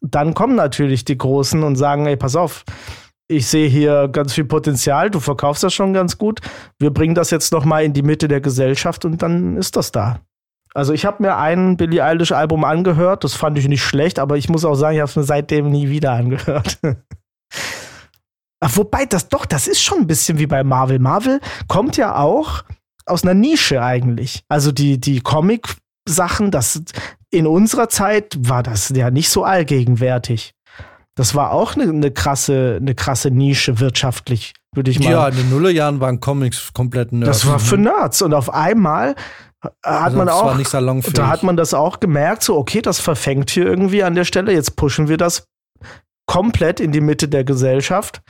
Dann 0.00 0.34
kommen 0.34 0.56
natürlich 0.56 1.04
die 1.04 1.16
Großen 1.16 1.62
und 1.62 1.76
sagen, 1.76 2.06
ey, 2.06 2.16
pass 2.16 2.34
auf, 2.34 2.64
ich 3.28 3.46
sehe 3.46 3.68
hier 3.68 4.08
ganz 4.08 4.32
viel 4.32 4.46
Potenzial, 4.46 5.08
du 5.08 5.20
verkaufst 5.20 5.62
das 5.62 5.72
schon 5.72 5.92
ganz 5.92 6.18
gut. 6.18 6.40
Wir 6.80 6.90
bringen 6.90 7.14
das 7.14 7.30
jetzt 7.30 7.52
noch 7.52 7.64
mal 7.64 7.84
in 7.84 7.92
die 7.92 8.02
Mitte 8.02 8.26
der 8.26 8.40
Gesellschaft 8.40 9.04
und 9.04 9.22
dann 9.22 9.56
ist 9.56 9.76
das 9.76 9.92
da. 9.92 10.18
Also 10.74 10.92
ich 10.92 11.04
habe 11.04 11.22
mir 11.22 11.36
ein 11.36 11.76
Billie 11.76 12.02
Eilish 12.02 12.32
Album 12.32 12.64
angehört, 12.64 13.22
das 13.22 13.34
fand 13.34 13.56
ich 13.56 13.68
nicht 13.68 13.84
schlecht, 13.84 14.18
aber 14.18 14.36
ich 14.36 14.48
muss 14.48 14.64
auch 14.64 14.74
sagen, 14.74 14.96
ich 14.96 15.00
habe 15.00 15.10
es 15.10 15.16
mir 15.16 15.22
seitdem 15.22 15.70
nie 15.70 15.90
wieder 15.90 16.10
angehört. 16.10 16.80
Ach, 18.60 18.76
wobei 18.76 19.06
das 19.06 19.28
doch, 19.28 19.46
das 19.46 19.66
ist 19.66 19.82
schon 19.82 19.98
ein 19.98 20.06
bisschen 20.06 20.38
wie 20.38 20.46
bei 20.46 20.62
Marvel. 20.62 20.98
Marvel 20.98 21.40
kommt 21.66 21.96
ja 21.96 22.16
auch 22.16 22.62
aus 23.06 23.24
einer 23.24 23.34
Nische 23.34 23.82
eigentlich. 23.82 24.44
Also 24.48 24.70
die 24.70 25.00
die 25.00 25.20
Comic 25.20 25.76
Sachen, 26.06 26.50
das 26.50 26.82
in 27.30 27.46
unserer 27.46 27.88
Zeit 27.88 28.36
war 28.38 28.62
das 28.62 28.90
ja 28.90 29.10
nicht 29.10 29.30
so 29.30 29.44
allgegenwärtig. 29.44 30.52
Das 31.14 31.34
war 31.34 31.52
auch 31.52 31.74
eine, 31.74 31.84
eine 31.84 32.10
krasse 32.10 32.78
eine 32.80 32.94
krasse 32.94 33.30
Nische 33.30 33.80
wirtschaftlich, 33.80 34.52
würde 34.74 34.90
ich 34.90 35.00
mal. 35.00 35.10
Ja, 35.10 35.28
in 35.28 35.36
den 35.36 35.50
Nullerjahren 35.50 36.00
waren 36.00 36.20
Comics 36.20 36.72
komplett 36.72 37.12
nerds. 37.12 37.38
das 37.40 37.46
war 37.46 37.58
für 37.58 37.78
Nerds 37.78 38.20
und 38.22 38.34
auf 38.34 38.52
einmal 38.52 39.14
hat 39.62 39.74
also, 39.82 40.16
man 40.16 40.28
auch 40.30 40.56
da 41.12 41.28
hat 41.28 41.42
man 41.42 41.56
das 41.56 41.74
auch 41.74 42.00
gemerkt, 42.00 42.42
so, 42.42 42.56
okay, 42.56 42.80
das 42.80 42.98
verfängt 42.98 43.50
hier 43.50 43.66
irgendwie 43.66 44.02
an 44.02 44.14
der 44.14 44.24
Stelle. 44.24 44.52
Jetzt 44.52 44.76
pushen 44.76 45.08
wir 45.08 45.18
das 45.18 45.46
komplett 46.30 46.78
in 46.78 46.92
die 46.92 47.00
Mitte 47.00 47.26
der 47.26 47.42
Gesellschaft. 47.42 48.22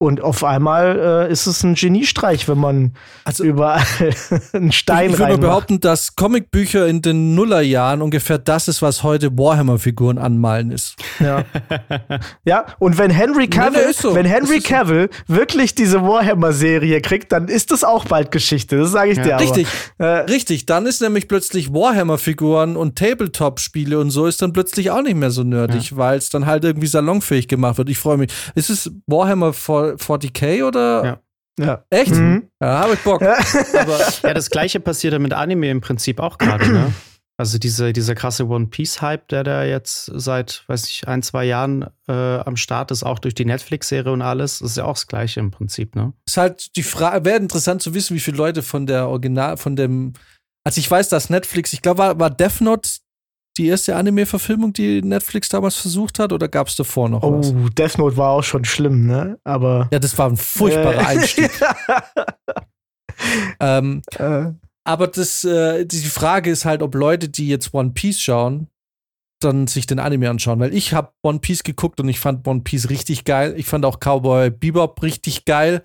Und 0.00 0.20
auf 0.20 0.44
einmal 0.44 1.26
äh, 1.28 1.32
ist 1.32 1.48
es 1.48 1.64
ein 1.64 1.74
Geniestreich, 1.74 2.48
wenn 2.48 2.58
man 2.58 2.92
also, 3.24 3.42
überall 3.42 3.82
einen 4.52 4.70
Stein 4.70 5.08
Ich, 5.08 5.14
ich 5.14 5.18
würde 5.18 5.38
behaupten, 5.38 5.80
dass 5.80 6.14
Comicbücher 6.14 6.86
in 6.86 7.02
den 7.02 7.34
Nullerjahren 7.34 8.00
ungefähr 8.00 8.38
das 8.38 8.68
ist, 8.68 8.80
was 8.80 9.02
heute 9.02 9.36
Warhammer-Figuren 9.36 10.18
anmalen 10.18 10.70
ist. 10.70 10.94
Ja. 11.18 11.44
ja, 12.44 12.66
und 12.78 12.96
wenn 12.96 13.10
Henry 13.10 13.48
Cavill, 13.48 13.86
nee, 13.88 13.92
so. 13.92 14.14
wenn 14.14 14.24
Henry 14.24 14.60
Cavill 14.60 15.10
so. 15.26 15.34
wirklich 15.34 15.74
diese 15.74 16.00
Warhammer-Serie 16.00 17.00
kriegt, 17.00 17.32
dann 17.32 17.48
ist 17.48 17.72
das 17.72 17.82
auch 17.82 18.04
bald 18.04 18.30
Geschichte. 18.30 18.78
Das 18.78 18.92
sage 18.92 19.10
ich 19.10 19.18
ja. 19.18 19.24
dir 19.24 19.34
aber. 19.34 19.42
Richtig, 19.42 19.66
äh, 19.98 20.04
richtig. 20.04 20.66
Dann 20.66 20.86
ist 20.86 21.00
nämlich 21.00 21.26
plötzlich 21.26 21.74
Warhammer-Figuren 21.74 22.76
und 22.76 22.96
Tabletop-Spiele 22.96 23.98
und 23.98 24.10
so 24.10 24.26
ist 24.26 24.42
dann 24.42 24.52
plötzlich 24.52 24.92
auch 24.92 25.02
nicht 25.02 25.16
mehr 25.16 25.32
so 25.32 25.42
nerdig, 25.42 25.90
ja. 25.90 25.96
weil 25.96 26.18
es 26.18 26.30
dann 26.30 26.46
halt 26.46 26.62
irgendwie 26.62 26.86
salonfähig 26.86 27.48
gemacht 27.48 27.78
wird. 27.78 27.90
Ich 27.90 27.98
freue 27.98 28.16
mich. 28.16 28.30
Ist 28.54 28.70
es 28.70 28.92
Warhammer 29.96 30.18
40k 30.18 30.64
oder? 30.64 31.04
Ja. 31.04 31.20
Ja. 31.58 31.84
Echt? 31.90 32.12
Mhm. 32.12 32.50
Ja, 32.60 32.78
habe 32.80 32.94
ich 32.94 33.00
Bock. 33.00 33.20
Ja. 33.20 33.36
Aber 33.80 33.98
ja, 34.22 34.34
das 34.34 34.50
gleiche 34.50 34.80
passiert 34.80 35.12
ja 35.12 35.18
mit 35.18 35.32
Anime 35.32 35.70
im 35.70 35.80
Prinzip 35.80 36.20
auch 36.20 36.38
gerade, 36.38 36.68
ne? 36.72 36.92
Also 37.40 37.58
diese, 37.58 37.92
dieser 37.92 38.16
krasse 38.16 38.48
One 38.48 38.66
Piece-Hype, 38.66 39.28
der 39.28 39.44
da 39.44 39.62
jetzt 39.62 40.10
seit, 40.12 40.64
weiß 40.66 40.88
ich, 40.88 41.06
ein, 41.06 41.22
zwei 41.22 41.44
Jahren 41.44 41.86
äh, 42.08 42.12
am 42.12 42.56
Start 42.56 42.90
ist, 42.90 43.04
auch 43.04 43.20
durch 43.20 43.34
die 43.34 43.44
Netflix-Serie 43.44 44.12
und 44.12 44.22
alles, 44.22 44.60
ist 44.60 44.76
ja 44.76 44.84
auch 44.84 44.94
das 44.94 45.06
Gleiche 45.06 45.38
im 45.38 45.52
Prinzip, 45.52 45.94
ne? 45.94 46.12
Ist 46.26 46.36
halt 46.36 46.74
die 46.74 46.82
Frage, 46.82 47.24
wäre 47.24 47.38
interessant 47.38 47.80
zu 47.80 47.94
wissen, 47.94 48.16
wie 48.16 48.20
viele 48.20 48.36
Leute 48.36 48.62
von 48.64 48.86
der 48.86 49.08
Original, 49.08 49.56
von 49.56 49.76
dem, 49.76 50.14
also 50.64 50.80
ich 50.80 50.90
weiß, 50.90 51.10
dass 51.10 51.30
Netflix, 51.30 51.72
ich 51.72 51.80
glaube, 51.80 51.98
war, 51.98 52.18
war 52.18 52.30
Death 52.30 52.60
Note 52.60 52.88
die 53.58 53.66
erste 53.66 53.96
Anime-Verfilmung, 53.96 54.72
die 54.72 55.02
Netflix 55.02 55.48
damals 55.48 55.76
versucht 55.76 56.18
hat, 56.18 56.32
oder 56.32 56.48
gab 56.48 56.68
es 56.68 56.76
davor 56.76 57.08
noch 57.08 57.22
oh, 57.22 57.38
was? 57.38 57.52
Oh, 57.52 57.68
Death 57.68 57.98
Note 57.98 58.16
war 58.16 58.30
auch 58.30 58.44
schon 58.44 58.64
schlimm, 58.64 59.06
ne? 59.06 59.38
Aber. 59.44 59.88
Ja, 59.92 59.98
das 59.98 60.16
war 60.16 60.30
ein 60.30 60.36
furchtbarer 60.36 60.94
äh, 60.94 60.98
Einstieg. 61.06 61.50
ähm, 63.60 64.02
äh. 64.16 64.52
Aber 64.84 65.06
das, 65.08 65.44
äh, 65.44 65.84
die 65.84 65.98
Frage 65.98 66.50
ist 66.50 66.64
halt, 66.64 66.82
ob 66.82 66.94
Leute, 66.94 67.28
die 67.28 67.48
jetzt 67.48 67.74
One 67.74 67.90
Piece 67.90 68.20
schauen, 68.20 68.68
dann 69.40 69.66
sich 69.66 69.86
den 69.86 69.98
Anime 69.98 70.30
anschauen, 70.30 70.60
weil 70.60 70.74
ich 70.74 70.94
habe 70.94 71.12
One 71.22 71.40
Piece 71.40 71.62
geguckt 71.62 72.00
und 72.00 72.08
ich 72.08 72.20
fand 72.20 72.46
One 72.46 72.60
Piece 72.60 72.88
richtig 72.88 73.24
geil. 73.24 73.54
Ich 73.56 73.66
fand 73.66 73.84
auch 73.84 73.98
Cowboy 74.00 74.50
Bebop 74.50 75.02
richtig 75.02 75.44
geil. 75.44 75.82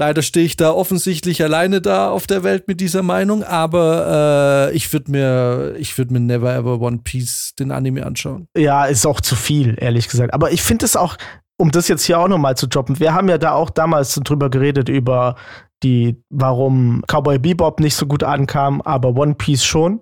Leider 0.00 0.22
stehe 0.22 0.46
ich 0.46 0.56
da 0.56 0.70
offensichtlich 0.70 1.42
alleine 1.42 1.80
da 1.80 2.10
auf 2.10 2.28
der 2.28 2.44
Welt 2.44 2.68
mit 2.68 2.80
dieser 2.80 3.02
Meinung, 3.02 3.42
aber 3.42 4.70
äh, 4.70 4.76
ich 4.76 4.92
würde 4.92 5.10
mir, 5.10 5.74
ich 5.76 5.98
würde 5.98 6.12
mir 6.12 6.20
Never 6.20 6.54
Ever 6.54 6.80
One 6.80 7.00
Piece 7.02 7.54
den 7.58 7.72
Anime 7.72 8.06
anschauen. 8.06 8.46
Ja, 8.56 8.84
ist 8.84 9.06
auch 9.06 9.20
zu 9.20 9.34
viel, 9.34 9.76
ehrlich 9.80 10.08
gesagt. 10.08 10.32
Aber 10.32 10.52
ich 10.52 10.62
finde 10.62 10.84
es 10.84 10.94
auch, 10.94 11.16
um 11.56 11.72
das 11.72 11.88
jetzt 11.88 12.04
hier 12.04 12.20
auch 12.20 12.28
nochmal 12.28 12.56
zu 12.56 12.68
droppen, 12.68 13.00
wir 13.00 13.12
haben 13.12 13.28
ja 13.28 13.38
da 13.38 13.54
auch 13.54 13.70
damals 13.70 14.14
drüber 14.14 14.50
geredet, 14.50 14.88
über 14.88 15.34
die, 15.82 16.22
warum 16.30 17.02
Cowboy 17.08 17.40
Bebop 17.40 17.80
nicht 17.80 17.96
so 17.96 18.06
gut 18.06 18.22
ankam, 18.22 18.80
aber 18.82 19.16
One 19.16 19.34
Piece 19.34 19.64
schon. 19.64 20.00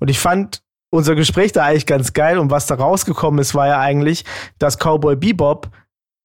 Und 0.00 0.10
ich 0.10 0.18
fand 0.18 0.62
unser 0.90 1.14
Gespräch 1.14 1.52
da 1.52 1.64
eigentlich 1.64 1.86
ganz 1.86 2.12
geil 2.12 2.38
und 2.38 2.50
was 2.50 2.66
da 2.66 2.74
rausgekommen 2.74 3.40
ist, 3.40 3.54
war 3.54 3.68
ja 3.68 3.80
eigentlich, 3.80 4.24
dass 4.58 4.76
Cowboy 4.76 5.16
Bebop 5.16 5.70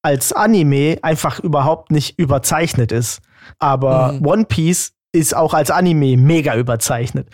als 0.06 0.32
Anime 0.32 0.98
einfach 1.02 1.40
überhaupt 1.40 1.90
nicht 1.90 2.16
überzeichnet 2.16 2.92
ist. 2.92 3.22
Aber 3.58 4.12
mhm. 4.12 4.24
One 4.24 4.44
Piece 4.44 4.92
ist 5.12 5.34
auch 5.34 5.52
als 5.52 5.72
Anime 5.72 6.16
mega 6.16 6.54
überzeichnet. 6.54 7.28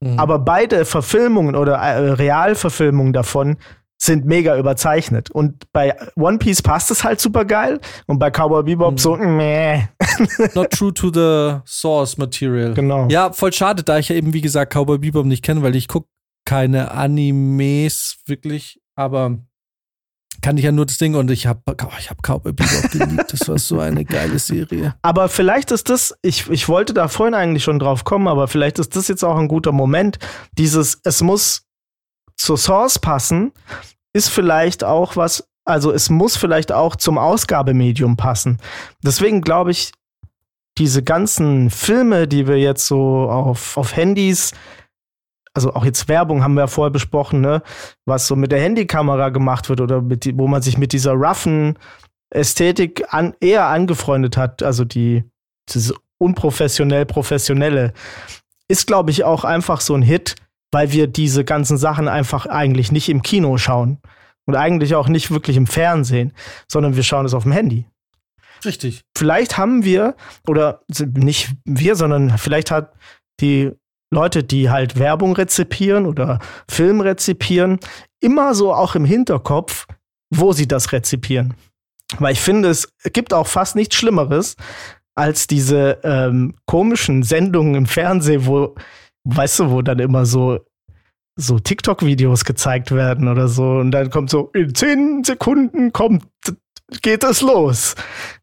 Mhm. 0.00 0.18
Aber 0.18 0.38
beide 0.38 0.84
Verfilmungen 0.84 1.56
oder 1.56 1.76
äh, 1.76 2.10
Realverfilmungen 2.10 3.14
davon 3.14 3.56
sind 3.96 4.26
mega 4.26 4.58
überzeichnet. 4.58 5.30
Und 5.30 5.72
bei 5.72 5.96
One 6.16 6.36
Piece 6.36 6.60
passt 6.60 6.90
es 6.90 7.02
halt 7.02 7.18
super 7.18 7.46
geil 7.46 7.80
und 8.06 8.18
bei 8.18 8.30
Cowboy 8.30 8.62
Bebop 8.62 8.92
mhm. 8.92 8.98
so, 8.98 9.16
meh. 9.16 9.84
Not 10.54 10.70
true 10.72 10.92
to 10.92 11.10
the 11.10 11.60
source 11.64 12.18
material. 12.18 12.74
Genau. 12.74 13.08
Ja, 13.08 13.32
voll 13.32 13.54
schade, 13.54 13.82
da 13.82 13.96
ich 13.96 14.10
ja 14.10 14.16
eben, 14.16 14.34
wie 14.34 14.42
gesagt, 14.42 14.74
Cowboy 14.74 14.98
Bebop 14.98 15.24
nicht 15.24 15.42
kenne, 15.42 15.62
weil 15.62 15.76
ich 15.76 15.88
gucke 15.88 16.08
keine 16.44 16.90
Animes 16.90 18.18
wirklich, 18.26 18.82
aber 18.96 19.38
kann 20.42 20.56
ich 20.56 20.64
ja 20.64 20.72
nur 20.72 20.86
das 20.86 20.98
Ding 20.98 21.14
und 21.14 21.30
ich 21.30 21.46
habe 21.46 21.60
oh, 21.66 21.88
ich 21.98 22.10
hab 22.10 22.22
Cowboy 22.22 22.52
Bebop 22.52 22.90
geliebt. 22.90 23.32
Das 23.32 23.48
war 23.48 23.58
so 23.58 23.80
eine 23.80 24.04
geile 24.04 24.38
Serie. 24.38 24.94
Aber 25.02 25.28
vielleicht 25.28 25.70
ist 25.72 25.88
das, 25.88 26.14
ich, 26.22 26.48
ich 26.48 26.68
wollte 26.68 26.94
da 26.94 27.08
vorhin 27.08 27.34
eigentlich 27.34 27.64
schon 27.64 27.78
drauf 27.78 28.04
kommen, 28.04 28.28
aber 28.28 28.48
vielleicht 28.48 28.78
ist 28.78 28.94
das 28.94 29.08
jetzt 29.08 29.24
auch 29.24 29.36
ein 29.36 29.48
guter 29.48 29.72
Moment. 29.72 30.18
Dieses, 30.56 31.00
es 31.04 31.22
muss 31.22 31.66
zur 32.36 32.56
Source 32.56 32.98
passen, 32.98 33.52
ist 34.12 34.28
vielleicht 34.28 34.84
auch 34.84 35.16
was, 35.16 35.48
also 35.64 35.92
es 35.92 36.08
muss 36.08 36.36
vielleicht 36.36 36.72
auch 36.72 36.96
zum 36.96 37.18
Ausgabemedium 37.18 38.16
passen. 38.16 38.58
Deswegen 39.02 39.42
glaube 39.42 39.72
ich, 39.72 39.92
diese 40.78 41.02
ganzen 41.02 41.70
Filme, 41.70 42.28
die 42.28 42.46
wir 42.46 42.58
jetzt 42.58 42.86
so 42.86 43.28
auf, 43.28 43.76
auf 43.76 43.96
Handys 43.96 44.52
also 45.54 45.74
auch 45.74 45.84
jetzt 45.84 46.08
Werbung 46.08 46.42
haben 46.42 46.54
wir 46.54 46.62
ja 46.62 46.66
vorher 46.66 46.90
besprochen, 46.90 47.40
ne, 47.40 47.62
was 48.06 48.26
so 48.26 48.36
mit 48.36 48.52
der 48.52 48.60
Handykamera 48.60 49.30
gemacht 49.30 49.68
wird 49.68 49.80
oder 49.80 50.00
die, 50.00 50.36
wo 50.36 50.46
man 50.46 50.62
sich 50.62 50.78
mit 50.78 50.92
dieser 50.92 51.12
roughen 51.12 51.78
Ästhetik 52.30 53.04
an, 53.12 53.34
eher 53.40 53.66
angefreundet 53.66 54.36
hat, 54.36 54.62
also 54.62 54.84
die 54.84 55.24
diese 55.68 55.94
unprofessionell 56.18 57.06
professionelle, 57.06 57.92
ist 58.68 58.86
glaube 58.86 59.10
ich 59.10 59.24
auch 59.24 59.44
einfach 59.44 59.80
so 59.80 59.94
ein 59.94 60.02
Hit, 60.02 60.36
weil 60.72 60.92
wir 60.92 61.06
diese 61.06 61.44
ganzen 61.44 61.78
Sachen 61.78 62.08
einfach 62.08 62.46
eigentlich 62.46 62.92
nicht 62.92 63.08
im 63.08 63.22
Kino 63.22 63.56
schauen 63.56 63.98
und 64.46 64.56
eigentlich 64.56 64.94
auch 64.94 65.08
nicht 65.08 65.30
wirklich 65.30 65.56
im 65.56 65.66
Fernsehen, 65.66 66.32
sondern 66.68 66.96
wir 66.96 67.02
schauen 67.02 67.26
es 67.26 67.34
auf 67.34 67.42
dem 67.44 67.52
Handy. 67.52 67.86
Richtig. 68.64 69.02
Vielleicht 69.16 69.56
haben 69.56 69.84
wir, 69.84 70.16
oder 70.46 70.82
nicht 71.00 71.54
wir, 71.64 71.94
sondern 71.96 72.36
vielleicht 72.38 72.70
hat 72.70 72.92
die 73.40 73.72
Leute, 74.10 74.42
die 74.42 74.70
halt 74.70 74.98
Werbung 74.98 75.34
rezipieren 75.34 76.06
oder 76.06 76.38
Film 76.68 77.00
rezipieren, 77.00 77.78
immer 78.20 78.54
so 78.54 78.72
auch 78.72 78.94
im 78.94 79.04
Hinterkopf, 79.04 79.86
wo 80.30 80.52
sie 80.52 80.66
das 80.66 80.92
rezipieren. 80.92 81.54
Weil 82.18 82.32
ich 82.32 82.40
finde, 82.40 82.70
es 82.70 82.92
gibt 83.12 83.34
auch 83.34 83.46
fast 83.46 83.76
nichts 83.76 83.96
Schlimmeres 83.96 84.56
als 85.14 85.46
diese 85.46 85.98
ähm, 86.04 86.54
komischen 86.66 87.22
Sendungen 87.22 87.74
im 87.74 87.86
Fernsehen, 87.86 88.46
wo, 88.46 88.74
weißt 89.24 89.60
du, 89.60 89.70
wo 89.70 89.82
dann 89.82 89.98
immer 89.98 90.24
so 90.24 90.60
so 91.40 91.60
TikTok-Videos 91.60 92.44
gezeigt 92.44 92.90
werden 92.90 93.28
oder 93.28 93.46
so 93.46 93.76
und 93.76 93.92
dann 93.92 94.10
kommt 94.10 94.28
so 94.28 94.50
in 94.54 94.74
zehn 94.74 95.22
Sekunden 95.22 95.92
kommt 95.92 96.24
geht 97.02 97.22
es 97.24 97.42
los. 97.42 97.94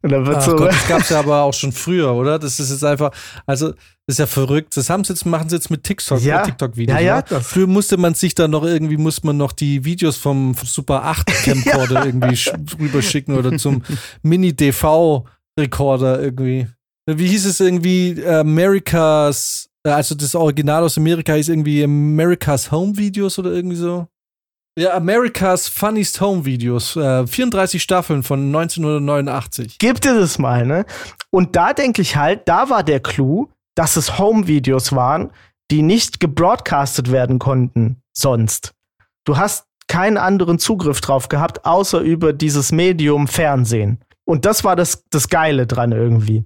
Und 0.01 0.11
dann 0.11 0.25
wird 0.25 0.37
Ach 0.37 0.41
so 0.41 0.55
Gott, 0.55 0.69
das 0.69 0.87
gab 0.87 1.01
es 1.01 1.09
ja 1.09 1.19
aber 1.19 1.41
auch 1.41 1.53
schon 1.53 1.71
früher, 1.71 2.13
oder? 2.13 2.37
Das 2.37 2.59
ist 2.59 2.69
jetzt 2.69 2.83
einfach, 2.83 3.11
also 3.45 3.69
das 3.69 4.15
ist 4.15 4.19
ja 4.19 4.27
verrückt. 4.27 4.77
Das 4.77 4.89
haben 4.89 5.03
sie 5.03 5.13
jetzt, 5.13 5.25
machen 5.25 5.49
sie 5.49 5.55
jetzt 5.55 5.71
mit 5.71 5.83
TikTok, 5.83 6.21
ja. 6.21 6.43
TikTok-Videos. 6.43 6.99
Ja, 6.99 7.03
ja, 7.03 7.23
ne? 7.29 7.41
Früher 7.41 7.67
musste 7.67 7.97
man 7.97 8.13
sich 8.13 8.35
dann 8.35 8.51
noch 8.51 8.63
irgendwie, 8.63 8.97
muss 8.97 9.23
man 9.23 9.37
noch 9.37 9.51
die 9.51 9.83
Videos 9.83 10.17
vom 10.17 10.55
Super 10.63 11.03
8 11.05 11.25
Camcorder 11.43 11.95
ja. 11.95 12.05
irgendwie 12.05 12.39
rüberschicken 12.79 13.35
oder 13.35 13.57
zum 13.57 13.83
Mini-DV-Rekorder 14.21 16.21
irgendwie. 16.21 16.67
Wie 17.07 17.27
hieß 17.27 17.45
es 17.45 17.59
irgendwie? 17.59 18.23
Americas, 18.25 19.69
also 19.83 20.15
das 20.15 20.35
Original 20.35 20.83
aus 20.83 20.97
Amerika 20.97 21.33
hieß 21.33 21.49
irgendwie 21.49 21.83
America's 21.83 22.71
Home 22.71 22.97
Videos 22.97 23.39
oder 23.39 23.51
irgendwie 23.51 23.75
so. 23.75 24.07
Ja, 24.77 24.93
America's 24.93 25.69
Funniest 25.69 26.19
Home 26.19 26.43
Videos. 26.43 26.97
Äh, 26.97 27.25
34 27.25 27.81
Staffeln 27.81 28.23
von 28.23 28.47
1989. 28.47 29.77
Gib 29.79 30.01
dir 30.01 30.19
das 30.19 30.37
mal, 30.37 30.65
ne? 30.65 30.85
Und 31.29 31.55
da 31.55 31.71
denke 31.71 32.01
ich 32.01 32.17
halt, 32.17 32.41
da 32.49 32.69
war 32.69 32.83
der 32.83 32.99
Clou, 32.99 33.47
dass 33.75 33.95
es 33.95 34.19
Home-Videos 34.19 34.93
waren, 34.93 35.31
die 35.71 35.81
nicht 35.81 36.19
gebroadcastet 36.19 37.09
werden 37.09 37.39
konnten 37.39 38.01
sonst. 38.11 38.73
Du 39.23 39.37
hast 39.37 39.65
keinen 39.87 40.17
anderen 40.17 40.59
Zugriff 40.59 40.99
drauf 40.99 41.29
gehabt, 41.29 41.65
außer 41.65 42.01
über 42.01 42.33
dieses 42.33 42.73
Medium 42.73 43.29
Fernsehen. 43.29 44.03
Und 44.25 44.45
das 44.45 44.65
war 44.65 44.75
das, 44.75 45.05
das 45.09 45.29
Geile 45.29 45.67
dran 45.67 45.93
irgendwie. 45.93 46.43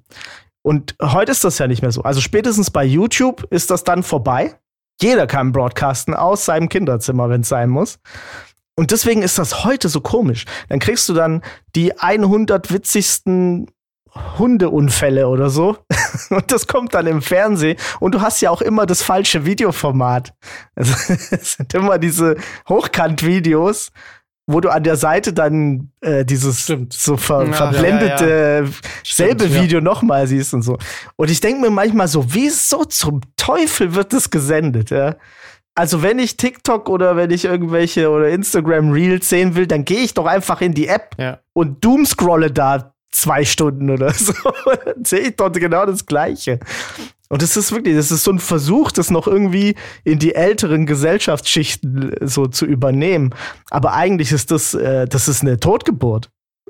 Und 0.61 0.95
heute 1.01 1.31
ist 1.31 1.43
das 1.43 1.57
ja 1.57 1.67
nicht 1.67 1.81
mehr 1.81 1.91
so. 1.91 2.03
Also 2.03 2.21
spätestens 2.21 2.69
bei 2.69 2.83
YouTube 2.83 3.47
ist 3.49 3.71
das 3.71 3.83
dann 3.83 4.03
vorbei. 4.03 4.58
Jeder 5.01 5.27
kann 5.27 5.51
broadcasten 5.51 6.13
aus 6.13 6.45
seinem 6.45 6.69
Kinderzimmer, 6.69 7.29
wenn 7.29 7.41
es 7.41 7.49
sein 7.49 7.69
muss. 7.69 7.99
Und 8.75 8.91
deswegen 8.91 9.21
ist 9.21 9.37
das 9.37 9.65
heute 9.65 9.89
so 9.89 10.01
komisch. 10.01 10.45
Dann 10.69 10.79
kriegst 10.79 11.09
du 11.09 11.13
dann 11.13 11.41
die 11.75 11.97
100 11.99 12.71
witzigsten 12.71 13.67
Hundeunfälle 14.37 15.27
oder 15.27 15.49
so. 15.49 15.77
Und 16.29 16.51
das 16.51 16.67
kommt 16.67 16.93
dann 16.93 17.07
im 17.07 17.21
Fernsehen. 17.21 17.77
Und 17.99 18.15
du 18.15 18.21
hast 18.21 18.41
ja 18.41 18.49
auch 18.49 18.61
immer 18.61 18.85
das 18.85 19.01
falsche 19.01 19.45
Videoformat. 19.45 20.33
Also, 20.75 20.93
es 21.31 21.53
sind 21.53 21.73
immer 21.73 21.97
diese 21.97 22.37
Hochkant-Videos, 22.67 23.91
wo 24.51 24.61
du 24.61 24.69
an 24.69 24.83
der 24.83 24.95
Seite 24.95 25.31
dann 25.31 25.91
äh, 26.01 26.25
dieses 26.25 26.63
Stimmt. 26.63 26.91
so 26.91 27.17
ver 27.17 27.45
ja, 27.45 27.53
verblendete 27.53 28.29
ja, 28.29 28.59
ja. 28.61 28.71
selbe 29.05 29.45
Stimmt, 29.45 29.61
Video 29.61 29.79
nochmal 29.79 30.25
siehst 30.25 30.55
und 30.55 30.63
so. 30.63 30.79
Und 31.17 31.29
ich 31.29 31.39
denke 31.39 31.61
mir 31.61 31.69
manchmal 31.69 32.07
so, 32.07 32.25
wieso 32.33 32.83
zum 32.85 33.21
Teufel 33.37 33.93
wird 33.93 34.11
das 34.11 34.31
gesendet, 34.31 34.89
ja? 34.89 35.17
Also 35.75 36.01
wenn 36.01 36.17
ich 36.17 36.35
TikTok 36.35 36.89
oder 36.89 37.15
wenn 37.15 37.29
ich 37.29 37.45
irgendwelche 37.45 38.09
oder 38.09 38.29
Instagram 38.29 38.91
Reels 38.91 39.29
sehen 39.29 39.55
will, 39.55 39.67
dann 39.67 39.85
gehe 39.85 39.99
ich 39.99 40.15
doch 40.15 40.25
einfach 40.25 40.61
in 40.61 40.73
die 40.73 40.87
App 40.87 41.15
und 41.53 41.85
doomscrolle 41.85 42.51
da 42.51 42.95
zwei 43.11 43.45
Stunden 43.45 43.91
oder 43.91 44.11
so. 44.13 44.33
Dann 44.83 45.05
sehe 45.05 45.19
ich 45.19 45.35
dort 45.35 45.59
genau 45.59 45.85
das 45.85 46.07
Gleiche. 46.07 46.59
Und 47.31 47.43
es 47.43 47.55
ist 47.55 47.71
wirklich, 47.71 47.95
das 47.95 48.11
ist 48.11 48.23
so 48.23 48.31
ein 48.31 48.39
Versuch, 48.39 48.91
das 48.91 49.11
noch 49.11 49.27
irgendwie 49.27 49.75
in 50.03 50.17
die 50.17 50.33
älteren 50.33 50.87
Gesellschaftsschichten 50.87 52.13
äh, 52.13 52.27
so 52.27 52.47
zu 52.47 52.65
übernehmen. 52.65 53.35
Aber 53.69 53.93
eigentlich 53.93 54.31
ist 54.31 54.51
das, 54.51 54.73
äh, 54.73 55.07
das 55.07 55.27
ist 55.27 55.41
eine 55.41 55.59
Totgeburt. 55.59 56.29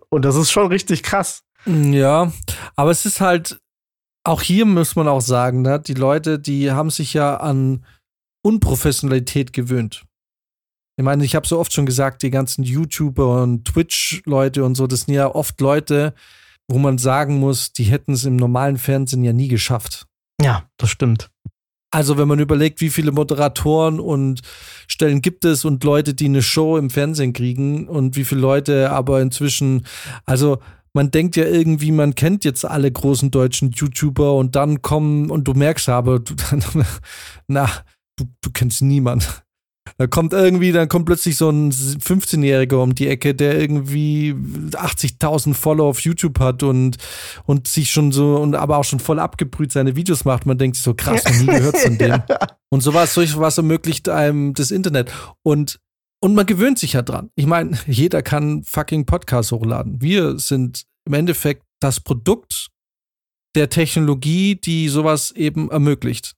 Und 0.10 0.26
das 0.26 0.36
ist 0.36 0.52
schon 0.52 0.68
richtig 0.68 1.04
krass. 1.04 1.44
Ja, 1.66 2.32
aber 2.76 2.92
es 2.92 3.06
ist 3.06 3.22
halt, 3.22 3.60
auch 4.24 4.42
hier 4.42 4.66
muss 4.66 4.96
man 4.96 5.08
auch 5.08 5.22
sagen, 5.22 5.62
ne, 5.62 5.80
die 5.80 5.94
Leute, 5.94 6.40
die 6.40 6.72
haben 6.72 6.90
sich 6.90 7.14
ja 7.14 7.38
an 7.38 7.86
Unprofessionalität 8.44 9.54
gewöhnt. 9.54 10.06
Ich 10.98 11.06
meine, 11.06 11.24
ich 11.24 11.36
habe 11.36 11.48
so 11.48 11.58
oft 11.58 11.72
schon 11.72 11.86
gesagt, 11.86 12.24
die 12.24 12.30
ganzen 12.30 12.64
YouTuber 12.64 13.44
und 13.44 13.66
Twitch-Leute 13.66 14.66
und 14.66 14.76
so, 14.76 14.88
das 14.88 15.02
sind 15.02 15.14
ja 15.14 15.34
oft 15.34 15.62
Leute, 15.62 16.14
wo 16.68 16.78
man 16.78 16.98
sagen 16.98 17.40
muss, 17.40 17.72
die 17.72 17.86
hätten 17.86 18.14
es 18.14 18.26
im 18.26 18.36
normalen 18.36 18.78
Fernsehen 18.78 19.24
ja 19.24 19.32
nie 19.32 19.48
geschafft. 19.48 20.09
Ja, 20.42 20.70
das 20.78 20.90
stimmt. 20.90 21.30
Also, 21.92 22.18
wenn 22.18 22.28
man 22.28 22.40
überlegt, 22.40 22.82
wie 22.82 22.90
viele 22.90 23.12
Moderatoren 23.12 24.00
und 24.00 24.42
Stellen 24.88 25.22
gibt 25.22 25.44
es 25.44 25.66
und 25.66 25.84
Leute, 25.84 26.14
die 26.14 26.26
eine 26.26 26.44
Show 26.44 26.78
im 26.78 26.92
Fernsehen 26.92 27.34
kriegen 27.34 27.88
und 27.88 28.16
wie 28.16 28.26
viele 28.26 28.42
Leute 28.42 28.92
aber 28.92 29.22
inzwischen, 29.22 29.86
also 30.26 30.60
man 30.94 31.10
denkt 31.12 31.36
ja 31.36 31.46
irgendwie, 31.46 31.92
man 31.92 32.14
kennt 32.14 32.46
jetzt 32.46 32.64
alle 32.64 32.92
großen 32.92 33.32
deutschen 33.32 33.72
YouTuber 33.72 34.36
und 34.36 34.56
dann 34.56 34.82
kommen 34.82 35.32
und 35.32 35.48
du 35.48 35.54
merkst 35.54 35.90
aber, 35.90 36.20
du, 36.20 36.36
na, 37.48 37.70
du, 38.18 38.26
du 38.42 38.52
kennst 38.52 38.82
niemanden. 38.82 39.26
Da 39.98 40.08
kommt 40.08 40.34
irgendwie, 40.34 40.72
dann 40.72 40.88
kommt 40.88 41.06
plötzlich 41.06 41.38
so 41.38 41.50
ein 41.50 41.72
15-Jähriger 41.72 42.82
um 42.82 42.96
die 42.96 43.08
Ecke, 43.08 43.36
der 43.36 43.60
irgendwie 43.60 44.34
80.000 44.34 45.54
Follower 45.54 45.90
auf 45.90 46.02
YouTube 46.02 46.40
hat 46.40 46.64
und, 46.64 46.98
und 47.46 47.68
sich 47.68 47.92
schon 47.92 48.12
so, 48.12 48.38
und 48.38 48.56
aber 48.56 48.78
auch 48.78 48.84
schon 48.84 49.00
voll 49.00 49.20
abgebrüht 49.20 49.72
seine 49.72 49.96
Videos 49.96 50.26
macht. 50.26 50.46
Man 50.46 50.58
denkt 50.58 50.78
sich 50.78 50.84
so, 50.84 50.94
krass, 50.94 51.24
noch 51.26 51.40
nie 51.40 51.46
gehört 51.58 51.78
von 51.78 51.98
dem. 51.98 52.10
ja. 52.10 52.26
Und 52.70 52.82
sowas, 52.82 53.14
solch 53.14 53.38
was 53.38 53.58
ermöglicht 53.58 54.10
einem 54.10 54.54
das 54.54 54.72
Internet. 54.72 55.12
Und, 55.44 55.80
und 56.22 56.36
man 56.36 56.46
gewöhnt 56.46 56.80
sich 56.80 56.94
ja 56.94 57.02
dran. 57.02 57.30
Ich 57.36 57.46
meine, 57.46 57.78
jeder 57.88 58.22
kann 58.22 58.64
fucking 58.64 59.06
Podcasts 59.06 59.52
hochladen. 59.52 60.02
Wir 60.02 60.38
sind 60.40 60.84
im 61.06 61.14
Endeffekt 61.14 61.64
das 61.80 62.00
Produkt 62.00 62.70
der 63.56 63.70
Technologie, 63.70 64.56
die 64.56 64.90
sowas 64.90 65.32
eben 65.32 65.72
ermöglicht 65.72 66.36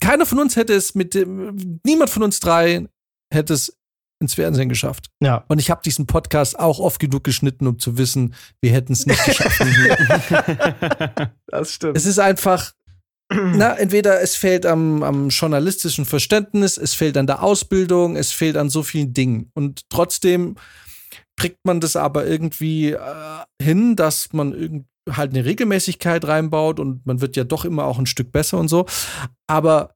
keiner 0.00 0.26
von 0.26 0.38
uns 0.38 0.56
hätte 0.56 0.74
es 0.74 0.94
mit 0.94 1.14
dem, 1.14 1.80
niemand 1.84 2.10
von 2.10 2.22
uns 2.22 2.40
drei 2.40 2.86
hätte 3.32 3.54
es 3.54 3.76
ins 4.20 4.34
Fernsehen 4.34 4.68
geschafft. 4.68 5.10
Ja. 5.20 5.44
Und 5.48 5.58
ich 5.58 5.70
habe 5.70 5.82
diesen 5.84 6.06
Podcast 6.06 6.58
auch 6.58 6.78
oft 6.78 7.00
genug 7.00 7.24
geschnitten, 7.24 7.66
um 7.66 7.78
zu 7.78 7.98
wissen, 7.98 8.34
wir 8.62 8.72
hätten 8.72 8.92
es 8.92 9.06
nicht 9.06 9.22
geschafft. 9.24 9.60
das 11.46 11.72
stimmt. 11.72 11.96
Es 11.96 12.06
ist 12.06 12.18
einfach, 12.18 12.72
na, 13.30 13.74
entweder 13.74 14.20
es 14.20 14.36
fehlt 14.36 14.64
am, 14.64 15.02
am 15.02 15.28
journalistischen 15.28 16.06
Verständnis, 16.06 16.78
es 16.78 16.94
fehlt 16.94 17.16
an 17.16 17.26
der 17.26 17.42
Ausbildung, 17.42 18.16
es 18.16 18.32
fehlt 18.32 18.56
an 18.56 18.70
so 18.70 18.82
vielen 18.82 19.12
Dingen. 19.12 19.50
Und 19.54 19.82
trotzdem 19.90 20.56
kriegt 21.36 21.58
man 21.64 21.80
das 21.80 21.96
aber 21.96 22.26
irgendwie 22.26 22.92
äh, 22.92 22.98
hin, 23.60 23.96
dass 23.96 24.32
man 24.32 24.52
irgendwie 24.52 24.86
halt 25.10 25.32
eine 25.32 25.44
Regelmäßigkeit 25.44 26.26
reinbaut 26.26 26.80
und 26.80 27.06
man 27.06 27.20
wird 27.20 27.36
ja 27.36 27.44
doch 27.44 27.64
immer 27.64 27.84
auch 27.84 27.98
ein 27.98 28.06
Stück 28.06 28.32
besser 28.32 28.58
und 28.58 28.68
so. 28.68 28.86
Aber 29.46 29.94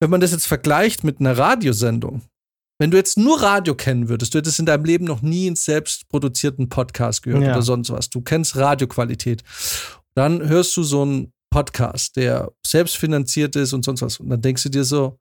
wenn 0.00 0.10
man 0.10 0.20
das 0.20 0.32
jetzt 0.32 0.46
vergleicht 0.46 1.04
mit 1.04 1.20
einer 1.20 1.36
Radiosendung, 1.36 2.22
wenn 2.78 2.90
du 2.90 2.96
jetzt 2.96 3.18
nur 3.18 3.42
Radio 3.42 3.74
kennen 3.74 4.08
würdest, 4.08 4.32
du 4.32 4.38
hättest 4.38 4.58
in 4.58 4.66
deinem 4.66 4.84
Leben 4.84 5.04
noch 5.04 5.20
nie 5.20 5.46
einen 5.46 5.56
selbst 5.56 6.08
produzierten 6.08 6.70
Podcast 6.70 7.22
gehört 7.22 7.42
ja. 7.42 7.52
oder 7.52 7.62
sonst 7.62 7.90
was. 7.90 8.08
Du 8.08 8.22
kennst 8.22 8.56
Radioqualität. 8.56 9.44
Dann 10.14 10.48
hörst 10.48 10.76
du 10.76 10.82
so 10.82 11.02
einen 11.02 11.32
Podcast, 11.50 12.16
der 12.16 12.52
selbstfinanziert 12.66 13.54
ist 13.56 13.74
und 13.74 13.84
sonst 13.84 14.00
was. 14.00 14.18
Und 14.18 14.30
dann 14.30 14.40
denkst 14.40 14.62
du 14.62 14.68
dir 14.70 14.84
so, 14.84 15.18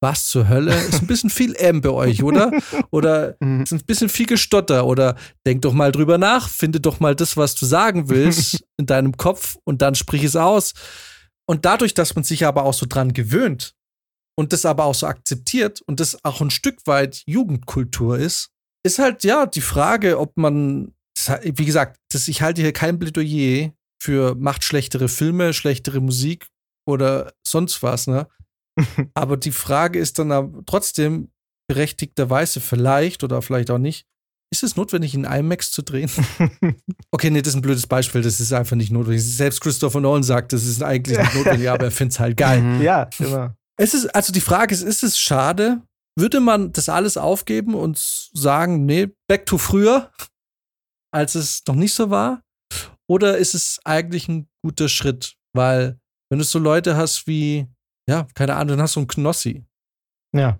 was 0.00 0.26
zur 0.26 0.48
Hölle? 0.48 0.74
Ist 0.74 1.00
ein 1.00 1.06
bisschen 1.06 1.30
viel 1.30 1.54
M 1.54 1.80
bei 1.80 1.90
euch, 1.90 2.22
oder? 2.22 2.50
Oder 2.90 3.36
mhm. 3.40 3.62
ist 3.62 3.72
ein 3.72 3.84
bisschen 3.84 4.08
viel 4.08 4.26
Gestotter? 4.26 4.86
Oder 4.86 5.16
denk 5.46 5.62
doch 5.62 5.72
mal 5.72 5.92
drüber 5.92 6.18
nach, 6.18 6.48
finde 6.48 6.80
doch 6.80 7.00
mal 7.00 7.14
das, 7.14 7.36
was 7.36 7.54
du 7.54 7.66
sagen 7.66 8.08
willst, 8.08 8.64
in 8.76 8.86
deinem 8.86 9.16
Kopf 9.16 9.56
und 9.64 9.82
dann 9.82 9.94
sprich 9.94 10.24
es 10.24 10.36
aus. 10.36 10.74
Und 11.46 11.64
dadurch, 11.64 11.94
dass 11.94 12.14
man 12.14 12.24
sich 12.24 12.46
aber 12.46 12.64
auch 12.64 12.74
so 12.74 12.86
dran 12.88 13.12
gewöhnt 13.12 13.74
und 14.36 14.52
das 14.52 14.66
aber 14.66 14.84
auch 14.84 14.94
so 14.94 15.06
akzeptiert 15.06 15.80
und 15.82 16.00
das 16.00 16.22
auch 16.24 16.40
ein 16.40 16.50
Stück 16.50 16.86
weit 16.86 17.22
Jugendkultur 17.26 18.18
ist, 18.18 18.50
ist 18.84 18.98
halt 18.98 19.24
ja 19.24 19.46
die 19.46 19.60
Frage, 19.60 20.18
ob 20.18 20.36
man, 20.36 20.94
wie 21.42 21.64
gesagt, 21.64 21.98
das, 22.10 22.28
ich 22.28 22.42
halte 22.42 22.62
hier 22.62 22.72
kein 22.72 22.98
Plädoyer 22.98 23.72
für 24.02 24.34
macht 24.34 24.64
schlechtere 24.64 25.08
Filme, 25.08 25.54
schlechtere 25.54 26.00
Musik 26.00 26.46
oder 26.86 27.32
sonst 27.46 27.82
was, 27.82 28.06
ne? 28.06 28.28
aber 29.14 29.36
die 29.36 29.52
Frage 29.52 29.98
ist 29.98 30.18
dann 30.18 30.62
trotzdem 30.66 31.30
berechtigterweise 31.68 32.60
vielleicht 32.60 33.24
oder 33.24 33.40
vielleicht 33.42 33.70
auch 33.70 33.78
nicht, 33.78 34.06
ist 34.54 34.62
es 34.62 34.76
notwendig, 34.76 35.14
in 35.14 35.24
IMAX 35.24 35.72
zu 35.72 35.82
drehen? 35.82 36.10
okay, 37.10 37.30
nee, 37.30 37.42
das 37.42 37.54
ist 37.54 37.58
ein 37.58 37.62
blödes 37.62 37.88
Beispiel. 37.88 38.22
Das 38.22 38.38
ist 38.38 38.52
einfach 38.52 38.76
nicht 38.76 38.92
notwendig. 38.92 39.24
Selbst 39.24 39.60
Christopher 39.60 40.00
Nolan 40.00 40.22
sagt, 40.22 40.52
das 40.52 40.64
ist 40.64 40.82
eigentlich 40.82 41.18
nicht 41.18 41.34
notwendig, 41.34 41.68
aber 41.68 41.86
er 41.86 41.90
findet 41.90 42.12
es 42.12 42.20
halt 42.20 42.36
geil. 42.36 42.62
Mhm. 42.62 42.82
Ja, 42.82 43.10
immer. 43.18 43.56
Es 43.76 43.94
ist, 43.94 44.14
also 44.14 44.32
die 44.32 44.40
Frage 44.40 44.72
ist, 44.72 44.82
ist 44.82 45.02
es 45.02 45.18
schade? 45.18 45.82
Würde 46.16 46.38
man 46.38 46.72
das 46.72 46.88
alles 46.88 47.16
aufgeben 47.16 47.74
und 47.74 47.98
sagen, 47.98 48.86
nee, 48.86 49.08
back 49.28 49.46
to 49.46 49.58
früher, 49.58 50.12
als 51.12 51.34
es 51.34 51.62
noch 51.66 51.74
nicht 51.74 51.92
so 51.92 52.10
war? 52.10 52.40
Oder 53.08 53.38
ist 53.38 53.54
es 53.54 53.80
eigentlich 53.84 54.28
ein 54.28 54.48
guter 54.62 54.88
Schritt? 54.88 55.34
Weil, 55.52 55.98
wenn 56.30 56.38
du 56.38 56.44
so 56.44 56.60
Leute 56.60 56.96
hast 56.96 57.26
wie 57.26 57.66
ja, 58.08 58.26
keine 58.34 58.54
Ahnung, 58.54 58.76
dann 58.76 58.82
hast 58.82 58.96
du 58.96 59.00
einen 59.00 59.08
Knossi. 59.08 59.64
Ja. 60.34 60.58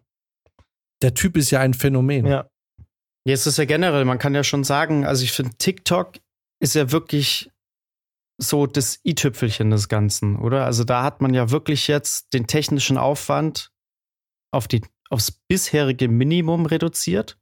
Der 1.03 1.15
Typ 1.15 1.37
ist 1.37 1.51
ja 1.51 1.61
ein 1.61 1.75
Phänomen. 1.75 2.27
Ja. 2.27 2.49
Jetzt 3.27 3.47
ist 3.47 3.59
ja 3.59 3.65
generell, 3.65 4.05
man 4.05 4.19
kann 4.19 4.35
ja 4.35 4.45
schon 4.45 4.65
sagen, 4.65 5.07
also 5.07 5.25
ich 5.25 5.33
finde, 5.33 5.57
TikTok 5.57 6.19
ist 6.61 6.75
ja 6.75 6.93
wirklich 6.93 7.51
so 8.39 8.67
das 8.67 9.01
i-Tüpfelchen 9.05 9.71
des 9.71 9.89
Ganzen, 9.89 10.37
oder? 10.37 10.65
Also 10.65 10.85
da 10.85 11.03
hat 11.03 11.21
man 11.21 11.35
ja 11.35 11.51
wirklich 11.51 11.89
jetzt 11.89 12.33
den 12.33 12.47
technischen 12.47 12.99
Aufwand 12.99 13.71
auf 14.51 14.69
die, 14.69 14.83
aufs 15.09 15.31
bisherige 15.31 16.09
Minimum 16.09 16.67
reduziert, 16.67 17.39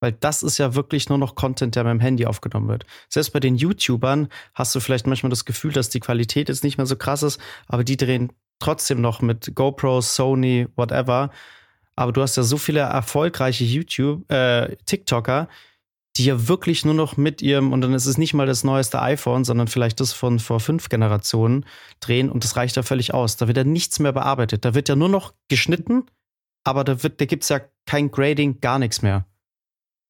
weil 0.00 0.12
das 0.12 0.42
ist 0.42 0.58
ja 0.58 0.74
wirklich 0.74 1.08
nur 1.08 1.18
noch 1.18 1.34
Content, 1.34 1.76
der 1.76 1.84
mit 1.84 1.92
dem 1.92 2.00
Handy 2.00 2.26
aufgenommen 2.26 2.68
wird. 2.68 2.84
Selbst 3.08 3.32
bei 3.32 3.40
den 3.40 3.56
YouTubern 3.56 4.28
hast 4.54 4.74
du 4.74 4.80
vielleicht 4.80 5.06
manchmal 5.06 5.30
das 5.30 5.44
Gefühl, 5.44 5.72
dass 5.72 5.88
die 5.88 6.00
Qualität 6.00 6.48
jetzt 6.48 6.62
nicht 6.62 6.76
mehr 6.76 6.86
so 6.86 6.96
krass 6.96 7.22
ist, 7.22 7.40
aber 7.66 7.84
die 7.84 7.96
drehen 7.96 8.32
trotzdem 8.64 9.00
noch 9.00 9.20
mit 9.20 9.54
GoPro, 9.54 10.00
Sony, 10.00 10.66
whatever. 10.76 11.30
Aber 11.96 12.12
du 12.12 12.22
hast 12.22 12.36
ja 12.36 12.42
so 12.42 12.56
viele 12.56 12.80
erfolgreiche 12.80 13.64
YouTube, 13.64 14.30
äh, 14.30 14.76
TikToker, 14.86 15.48
die 16.16 16.24
ja 16.24 16.48
wirklich 16.48 16.84
nur 16.84 16.94
noch 16.94 17.16
mit 17.16 17.42
ihrem, 17.42 17.72
und 17.72 17.80
dann 17.80 17.92
ist 17.92 18.06
es 18.06 18.18
nicht 18.18 18.34
mal 18.34 18.46
das 18.46 18.64
neueste 18.64 19.02
iPhone, 19.02 19.44
sondern 19.44 19.68
vielleicht 19.68 20.00
das 20.00 20.12
von 20.12 20.38
vor 20.38 20.60
fünf 20.60 20.88
Generationen 20.88 21.66
drehen 22.00 22.30
und 22.30 22.44
das 22.44 22.56
reicht 22.56 22.76
ja 22.76 22.82
völlig 22.82 23.12
aus. 23.12 23.36
Da 23.36 23.48
wird 23.48 23.56
ja 23.56 23.64
nichts 23.64 23.98
mehr 23.98 24.12
bearbeitet. 24.12 24.64
Da 24.64 24.74
wird 24.74 24.88
ja 24.88 24.96
nur 24.96 25.08
noch 25.08 25.34
geschnitten, 25.48 26.04
aber 26.64 26.84
da, 26.84 26.94
da 26.94 27.24
gibt 27.26 27.42
es 27.42 27.48
ja 27.48 27.60
kein 27.86 28.10
Grading, 28.10 28.60
gar 28.60 28.78
nichts 28.78 29.02
mehr. 29.02 29.26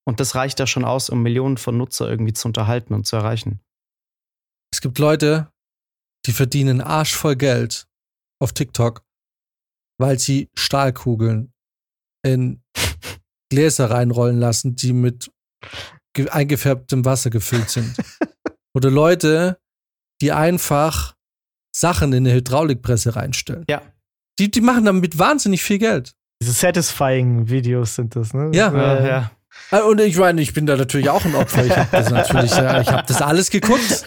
Und 0.07 0.21
das 0.21 0.35
reicht 0.35 0.61
ja 0.61 0.67
schon 0.67 0.85
aus, 0.85 1.09
um 1.09 1.23
Millionen 1.23 1.57
von 1.57 1.77
Nutzer 1.77 2.09
irgendwie 2.09 2.35
zu 2.35 2.49
unterhalten 2.49 2.95
und 2.95 3.07
zu 3.07 3.17
erreichen. 3.17 3.61
Es 4.71 4.83
gibt 4.83 4.99
Leute, 4.99 5.51
die 6.27 6.33
verdienen 6.33 6.81
arschvoll 6.81 7.37
Geld 7.37 7.87
auf 8.41 8.53
TikTok, 8.53 9.05
weil 9.99 10.19
sie 10.19 10.51
Stahlkugeln 10.55 11.53
in 12.25 12.63
Gläser 13.51 13.91
reinrollen 13.91 14.39
lassen, 14.39 14.77
die 14.77 14.93
mit 14.93 15.31
eingefärbtem 16.31 17.05
Wasser 17.05 17.31
gefüllt 17.31 17.71
sind. 17.71 17.97
Oder 18.75 18.91
Leute, 18.91 19.59
die 20.21 20.33
einfach 20.33 21.15
Sachen 21.75 22.13
in 22.13 22.27
eine 22.27 22.35
Hydraulikpresse 22.35 23.17
reinstellen. 23.17 23.65
Ja. 23.69 23.83
Die, 24.39 24.51
die 24.51 24.61
machen 24.61 24.85
damit 24.85 25.19
wahnsinnig 25.19 25.63
viel 25.63 25.79
Geld. 25.79 26.15
Diese 26.43 26.53
satisfying 26.53 27.49
Videos 27.49 27.95
sind 27.95 28.17
das, 28.17 28.35
ne? 28.35 28.51
Ja, 28.53 28.73
ja. 28.73 29.07
ja. 29.07 29.31
Äh, 29.71 29.81
und 29.83 30.01
ich 30.01 30.17
meine, 30.17 30.41
ich 30.41 30.53
bin 30.53 30.67
da 30.67 30.77
natürlich 30.77 31.09
auch 31.09 31.25
ein 31.25 31.35
Opfer. 31.35 31.65
Ich 31.65 31.77
habe 31.77 31.89
das 31.91 32.11
natürlich, 32.11 32.53
ich 32.53 32.59
habe 32.59 33.05
das 33.07 33.23
alles 33.23 33.51
geguckt. 33.51 34.05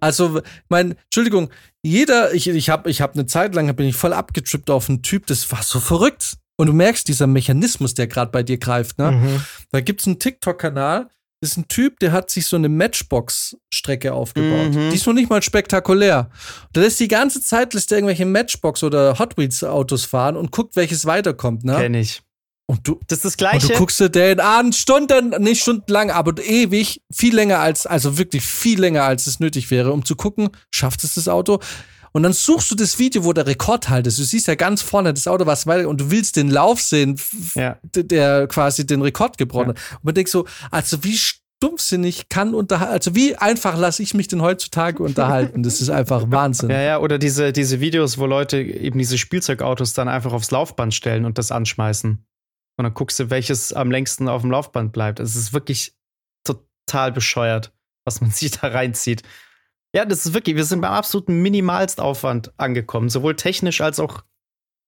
Also, 0.00 0.40
mein, 0.68 0.96
Entschuldigung, 1.04 1.50
jeder, 1.82 2.32
ich, 2.34 2.48
ich 2.48 2.70
habe 2.70 2.90
ich 2.90 3.00
hab 3.00 3.14
eine 3.14 3.26
Zeit 3.26 3.54
lang, 3.54 3.74
bin 3.74 3.86
ich 3.86 3.96
voll 3.96 4.12
abgetrippt 4.12 4.70
auf 4.70 4.88
einen 4.88 5.02
Typ, 5.02 5.26
das 5.26 5.50
war 5.52 5.62
so 5.62 5.80
verrückt. 5.80 6.36
Und 6.56 6.66
du 6.66 6.72
merkst 6.72 7.08
dieser 7.08 7.26
Mechanismus, 7.26 7.94
der 7.94 8.06
gerade 8.06 8.30
bei 8.30 8.42
dir 8.42 8.58
greift, 8.58 8.98
ne? 8.98 9.12
Mhm. 9.12 9.44
Da 9.70 9.80
gibt's 9.80 10.06
einen 10.06 10.18
TikTok-Kanal, 10.18 11.08
das 11.40 11.52
ist 11.52 11.56
ein 11.56 11.66
Typ, 11.66 11.98
der 11.98 12.12
hat 12.12 12.30
sich 12.30 12.46
so 12.46 12.54
eine 12.56 12.68
Matchbox-Strecke 12.68 14.12
aufgebaut. 14.12 14.74
Mhm. 14.74 14.90
Die 14.90 14.96
ist 14.96 15.06
noch 15.06 15.12
nicht 15.12 15.28
mal 15.28 15.42
spektakulär. 15.42 16.30
Der 16.72 16.82
lässt 16.84 17.00
die 17.00 17.08
ganze 17.08 17.40
Zeit 17.40 17.74
lässt 17.74 17.90
er 17.90 17.98
irgendwelche 17.98 18.26
Matchbox- 18.26 18.84
oder 18.84 19.18
Hot 19.18 19.36
Wheels-Autos 19.36 20.04
fahren 20.04 20.36
und 20.36 20.52
guckt, 20.52 20.76
welches 20.76 21.04
weiterkommt, 21.04 21.64
ne? 21.64 21.74
Kenn 21.74 21.94
ich. 21.94 22.22
Und 22.72 22.88
du, 22.88 22.98
das 23.06 23.18
ist 23.18 23.24
das 23.26 23.36
Gleiche. 23.36 23.66
Und 23.66 23.74
du 23.74 23.78
guckst 23.78 24.00
dir 24.00 24.08
den 24.08 24.40
an, 24.40 24.72
Stunden, 24.72 25.42
nicht 25.42 25.60
stundenlang, 25.60 26.10
aber 26.10 26.42
ewig, 26.42 27.02
viel 27.12 27.34
länger 27.34 27.58
als, 27.58 27.84
also 27.84 28.16
wirklich 28.16 28.42
viel 28.42 28.80
länger 28.80 29.04
als 29.04 29.26
es 29.26 29.40
nötig 29.40 29.70
wäre, 29.70 29.92
um 29.92 30.06
zu 30.06 30.16
gucken, 30.16 30.48
schafft 30.70 31.04
es 31.04 31.16
das 31.16 31.28
Auto? 31.28 31.60
Und 32.12 32.22
dann 32.22 32.32
suchst 32.32 32.70
du 32.70 32.74
das 32.74 32.98
Video, 32.98 33.24
wo 33.24 33.34
der 33.34 33.46
Rekord 33.46 33.90
halt 33.90 34.06
ist. 34.06 34.18
Du 34.18 34.22
siehst 34.22 34.46
ja 34.46 34.54
ganz 34.54 34.80
vorne 34.80 35.12
das 35.12 35.28
Auto, 35.28 35.44
was 35.44 35.66
weiter, 35.66 35.86
und 35.86 36.00
du 36.00 36.10
willst 36.10 36.36
den 36.36 36.48
Lauf 36.48 36.80
sehen, 36.80 37.20
ja. 37.54 37.76
der 37.94 38.46
quasi 38.46 38.86
den 38.86 39.02
Rekord 39.02 39.36
gebrochen 39.36 39.68
hat. 39.68 39.78
Ja. 39.78 39.96
Und 39.98 40.04
man 40.04 40.14
denkt 40.14 40.30
so, 40.30 40.46
also 40.70 41.04
wie 41.04 41.18
stumpfsinnig 41.18 42.30
kann 42.30 42.54
unterhalten, 42.54 42.94
also 42.94 43.14
wie 43.14 43.36
einfach 43.36 43.76
lasse 43.76 44.02
ich 44.02 44.14
mich 44.14 44.28
denn 44.28 44.40
heutzutage 44.40 45.02
unterhalten? 45.02 45.62
Das 45.62 45.82
ist 45.82 45.90
einfach 45.90 46.24
Wahnsinn. 46.28 46.70
Ja, 46.70 46.80
ja, 46.80 46.98
oder 47.00 47.18
diese, 47.18 47.52
diese 47.52 47.80
Videos, 47.80 48.16
wo 48.16 48.24
Leute 48.24 48.62
eben 48.62 48.98
diese 48.98 49.18
Spielzeugautos 49.18 49.92
dann 49.92 50.08
einfach 50.08 50.32
aufs 50.32 50.50
Laufband 50.50 50.94
stellen 50.94 51.26
und 51.26 51.36
das 51.36 51.52
anschmeißen. 51.52 52.24
Und 52.76 52.84
dann 52.84 52.94
guckst 52.94 53.18
du, 53.20 53.30
welches 53.30 53.72
am 53.72 53.90
längsten 53.90 54.28
auf 54.28 54.42
dem 54.42 54.50
Laufband 54.50 54.92
bleibt. 54.92 55.20
Es 55.20 55.36
ist 55.36 55.52
wirklich 55.52 55.94
total 56.44 57.12
bescheuert, 57.12 57.72
was 58.04 58.20
man 58.20 58.30
sich 58.32 58.52
da 58.52 58.68
reinzieht. 58.68 59.22
Ja, 59.94 60.04
das 60.06 60.24
ist 60.24 60.34
wirklich, 60.34 60.56
wir 60.56 60.64
sind 60.64 60.80
beim 60.80 60.92
absoluten 60.92 61.42
Minimalstaufwand 61.42 62.58
angekommen, 62.58 63.10
sowohl 63.10 63.36
technisch 63.36 63.82
als 63.82 64.00
auch 64.00 64.24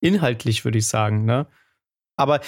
inhaltlich, 0.00 0.64
würde 0.64 0.78
ich 0.78 0.86
sagen. 0.86 1.24
Ne? 1.24 1.46
Aber 2.16 2.40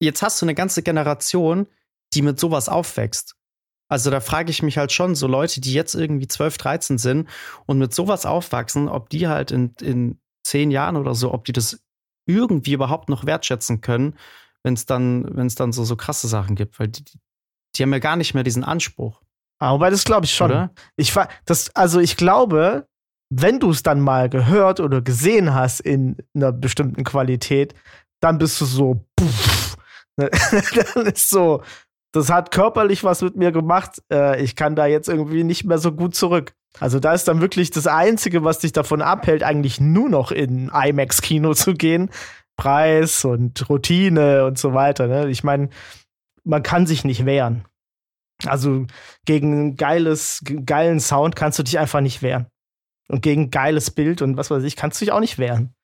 jetzt 0.00 0.22
hast 0.22 0.42
du 0.42 0.46
eine 0.46 0.54
ganze 0.54 0.82
Generation, 0.82 1.68
die 2.12 2.22
mit 2.22 2.40
sowas 2.40 2.68
aufwächst. 2.68 3.36
Also 3.88 4.10
da 4.10 4.20
frage 4.20 4.50
ich 4.50 4.62
mich 4.62 4.78
halt 4.78 4.92
schon, 4.92 5.14
so 5.14 5.26
Leute, 5.26 5.60
die 5.60 5.72
jetzt 5.72 5.94
irgendwie 5.94 6.26
12, 6.26 6.58
13 6.58 6.98
sind 6.98 7.28
und 7.66 7.78
mit 7.78 7.94
sowas 7.94 8.26
aufwachsen, 8.26 8.88
ob 8.88 9.10
die 9.10 9.28
halt 9.28 9.50
in, 9.50 9.74
in 9.80 10.20
zehn 10.42 10.70
Jahren 10.70 10.96
oder 10.96 11.14
so, 11.14 11.32
ob 11.32 11.44
die 11.44 11.52
das 11.52 11.83
irgendwie 12.26 12.72
überhaupt 12.72 13.08
noch 13.08 13.26
wertschätzen 13.26 13.80
können, 13.80 14.16
wenn 14.62 14.74
es 14.74 14.86
dann, 14.86 15.36
wenn 15.36 15.46
es 15.46 15.54
dann 15.54 15.72
so, 15.72 15.84
so 15.84 15.96
krasse 15.96 16.28
Sachen 16.28 16.56
gibt, 16.56 16.78
weil 16.78 16.88
die, 16.88 17.04
die 17.76 17.82
haben 17.82 17.92
ja 17.92 17.98
gar 17.98 18.16
nicht 18.16 18.34
mehr 18.34 18.44
diesen 18.44 18.64
Anspruch. 18.64 19.20
Aber 19.58 19.90
das 19.90 20.04
glaube 20.04 20.26
ich 20.26 20.34
schon. 20.34 20.50
Oder? 20.50 20.70
Ich 20.96 21.14
das, 21.44 21.74
also 21.74 22.00
ich 22.00 22.16
glaube, 22.16 22.86
wenn 23.30 23.60
du 23.60 23.70
es 23.70 23.82
dann 23.82 24.00
mal 24.00 24.28
gehört 24.28 24.80
oder 24.80 25.00
gesehen 25.00 25.54
hast 25.54 25.80
in 25.80 26.16
einer 26.34 26.52
bestimmten 26.52 27.04
Qualität, 27.04 27.74
dann 28.20 28.38
bist 28.38 28.60
du 28.60 28.64
so, 28.64 29.04
puff, 29.16 29.76
ne? 30.16 30.30
dann 30.94 31.06
ist 31.06 31.30
so, 31.30 31.62
das 32.12 32.30
hat 32.30 32.50
körperlich 32.50 33.04
was 33.04 33.22
mit 33.22 33.36
mir 33.36 33.52
gemacht. 33.52 34.02
Äh, 34.10 34.42
ich 34.42 34.56
kann 34.56 34.76
da 34.76 34.86
jetzt 34.86 35.08
irgendwie 35.08 35.44
nicht 35.44 35.64
mehr 35.64 35.78
so 35.78 35.92
gut 35.92 36.14
zurück. 36.14 36.54
Also 36.80 36.98
da 36.98 37.12
ist 37.12 37.28
dann 37.28 37.40
wirklich 37.40 37.70
das 37.70 37.86
Einzige, 37.86 38.42
was 38.44 38.58
dich 38.58 38.72
davon 38.72 39.00
abhält, 39.00 39.42
eigentlich 39.42 39.80
nur 39.80 40.08
noch 40.08 40.32
in 40.32 40.70
IMAX-Kino 40.70 41.54
zu 41.54 41.74
gehen. 41.74 42.10
Preis 42.56 43.24
und 43.24 43.68
Routine 43.68 44.44
und 44.44 44.58
so 44.58 44.74
weiter. 44.74 45.06
Ne? 45.06 45.28
Ich 45.28 45.44
meine, 45.44 45.70
man 46.44 46.62
kann 46.62 46.86
sich 46.86 47.04
nicht 47.04 47.24
wehren. 47.24 47.64
Also 48.46 48.86
gegen 49.24 49.76
geiles, 49.76 50.42
geilen 50.66 51.00
Sound 51.00 51.36
kannst 51.36 51.58
du 51.58 51.62
dich 51.62 51.78
einfach 51.78 52.00
nicht 52.00 52.22
wehren. 52.22 52.46
Und 53.08 53.22
gegen 53.22 53.50
geiles 53.50 53.90
Bild 53.90 54.22
und 54.22 54.36
was 54.36 54.50
weiß 54.50 54.62
ich, 54.64 54.76
kannst 54.76 55.00
du 55.00 55.04
dich 55.04 55.12
auch 55.12 55.20
nicht 55.20 55.38
wehren. 55.38 55.74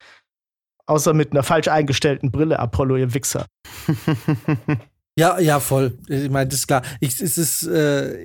Außer 0.86 1.12
mit 1.12 1.32
einer 1.32 1.42
falsch 1.42 1.68
eingestellten 1.68 2.30
Brille, 2.30 2.58
Apollo, 2.58 2.96
ihr 2.96 3.14
Wichser. 3.14 3.46
ja, 5.18 5.38
ja, 5.38 5.60
voll. 5.60 5.98
Ich 6.08 6.30
meine, 6.30 6.48
das 6.48 6.60
ist 6.60 6.66
klar. 6.66 6.82
Ich, 7.00 7.20
es 7.20 7.36
ist, 7.36 7.62
äh, 7.64 8.16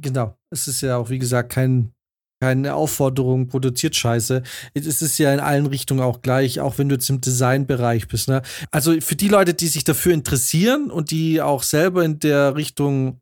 genau. 0.00 0.38
Es 0.50 0.68
ist 0.68 0.80
ja 0.80 0.96
auch, 0.96 1.10
wie 1.10 1.18
gesagt, 1.18 1.50
kein, 1.50 1.92
keine 2.40 2.74
Aufforderung, 2.74 3.48
produziert 3.48 3.96
Scheiße. 3.96 4.42
Es 4.74 5.02
ist 5.02 5.18
ja 5.18 5.34
in 5.34 5.40
allen 5.40 5.66
Richtungen 5.66 6.00
auch 6.00 6.22
gleich, 6.22 6.60
auch 6.60 6.78
wenn 6.78 6.88
du 6.88 6.94
jetzt 6.94 7.10
im 7.10 7.20
Designbereich 7.20 8.08
bist. 8.08 8.28
Ne? 8.28 8.42
Also 8.70 8.98
für 9.00 9.16
die 9.16 9.28
Leute, 9.28 9.54
die 9.54 9.66
sich 9.66 9.84
dafür 9.84 10.14
interessieren 10.14 10.90
und 10.90 11.10
die 11.10 11.42
auch 11.42 11.62
selber 11.62 12.04
in 12.04 12.20
der 12.20 12.54
Richtung 12.54 13.20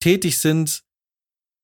tätig 0.00 0.38
sind, 0.38 0.83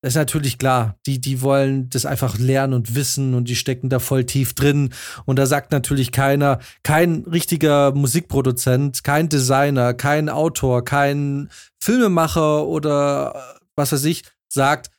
ist 0.03 0.15
natürlich 0.15 0.59
klar, 0.59 0.97
die, 1.07 1.21
die 1.21 1.43
wollen 1.43 1.91
das 1.91 2.07
einfach 2.07 2.39
lernen 2.39 2.73
und 2.73 2.95
wissen 2.95 3.35
und 3.35 3.49
die 3.49 3.57
stecken 3.57 3.91
da 3.91 3.99
voll 3.99 4.25
tief 4.25 4.55
drin. 4.55 4.95
Und 5.27 5.39
da 5.39 5.47
sagt 5.47 5.73
natürlich 5.73 6.11
keiner, 6.11 6.59
kein 6.83 7.25
richtiger 7.25 7.93
Musikproduzent, 7.93 9.05
kein 9.05 9.29
Designer, 9.29 9.93
kein 9.93 10.29
Autor, 10.29 10.85
kein 10.85 11.51
Filmemacher 11.83 12.67
oder 12.67 13.59
was 13.77 13.93
weiß 13.93 14.05
ich, 14.05 14.25
sagt, 14.49 14.91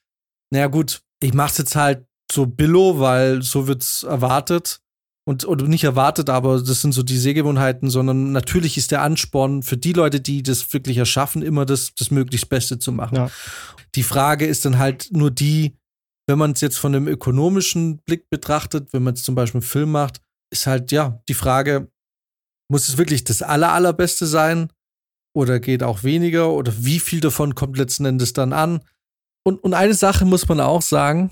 naja 0.52 0.68
gut, 0.68 1.02
ich 1.20 1.34
mach's 1.34 1.58
jetzt 1.58 1.76
halt 1.76 2.06
so 2.32 2.46
billo, 2.46 3.00
weil 3.00 3.42
so 3.42 3.68
wird's 3.68 4.04
erwartet 4.04 4.82
und 5.26 5.46
oder 5.46 5.68
nicht 5.68 5.84
erwartet, 5.84 6.30
aber 6.30 6.62
das 6.62 6.82
sind 6.82 6.94
so 6.94 7.04
die 7.04 7.18
Sehgewohnheiten, 7.18 7.90
sondern 7.90 8.32
natürlich 8.32 8.78
ist 8.78 8.92
der 8.92 9.04
Ansporn 9.04 9.64
für 9.64 9.78
die 9.78 9.94
Leute, 9.94 10.20
die 10.20 10.42
das 10.42 10.74
wirklich 10.74 10.98
erschaffen, 10.98 11.42
immer 11.42 11.66
das, 11.66 11.94
das 11.96 12.12
möglichst 12.12 12.50
Beste 12.50 12.80
zu 12.80 12.92
machen. 12.92 13.16
Ja. 13.16 13.32
Die 13.96 14.04
Frage 14.04 14.48
ist 14.48 14.66
dann 14.66 14.80
halt 14.80 15.10
nur 15.12 15.30
die, 15.30 15.78
wenn 16.28 16.40
man 16.40 16.52
es 16.52 16.62
jetzt 16.62 16.78
von 16.78 16.96
einem 16.96 17.08
ökonomischen 17.08 18.00
Blick 18.00 18.30
betrachtet, 18.30 18.94
wenn 18.94 19.04
man 19.04 19.14
es 19.14 19.24
zum 19.24 19.36
Beispiel 19.36 19.60
einen 19.60 19.68
Film 19.68 19.92
macht, 19.92 20.22
ist 20.52 20.66
halt 20.66 20.92
ja 20.92 21.22
die 21.30 21.34
Frage, 21.34 21.92
muss 22.70 22.88
es 22.88 22.98
wirklich 22.98 23.24
das 23.24 23.42
aller, 23.42 23.74
allerbeste 23.74 24.26
sein 24.26 24.72
oder 25.36 25.60
geht 25.60 25.84
auch 25.84 26.04
weniger 26.04 26.52
oder 26.52 26.74
wie 26.78 27.00
viel 27.00 27.20
davon 27.20 27.54
kommt 27.54 27.78
letzten 27.78 28.06
Endes 28.06 28.34
dann 28.34 28.54
an? 28.54 28.82
Und, 29.44 29.64
und 29.64 29.74
eine 29.74 29.94
Sache 29.94 30.26
muss 30.26 30.48
man 30.48 30.60
auch 30.60 30.82
sagen, 30.82 31.32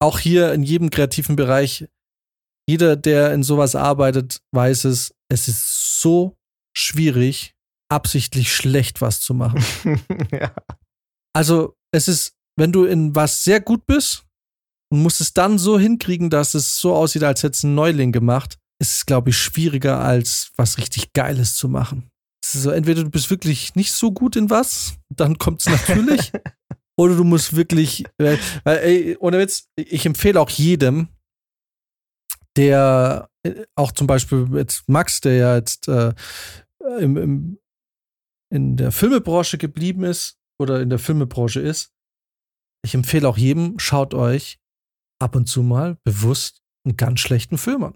auch 0.00 0.18
hier 0.18 0.52
in 0.52 0.62
jedem 0.62 0.90
kreativen 0.90 1.36
Bereich, 1.36 1.88
jeder, 2.68 2.96
der 2.96 3.32
in 3.32 3.42
sowas 3.42 3.74
arbeitet, 3.74 4.42
weiß 4.52 4.84
es, 4.84 5.14
es 5.30 5.48
ist 5.48 6.00
so 6.00 6.36
schwierig, 6.76 7.54
absichtlich 7.90 8.54
schlecht 8.54 9.00
was 9.00 9.20
zu 9.20 9.32
machen. 9.32 9.64
ja. 10.30 10.54
Also, 11.34 11.76
es 11.92 12.08
ist, 12.08 12.34
wenn 12.56 12.72
du 12.72 12.84
in 12.84 13.14
was 13.14 13.42
sehr 13.42 13.60
gut 13.60 13.86
bist 13.86 14.26
und 14.92 15.02
musst 15.02 15.22
es 15.22 15.32
dann 15.32 15.58
so 15.58 15.78
hinkriegen, 15.78 16.28
dass 16.28 16.54
es 16.54 16.78
so 16.78 16.94
aussieht, 16.94 17.24
als 17.24 17.42
hättest 17.42 17.62
du 17.62 17.68
einen 17.68 17.76
Neuling 17.76 18.12
gemacht, 18.12 18.58
ist 18.80 18.92
es, 18.92 19.06
glaube 19.06 19.30
ich, 19.30 19.38
schwieriger, 19.38 20.00
als 20.00 20.50
was 20.56 20.76
richtig 20.76 21.14
Geiles 21.14 21.56
zu 21.56 21.68
machen. 21.68 22.10
Es 22.44 22.54
ist 22.54 22.62
so, 22.62 22.70
entweder 22.70 23.02
du 23.02 23.10
bist 23.10 23.30
wirklich 23.30 23.76
nicht 23.76 23.92
so 23.92 24.12
gut 24.12 24.36
in 24.36 24.50
was, 24.50 24.94
dann 25.08 25.38
kommt 25.38 25.62
es 25.62 25.66
natürlich. 25.66 26.32
oder 26.98 27.16
du 27.16 27.24
musst 27.24 27.56
wirklich, 27.56 28.04
weil, 28.18 28.38
ey, 28.64 29.16
ohne 29.20 29.38
Witz, 29.38 29.68
ich 29.76 30.04
empfehle 30.04 30.38
auch 30.38 30.50
jedem, 30.50 31.08
der 32.58 33.30
äh, 33.44 33.64
auch 33.76 33.92
zum 33.92 34.06
Beispiel 34.06 34.48
jetzt 34.54 34.88
Max, 34.88 35.20
der 35.20 35.34
ja 35.34 35.56
jetzt 35.56 35.88
äh, 35.88 36.12
im, 36.98 37.16
im, 37.16 37.58
in 38.52 38.76
der 38.76 38.92
Filmebranche 38.92 39.58
geblieben 39.58 40.02
ist 40.02 40.38
oder 40.60 40.80
in 40.80 40.90
der 40.90 40.98
Filmebranche 40.98 41.60
ist, 41.60 41.92
ich 42.84 42.94
empfehle 42.94 43.28
auch 43.28 43.38
jedem, 43.38 43.78
schaut 43.78 44.12
euch 44.12 44.58
ab 45.20 45.36
und 45.36 45.46
zu 45.46 45.62
mal 45.62 45.96
bewusst 46.04 46.60
einen 46.84 46.96
ganz 46.96 47.20
schlechten 47.20 47.58
Film 47.58 47.84
an. 47.84 47.94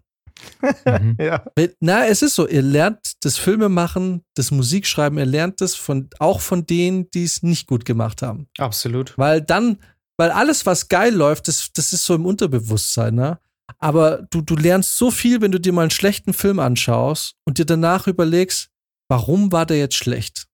mhm. 0.85 1.17
ja. 1.21 1.45
Na, 1.81 2.07
es 2.07 2.23
ist 2.23 2.37
so, 2.37 2.47
ihr 2.47 2.63
lernt 2.63 3.25
das 3.25 3.39
Filmemachen, 3.39 4.25
das 4.35 4.51
Musikschreiben, 4.51 5.19
ihr 5.19 5.27
lernt 5.27 5.61
das 5.61 5.75
von, 5.75 6.09
auch 6.19 6.41
von 6.41 6.67
denen, 6.67 7.11
die 7.11 7.25
es 7.25 7.43
nicht 7.43 7.67
gut 7.67 7.85
gemacht 7.85 8.23
haben. 8.23 8.49
Absolut. 8.59 9.17
Weil 9.19 9.41
dann, 9.41 9.79
weil 10.17 10.31
alles, 10.31 10.67
was 10.67 10.89
geil 10.89 11.15
läuft, 11.15 11.49
das, 11.49 11.71
das 11.73 11.93
ist 11.93 12.05
so 12.05 12.15
im 12.15 12.27
Unterbewusstsein, 12.27 13.15
ne? 13.15 13.39
Aber 13.79 14.23
du, 14.31 14.43
du 14.43 14.55
lernst 14.55 14.97
so 14.97 15.11
viel, 15.11 15.41
wenn 15.41 15.53
du 15.53 15.61
dir 15.61 15.73
mal 15.73 15.83
einen 15.83 15.91
schlechten 15.91 16.33
Film 16.33 16.59
anschaust 16.59 17.35
und 17.45 17.59
dir 17.59 17.65
danach 17.65 18.07
überlegst, 18.07 18.69
warum 19.09 19.53
war 19.53 19.67
der 19.67 19.79
jetzt 19.79 19.97
schlecht? 19.97 20.47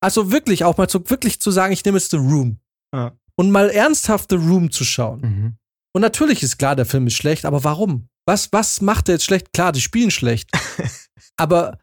Also 0.00 0.32
wirklich, 0.32 0.64
auch 0.64 0.76
mal 0.76 0.88
so 0.88 1.08
wirklich 1.08 1.40
zu 1.40 1.50
sagen, 1.50 1.72
ich 1.72 1.84
nehme 1.84 1.98
jetzt 1.98 2.10
The 2.10 2.16
Room. 2.16 2.58
Ja. 2.94 3.12
Und 3.36 3.50
mal 3.50 3.70
ernsthaft 3.70 4.30
The 4.30 4.36
Room 4.36 4.70
zu 4.70 4.84
schauen. 4.84 5.20
Mhm. 5.20 5.56
Und 5.94 6.02
natürlich 6.02 6.42
ist 6.42 6.58
klar, 6.58 6.76
der 6.76 6.86
Film 6.86 7.06
ist 7.06 7.14
schlecht, 7.14 7.44
aber 7.44 7.64
warum? 7.64 8.08
Was, 8.26 8.52
was 8.52 8.80
macht 8.80 9.08
der 9.08 9.16
jetzt 9.16 9.24
schlecht? 9.24 9.52
Klar, 9.52 9.72
die 9.72 9.80
spielen 9.80 10.10
schlecht. 10.10 10.50
aber, 11.36 11.78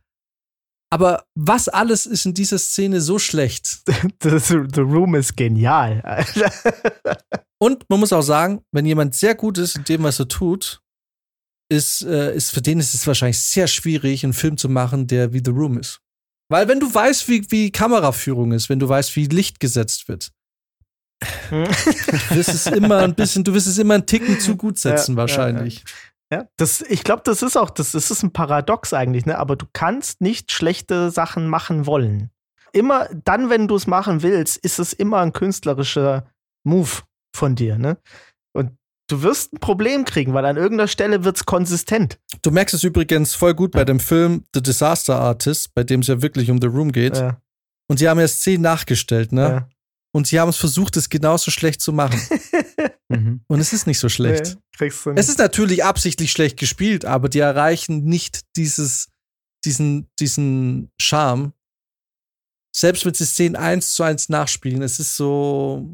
aber 0.92 1.26
was 1.36 1.70
alles 1.70 2.06
ist 2.06 2.26
in 2.26 2.34
dieser 2.34 2.58
Szene 2.58 3.02
so 3.02 3.20
schlecht? 3.20 3.82
The, 4.24 4.40
the 4.40 4.82
Room 4.82 5.16
ist 5.16 5.38
genial. 5.38 6.26
Und 7.62 7.86
man 7.90 8.00
muss 8.00 8.14
auch 8.14 8.22
sagen, 8.22 8.62
wenn 8.72 8.86
jemand 8.86 9.16
sehr 9.16 9.36
gut 9.36 9.58
ist 9.58 9.76
in 9.76 9.84
dem, 9.84 10.04
was 10.04 10.20
er 10.20 10.28
tut, 10.28 10.82
ist, 11.72 12.02
äh, 12.04 12.36
ist 12.36 12.52
für 12.52 12.62
den 12.62 12.80
ist 12.80 12.94
es 12.94 13.06
wahrscheinlich 13.06 13.40
sehr 13.40 13.68
schwierig, 13.68 14.24
einen 14.24 14.34
Film 14.34 14.58
zu 14.58 14.70
machen, 14.70 15.08
der 15.08 15.34
wie 15.34 15.42
The 15.44 15.52
Room 15.52 15.78
ist. 15.78 16.02
Weil 16.52 16.68
wenn 16.68 16.80
du 16.80 16.92
weißt, 16.92 17.28
wie, 17.28 17.46
wie 17.52 17.72
Kameraführung 17.72 18.54
ist, 18.54 18.70
wenn 18.70 18.80
du 18.80 18.90
weißt, 18.90 19.16
wie 19.16 19.28
Licht 19.28 19.60
gesetzt 19.60 20.08
wird, 20.08 20.32
du 21.50 22.36
wirst 22.36 22.50
es 22.50 22.66
immer 22.66 23.00
ein 23.00 23.14
bisschen, 23.14 23.44
du 23.44 23.54
wirst 23.54 23.68
es 23.68 23.78
immer 23.78 23.96
einen 23.96 24.06
Ticken 24.06 24.40
zu 24.40 24.56
gut 24.56 24.80
setzen, 24.80 25.14
ja, 25.14 25.18
wahrscheinlich. 25.18 25.76
Ja, 25.76 25.82
ja. 25.82 26.09
Das, 26.58 26.82
ich 26.82 27.04
glaube, 27.04 27.24
das 27.26 27.42
ist 27.42 27.58
auch, 27.58 27.70
das, 27.70 27.94
das 27.94 28.12
ist 28.12 28.24
ein 28.24 28.32
Paradox 28.32 28.94
eigentlich, 28.94 29.26
ne? 29.26 29.38
Aber 29.38 29.56
du 29.56 29.66
kannst 29.74 30.22
nicht 30.22 30.52
schlechte 30.52 31.10
Sachen 31.10 31.48
machen 31.48 31.86
wollen. 31.86 32.30
Immer 32.72 33.10
dann, 33.26 33.50
wenn 33.50 33.68
du 33.68 33.76
es 33.76 33.88
machen 33.88 34.22
willst, 34.22 34.58
ist 34.58 34.78
es 34.80 34.94
immer 34.94 35.20
ein 35.20 35.34
künstlerischer 35.34 36.28
Move 36.64 37.02
von 37.36 37.56
dir, 37.56 37.78
ne? 37.80 37.98
Und 38.54 38.72
du 39.08 39.24
wirst 39.24 39.54
ein 39.54 39.60
Problem 39.60 40.06
kriegen, 40.06 40.34
weil 40.34 40.46
an 40.46 40.58
irgendeiner 40.58 40.88
Stelle 40.88 41.24
wird 41.24 41.38
es 41.38 41.46
konsistent. 41.46 42.20
Du 42.44 42.52
merkst 42.52 42.76
es 42.76 42.84
übrigens 42.84 43.34
voll 43.34 43.56
gut 43.56 43.74
ja. 43.74 43.82
bei 43.82 43.86
dem 43.86 44.00
Film 44.00 44.44
The 44.54 44.62
Disaster 44.62 45.20
Artist, 45.20 45.74
bei 45.74 45.84
dem 45.84 46.02
es 46.02 46.08
ja 46.08 46.22
wirklich 46.22 46.52
um 46.52 46.62
The 46.62 46.68
Room 46.68 46.92
geht. 46.92 47.18
Ja. 47.18 47.42
Und 47.88 47.98
sie 47.98 48.08
haben 48.08 48.20
ja 48.20 48.28
Szenen 48.28 48.62
nachgestellt, 48.62 49.32
ne? 49.32 49.42
Ja. 49.42 49.70
Und 50.20 50.28
sie 50.28 50.38
haben 50.38 50.50
es 50.50 50.58
versucht, 50.58 50.98
es 50.98 51.08
genauso 51.08 51.50
schlecht 51.50 51.80
zu 51.80 51.94
machen. 51.94 52.20
mhm. 53.08 53.40
Und 53.48 53.62
es 53.62 53.72
ist 53.72 53.88
nicht 53.88 54.00
so 54.00 54.10
schlecht. 54.10 54.48
Nee, 54.48 54.62
kriegst 54.76 55.06
du 55.06 55.12
nicht. 55.12 55.20
Es 55.20 55.30
ist 55.30 55.40
natürlich 55.40 55.86
absichtlich 55.86 56.30
schlecht 56.30 56.58
gespielt, 56.58 57.06
aber 57.06 57.30
die 57.30 57.40
erreichen 57.40 58.04
nicht 58.04 58.42
dieses, 58.58 59.08
diesen, 59.64 60.10
diesen 60.20 60.92
Charme. 61.00 61.54
Selbst 62.76 63.06
wenn 63.06 63.14
sie 63.14 63.26
Szenen 63.26 63.56
eins 63.56 63.94
zu 63.94 64.04
eins 64.04 64.28
nachspielen, 64.28 64.82
es 64.82 65.00
ist 65.00 65.16
so, 65.16 65.90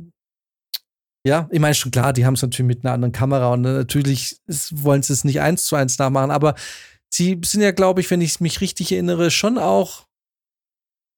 ja, 1.24 1.48
ich 1.52 1.60
meine 1.60 1.76
schon 1.76 1.92
klar, 1.92 2.12
die 2.12 2.26
haben 2.26 2.34
es 2.34 2.42
natürlich 2.42 2.66
mit 2.66 2.84
einer 2.84 2.96
anderen 2.96 3.12
Kamera 3.12 3.54
und 3.54 3.62
natürlich 3.62 4.40
wollen 4.72 5.04
sie 5.04 5.14
es 5.14 5.24
nicht 5.24 5.40
eins 5.40 5.66
zu 5.66 5.76
eins 5.76 6.00
nachmachen, 6.00 6.32
aber 6.32 6.56
sie 7.14 7.40
sind 7.46 7.62
ja, 7.62 7.74
glaube 7.74 8.02
ich, 8.02 8.10
wenn 8.10 8.22
ich 8.22 8.40
mich 8.40 8.60
richtig 8.60 8.92
erinnere, 8.92 9.30
schon 9.30 9.60
auch, 9.60 10.08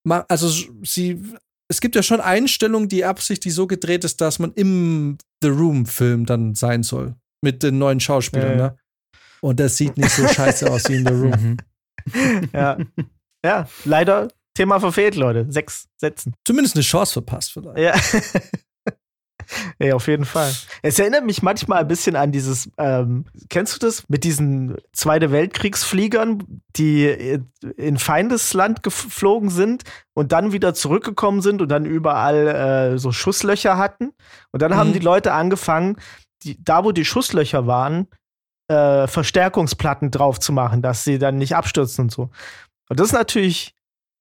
also 0.04 0.50
sie, 0.84 1.24
es 1.70 1.82
gibt 1.82 1.96
ja 1.96 2.04
schon 2.04 2.22
Einstellungen, 2.22 2.90
die 2.90 3.04
absichtlich 3.04 3.54
so 3.54 3.68
gedreht 3.68 4.04
ist, 4.04 4.22
dass 4.22 4.40
man 4.40 4.54
im 4.54 5.18
The 5.42 5.50
Room-Film 5.50 6.26
dann 6.26 6.56
sein 6.56 6.84
soll. 6.84 7.16
Mit 7.42 7.64
den 7.64 7.78
neuen 7.78 8.00
Schauspielern, 8.00 8.58
ja, 8.58 8.68
ne? 8.70 8.78
Und 9.42 9.60
das 9.60 9.78
sieht 9.78 9.98
nicht 9.98 10.10
so 10.10 10.28
scheiße 10.28 10.70
aus 10.72 10.90
wie 10.90 10.96
in 10.96 11.06
The 11.06 11.14
Room. 11.14 11.58
ja. 12.54 12.78
Ja, 13.46 13.70
leider 13.86 14.30
Thema 14.56 14.80
verfehlt, 14.80 15.16
Leute. 15.16 15.46
Sechs 15.50 15.88
Sätzen. 15.98 16.34
Zumindest 16.46 16.76
eine 16.76 16.84
Chance 16.84 17.14
verpasst, 17.14 17.54
vielleicht. 17.54 17.78
Ja. 17.78 17.96
Ja, 19.80 19.96
auf 19.96 20.08
jeden 20.08 20.26
Fall. 20.26 20.54
Es 20.82 21.00
erinnert 21.00 21.26
mich 21.26 21.42
manchmal 21.42 21.80
ein 21.80 21.88
bisschen 21.88 22.16
an 22.16 22.32
dieses, 22.32 22.70
ähm, 22.78 23.26
kennst 23.50 23.76
du 23.76 23.86
das? 23.86 24.08
Mit 24.10 24.24
diesen 24.24 24.78
Zweite 24.92 25.32
Weltkriegsfliegern, 25.32 26.62
die 26.76 27.40
in 27.78 27.98
Feindesland 27.98 28.84
geflogen 28.84 29.50
sind 29.50 29.84
und 30.14 30.32
dann 30.32 30.52
wieder 30.52 30.74
zurückgekommen 30.74 31.42
sind 31.42 31.62
und 31.62 31.70
dann 31.70 31.86
überall 31.86 32.48
äh, 32.48 32.98
so 32.98 33.12
Schusslöcher 33.12 33.78
hatten. 33.78 34.12
Und 34.52 34.62
dann 34.62 34.72
mhm. 34.72 34.76
haben 34.78 34.94
die 34.94 35.00
Leute 35.00 35.34
angefangen, 35.34 35.98
die, 36.44 36.64
da 36.64 36.84
wo 36.84 36.92
die 36.92 37.06
Schusslöcher 37.06 37.68
waren, 37.68 38.08
äh, 38.70 39.08
Verstärkungsplatten 39.08 40.12
drauf 40.12 40.40
zu 40.40 40.52
machen, 40.52 40.82
dass 40.82 41.04
sie 41.04 41.20
dann 41.20 41.38
nicht 41.38 41.56
abstürzen 41.56 42.06
und 42.06 42.12
so. 42.12 42.30
Und 42.90 43.00
das 43.00 43.08
ist 43.08 43.14
natürlich 43.14 43.76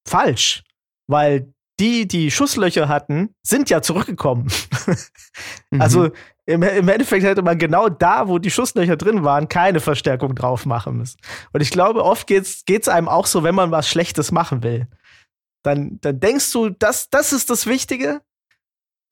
falsch, 0.06 0.62
weil 1.08 1.52
die, 1.78 2.08
die 2.08 2.30
Schusslöcher 2.30 2.88
hatten, 2.88 3.34
sind 3.42 3.70
ja 3.70 3.82
zurückgekommen. 3.82 4.48
mhm. 5.70 5.80
Also 5.80 6.10
im, 6.46 6.62
im, 6.62 6.88
Endeffekt 6.88 7.24
hätte 7.24 7.42
man 7.42 7.58
genau 7.58 7.88
da, 7.88 8.28
wo 8.28 8.38
die 8.38 8.50
Schusslöcher 8.50 8.96
drin 8.96 9.24
waren, 9.24 9.48
keine 9.48 9.80
Verstärkung 9.80 10.34
drauf 10.34 10.64
machen 10.64 10.96
müssen. 10.96 11.18
Und 11.52 11.60
ich 11.60 11.70
glaube, 11.70 12.04
oft 12.04 12.26
geht's, 12.26 12.64
geht's 12.64 12.88
einem 12.88 13.08
auch 13.08 13.26
so, 13.26 13.42
wenn 13.42 13.54
man 13.54 13.70
was 13.72 13.88
Schlechtes 13.88 14.30
machen 14.32 14.62
will. 14.62 14.86
Dann, 15.64 15.98
dann 16.00 16.20
denkst 16.20 16.52
du, 16.52 16.70
das, 16.70 17.10
das 17.10 17.32
ist 17.32 17.50
das 17.50 17.66
Wichtige 17.66 18.20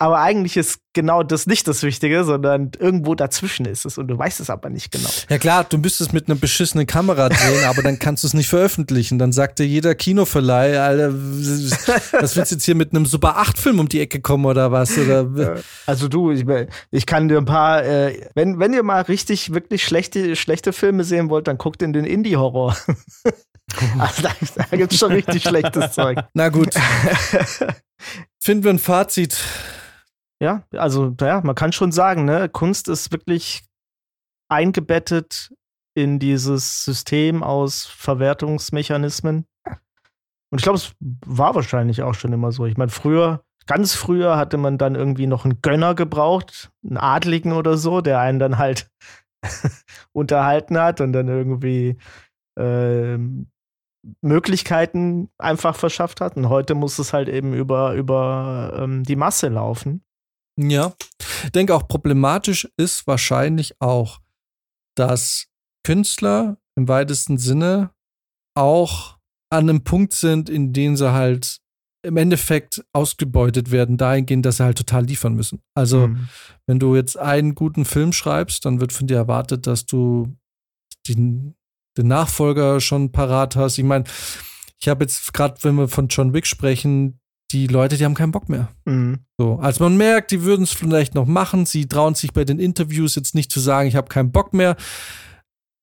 aber 0.05 0.19
eigentlich 0.19 0.59
ist 0.59 0.81
genau 0.93 1.23
das 1.23 1.47
nicht 1.47 1.67
das 1.67 1.83
Wichtige, 1.83 2.25
sondern 2.25 2.73
irgendwo 2.79 3.15
dazwischen 3.15 3.65
ist 3.65 3.87
es 3.87 3.97
und 3.97 4.09
du 4.09 4.19
weißt 4.19 4.39
es 4.39 4.51
aber 4.51 4.69
nicht 4.69 4.93
genau. 4.93 5.09
Ja 5.31 5.39
klar, 5.39 5.65
du 5.65 5.79
müsstest 5.79 6.13
mit 6.13 6.29
einer 6.29 6.39
beschissenen 6.39 6.87
Kamera 6.87 7.31
drehen, 7.31 7.65
aber 7.65 7.83
dann 7.83 7.99
kannst 7.99 8.23
du 8.23 8.27
es 8.27 8.35
nicht 8.35 8.51
veröffentlichen. 8.51 9.19
Dann 9.19 9.33
sagt 9.33 9.61
dir 9.61 9.67
jeder 9.67 9.95
Kinoverleih, 9.95 10.79
Alter, 10.79 11.15
was 11.15 12.37
willst 12.37 12.51
du 12.51 12.57
jetzt 12.57 12.65
hier 12.65 12.75
mit 12.75 12.91
einem 12.91 13.07
Super 13.07 13.39
8 13.39 13.57
Film 13.57 13.81
um 13.81 13.89
die 13.89 13.99
Ecke 13.99 14.21
kommen 14.21 14.45
oder 14.45 14.71
was? 14.71 14.99
Oder? 14.99 15.57
Also 15.87 16.09
du, 16.09 16.31
ich, 16.31 16.45
ich 16.91 17.07
kann 17.07 17.29
dir 17.29 17.39
ein 17.39 17.47
paar, 17.47 17.83
äh, 17.83 18.21
wenn, 18.35 18.59
wenn 18.59 18.75
ihr 18.75 18.83
mal 18.83 19.01
richtig, 19.01 19.55
wirklich 19.55 19.85
schlechte, 19.85 20.37
schlechte 20.37 20.75
Filme 20.75 21.05
sehen 21.05 21.31
wollt, 21.31 21.49
dann 21.49 21.57
guckt 21.57 21.81
in 21.81 21.95
den 21.95 22.05
Indie-Horror. 22.05 22.77
also 23.99 24.23
da, 24.23 24.31
da 24.71 24.77
gibt 24.77 24.93
es 24.93 24.99
schon 24.99 25.13
richtig 25.13 25.45
schlechtes 25.45 25.93
Zeug. 25.93 26.19
Na 26.35 26.51
gut. 26.51 26.75
Finden 28.39 28.65
wir 28.65 28.71
ein 28.71 28.79
Fazit. 28.79 29.43
Ja, 30.45 30.63
also 30.73 31.17
ja, 31.23 31.41
man 31.43 31.55
kann 31.55 31.73
schon 31.73 31.91
sagen, 31.91 32.27
ne, 32.27 32.51
Kunst 32.51 32.89
ist 32.89 33.11
wirklich 33.13 33.65
eingebettet 34.51 35.51
in 35.95 36.19
dieses 36.19 36.85
System 36.85 37.43
aus 37.43 37.87
Verwertungsmechanismen. 37.87 39.47
Und 39.65 40.59
ich 40.59 40.63
glaube, 40.63 40.77
es 40.77 40.95
war 41.01 41.55
wahrscheinlich 41.55 42.03
auch 42.03 42.13
schon 42.13 42.35
immer 42.35 42.53
so. 42.53 42.67
Ich 42.67 42.77
meine, 42.77 42.91
früher, 42.91 43.43
ganz 43.67 43.95
früher 43.95 44.37
hatte 44.37 44.59
man 44.59 44.77
dann 44.77 44.97
irgendwie 44.97 45.27
noch 45.27 45.47
einen 45.47 45.63
Gönner 45.63 45.95
gebraucht, 45.95 46.71
einen 46.85 46.99
Adligen 46.99 47.53
oder 47.53 47.79
so, 47.79 48.03
der 48.03 48.21
einen 48.21 48.39
dann 48.39 48.59
halt 48.59 48.91
unterhalten 50.13 50.79
hat 50.79 51.01
und 51.01 51.15
dann 51.15 51.29
irgendwie 51.29 51.97
äh, 52.59 53.17
Möglichkeiten 54.21 55.31
einfach 55.39 55.75
verschafft 55.75 56.21
hat. 56.21 56.37
Und 56.37 56.51
heute 56.51 56.75
muss 56.75 56.99
es 56.99 57.15
halt 57.15 57.31
eben 57.31 57.55
über, 57.55 57.95
über 57.95 58.79
ähm, 58.79 59.05
die 59.05 59.17
Masse 59.17 59.49
laufen. 59.49 60.05
Ja, 60.57 60.95
ich 61.45 61.51
denke 61.51 61.75
auch 61.75 61.89
problematisch 61.89 62.69
ist 62.77 63.07
wahrscheinlich 63.07 63.75
auch, 63.81 64.21
dass 64.97 65.47
Künstler 65.85 66.59
im 66.77 66.89
weitesten 66.89 67.39
Sinne 67.39 67.91
auch 68.57 69.19
an 69.51 69.69
einem 69.69 69.85
Punkt 69.85 70.13
sind, 70.13 70.49
in 70.49 70.73
dem 70.73 70.97
sie 70.97 71.13
halt 71.13 71.61
im 72.05 72.17
Endeffekt 72.17 72.85
ausgebeutet 72.93 73.71
werden, 73.71 73.97
dahingehend, 73.97 74.45
dass 74.45 74.59
sie 74.59 74.65
halt 74.65 74.77
total 74.77 75.05
liefern 75.05 75.35
müssen. 75.35 75.63
Also, 75.75 76.09
mhm. 76.09 76.29
wenn 76.67 76.79
du 76.79 76.95
jetzt 76.95 77.19
einen 77.19 77.55
guten 77.55 77.85
Film 77.85 78.13
schreibst, 78.13 78.65
dann 78.65 78.81
wird 78.81 78.93
von 78.93 79.07
dir 79.07 79.17
erwartet, 79.17 79.67
dass 79.67 79.87
du 79.87 80.37
den, 81.09 81.55
den 81.97 82.09
Nachfolger 82.09 82.81
schon 82.81 83.11
parat 83.11 83.57
hast. 83.57 83.79
Ich 83.79 83.85
meine, 83.85 84.05
ich 84.81 84.89
habe 84.89 85.05
jetzt 85.05 85.33
gerade, 85.33 85.57
wenn 85.63 85.77
wir 85.77 85.89
von 85.89 86.09
John 86.09 86.35
Wick 86.35 86.47
sprechen, 86.47 87.21
die 87.53 87.67
Leute, 87.67 87.97
die 87.97 88.05
haben 88.05 88.15
keinen 88.15 88.33
Bock 88.33 88.49
mehr. 88.49 88.69
Mhm. 88.85 89.21
So, 89.39 89.57
als 89.57 89.81
man 89.81 89.97
merkt, 89.97 90.31
die 90.31 90.43
würden 90.43 90.63
es 90.63 90.73
vielleicht 90.73 91.15
noch 91.15 91.27
machen, 91.27 91.67
sie 91.67 91.87
trauen 91.87 92.15
sich 92.15 92.33
bei 92.33 92.45
den 92.45 92.59
Interviews 92.59 93.15
jetzt 93.15 93.35
nicht 93.35 93.53
zu 93.53 93.61
sagen, 93.61 93.89
ich 93.89 93.97
habe 93.97 94.09
keinen 94.09 94.33
Bock 94.33 94.53
mehr. 94.53 94.77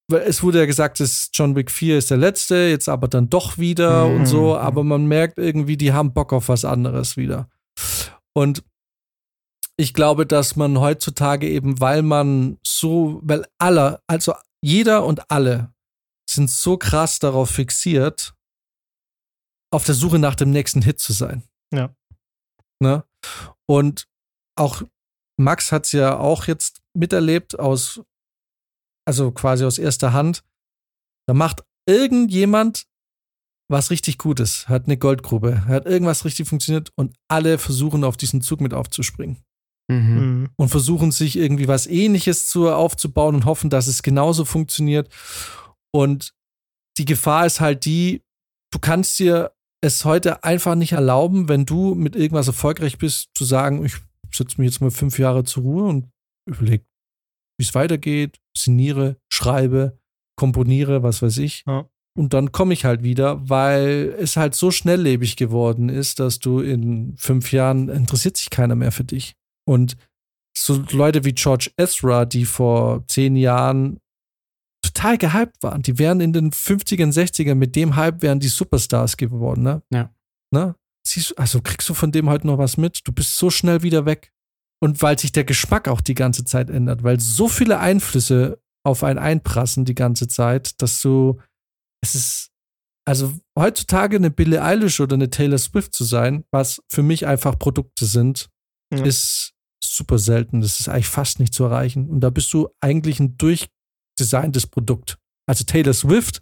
Weil 0.10 0.22
es 0.22 0.44
wurde 0.44 0.60
ja 0.60 0.66
gesagt, 0.66 1.00
dass 1.00 1.30
John 1.34 1.56
Wick 1.56 1.72
4 1.72 1.98
ist 1.98 2.12
der 2.12 2.18
letzte, 2.18 2.56
jetzt 2.56 2.90
aber 2.90 3.08
dann 3.08 3.30
doch 3.30 3.58
wieder 3.58 4.08
mhm. 4.08 4.16
und 4.16 4.26
so, 4.26 4.58
aber 4.58 4.84
man 4.84 5.06
merkt 5.06 5.38
irgendwie, 5.38 5.78
die 5.78 5.94
haben 5.94 6.14
Bock 6.14 6.34
auf 6.34 6.50
was 6.50 6.66
anderes 6.66 7.16
wieder. 7.16 7.50
Und 8.34 8.64
ich 9.78 9.94
glaube, 9.94 10.26
dass 10.26 10.56
man 10.56 10.80
heutzutage 10.80 11.48
eben, 11.48 11.80
weil 11.80 12.02
man 12.02 12.60
so, 12.66 13.20
weil 13.24 13.46
alle, 13.58 14.02
also 14.08 14.34
jeder 14.62 15.06
und 15.06 15.32
alle 15.32 15.74
sind 16.30 16.50
so 16.50 16.78
krass 16.78 17.20
darauf 17.20 17.50
fixiert, 17.50 18.34
auf 19.74 19.86
der 19.86 19.96
Suche 19.96 20.20
nach 20.20 20.36
dem 20.36 20.52
nächsten 20.52 20.82
Hit 20.82 21.00
zu 21.00 21.14
sein. 21.14 21.44
Ja. 21.74 21.96
Ne? 22.82 23.04
Und 23.68 24.08
auch 24.58 24.84
Max 25.38 25.72
hat 25.72 25.86
es 25.86 25.92
ja 25.92 26.18
auch 26.18 26.48
jetzt 26.48 26.82
miterlebt 26.94 27.58
aus, 27.60 28.02
also 29.08 29.32
quasi 29.32 29.66
aus 29.66 29.78
erster 29.78 30.14
Hand. 30.14 30.44
Da 31.28 31.34
macht 31.34 31.64
irgendjemand 31.88 32.86
was 33.70 33.90
richtig 33.90 34.18
Gutes, 34.18 34.68
hat 34.68 34.86
eine 34.86 34.98
Goldgrube, 34.98 35.66
hat 35.66 35.86
irgendwas 35.86 36.26
richtig 36.26 36.48
funktioniert 36.48 36.92
und 36.96 37.16
alle 37.30 37.58
versuchen 37.58 38.04
auf 38.04 38.18
diesen 38.18 38.42
Zug 38.42 38.62
mit 38.62 38.74
aufzuspringen. 38.74 39.38
Mhm. 39.90 39.98
mhm. 39.98 40.50
Und 40.58 40.70
versuchen 40.70 41.12
sich 41.12 41.38
irgendwie 41.38 41.68
was 41.68 41.88
ähnliches 41.88 42.48
zu, 42.48 42.70
aufzubauen 42.70 43.36
und 43.36 43.46
hoffen, 43.46 43.70
dass 43.70 43.88
es 43.88 44.04
genauso 44.04 44.46
funktioniert. 44.46 45.10
Und 45.94 46.34
die 46.98 47.06
Gefahr 47.06 47.46
ist 47.46 47.62
halt 47.62 47.86
die, 47.86 48.22
du 48.72 48.80
kannst 48.80 49.18
dir 49.20 49.54
es 49.82 50.06
heute 50.06 50.44
einfach 50.44 50.76
nicht 50.76 50.94
erlauben, 50.94 51.50
wenn 51.50 51.66
du 51.66 51.96
mit 51.96 52.16
irgendwas 52.16 52.48
erfolgreich 52.48 52.98
bist, 52.98 53.30
zu 53.34 53.46
sagen, 53.46 53.84
ich 53.84 53.96
setze 54.32 54.62
mich 54.62 54.72
jetzt 54.72 54.82
mal 54.82 54.92
fünf 54.92 55.20
Jahre 55.20 55.44
zur 55.44 55.64
Ruhe 55.64 55.86
und 55.86 56.12
überlege, 56.48 56.86
wie 57.58 57.64
es 57.64 57.76
weitergeht, 57.76 58.40
sinniere, 58.56 59.18
schreibe, 59.32 60.00
komponiere, 60.38 61.04
was 61.04 61.22
weiß 61.22 61.40
ich. 61.40 61.64
Ja. 61.68 61.90
Und 62.18 62.34
dann 62.34 62.52
komme 62.52 62.74
ich 62.74 62.86
halt 62.86 63.04
wieder, 63.04 63.50
weil 63.50 64.16
es 64.20 64.36
halt 64.36 64.54
so 64.54 64.70
schnelllebig 64.70 65.38
geworden 65.38 65.90
ist, 65.90 66.20
dass 66.20 66.40
du 66.40 66.60
in 66.60 67.16
fünf 67.18 67.52
Jahren 67.52 67.90
interessiert 67.90 68.38
sich 68.38 68.50
keiner 68.50 68.76
mehr 68.76 68.92
für 68.92 69.06
dich. 69.06 69.36
Und 69.66 69.96
so 70.56 70.84
Leute 70.92 71.24
wie 71.24 71.32
George 71.32 71.72
Ezra, 71.78 72.26
die 72.26 72.46
vor 72.46 73.08
zehn 73.08 73.36
Jahren 73.36 74.00
total 74.94 75.18
gehypt 75.18 75.62
waren. 75.64 75.82
Die 75.82 75.98
wären 76.00 76.22
in 76.22 76.34
den 76.34 76.52
50ern, 76.52 77.14
60ern 77.14 77.56
mit 77.56 77.76
dem 77.76 77.96
Hype 77.96 78.22
wären 78.22 78.40
die 78.40 78.48
Superstars 78.48 79.18
geworden, 79.18 79.64
ne? 79.64 79.82
Ja. 79.92 80.14
Ne? 80.54 80.76
Siehst, 81.06 81.38
also 81.38 81.62
kriegst 81.62 81.90
du 81.90 81.94
von 81.94 82.12
dem 82.12 82.30
halt 82.30 82.46
noch 82.46 82.58
was 82.58 82.78
mit? 82.78 83.02
Du 83.06 83.12
bist 83.12 83.38
so 83.38 83.50
schnell 83.50 83.84
wieder 83.84 84.06
weg. 84.06 84.32
Und 84.84 85.02
weil 85.02 85.18
sich 85.18 85.32
der 85.32 85.44
Geschmack 85.44 85.88
auch 85.88 86.02
die 86.02 86.16
ganze 86.16 86.44
Zeit 86.44 86.70
ändert, 86.70 87.04
weil 87.04 87.20
so 87.20 87.48
viele 87.48 87.80
Einflüsse 87.80 88.60
auf 88.84 89.04
einen 89.04 89.20
einprassen 89.20 89.86
die 89.86 89.94
ganze 89.94 90.28
Zeit, 90.28 90.82
dass 90.82 91.02
du, 91.02 91.40
es 92.04 92.16
ist, 92.16 92.50
also 93.06 93.34
heutzutage 93.58 94.16
eine 94.16 94.32
Billie 94.32 94.62
Eilish 94.62 95.00
oder 95.00 95.16
eine 95.16 95.30
Taylor 95.30 95.60
Swift 95.60 95.94
zu 95.94 96.04
sein, 96.04 96.46
was 96.52 96.82
für 96.90 97.04
mich 97.04 97.28
einfach 97.28 97.60
Produkte 97.60 98.06
sind, 98.06 98.50
ja. 98.92 99.04
ist 99.04 99.54
super 99.84 100.18
selten. 100.18 100.62
Das 100.62 100.80
ist 100.80 100.90
eigentlich 100.90 101.08
fast 101.08 101.40
nicht 101.40 101.54
zu 101.54 101.64
erreichen. 101.64 102.10
Und 102.10 102.22
da 102.22 102.32
bist 102.32 102.52
du 102.54 102.70
eigentlich 102.82 103.20
ein 103.20 103.38
durchdesigntes 104.22 104.68
Produkt. 104.68 105.18
Also 105.48 105.64
Taylor 105.64 105.94
Swift 105.94 106.42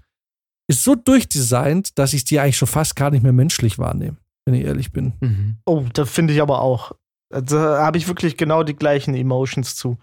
ist 0.68 0.84
so 0.84 0.96
durchdesignt, 0.96 1.98
dass 1.98 2.14
ich 2.14 2.26
die 2.26 2.40
eigentlich 2.40 2.58
schon 2.58 2.68
fast 2.68 2.96
gar 2.96 3.10
nicht 3.10 3.24
mehr 3.24 3.34
menschlich 3.34 3.80
wahrnehme, 3.80 4.18
wenn 4.46 4.54
ich 4.54 4.66
ehrlich 4.66 4.92
bin. 4.92 5.14
Mhm. 5.20 5.58
Oh, 5.66 5.86
da 5.94 6.06
finde 6.06 6.34
ich 6.34 6.42
aber 6.42 6.62
auch. 6.62 6.92
Da 7.30 7.84
habe 7.84 7.98
ich 7.98 8.08
wirklich 8.08 8.38
genau 8.38 8.64
die 8.64 8.76
gleichen 8.76 9.16
Emotions 9.16 9.76
zu. 9.76 9.98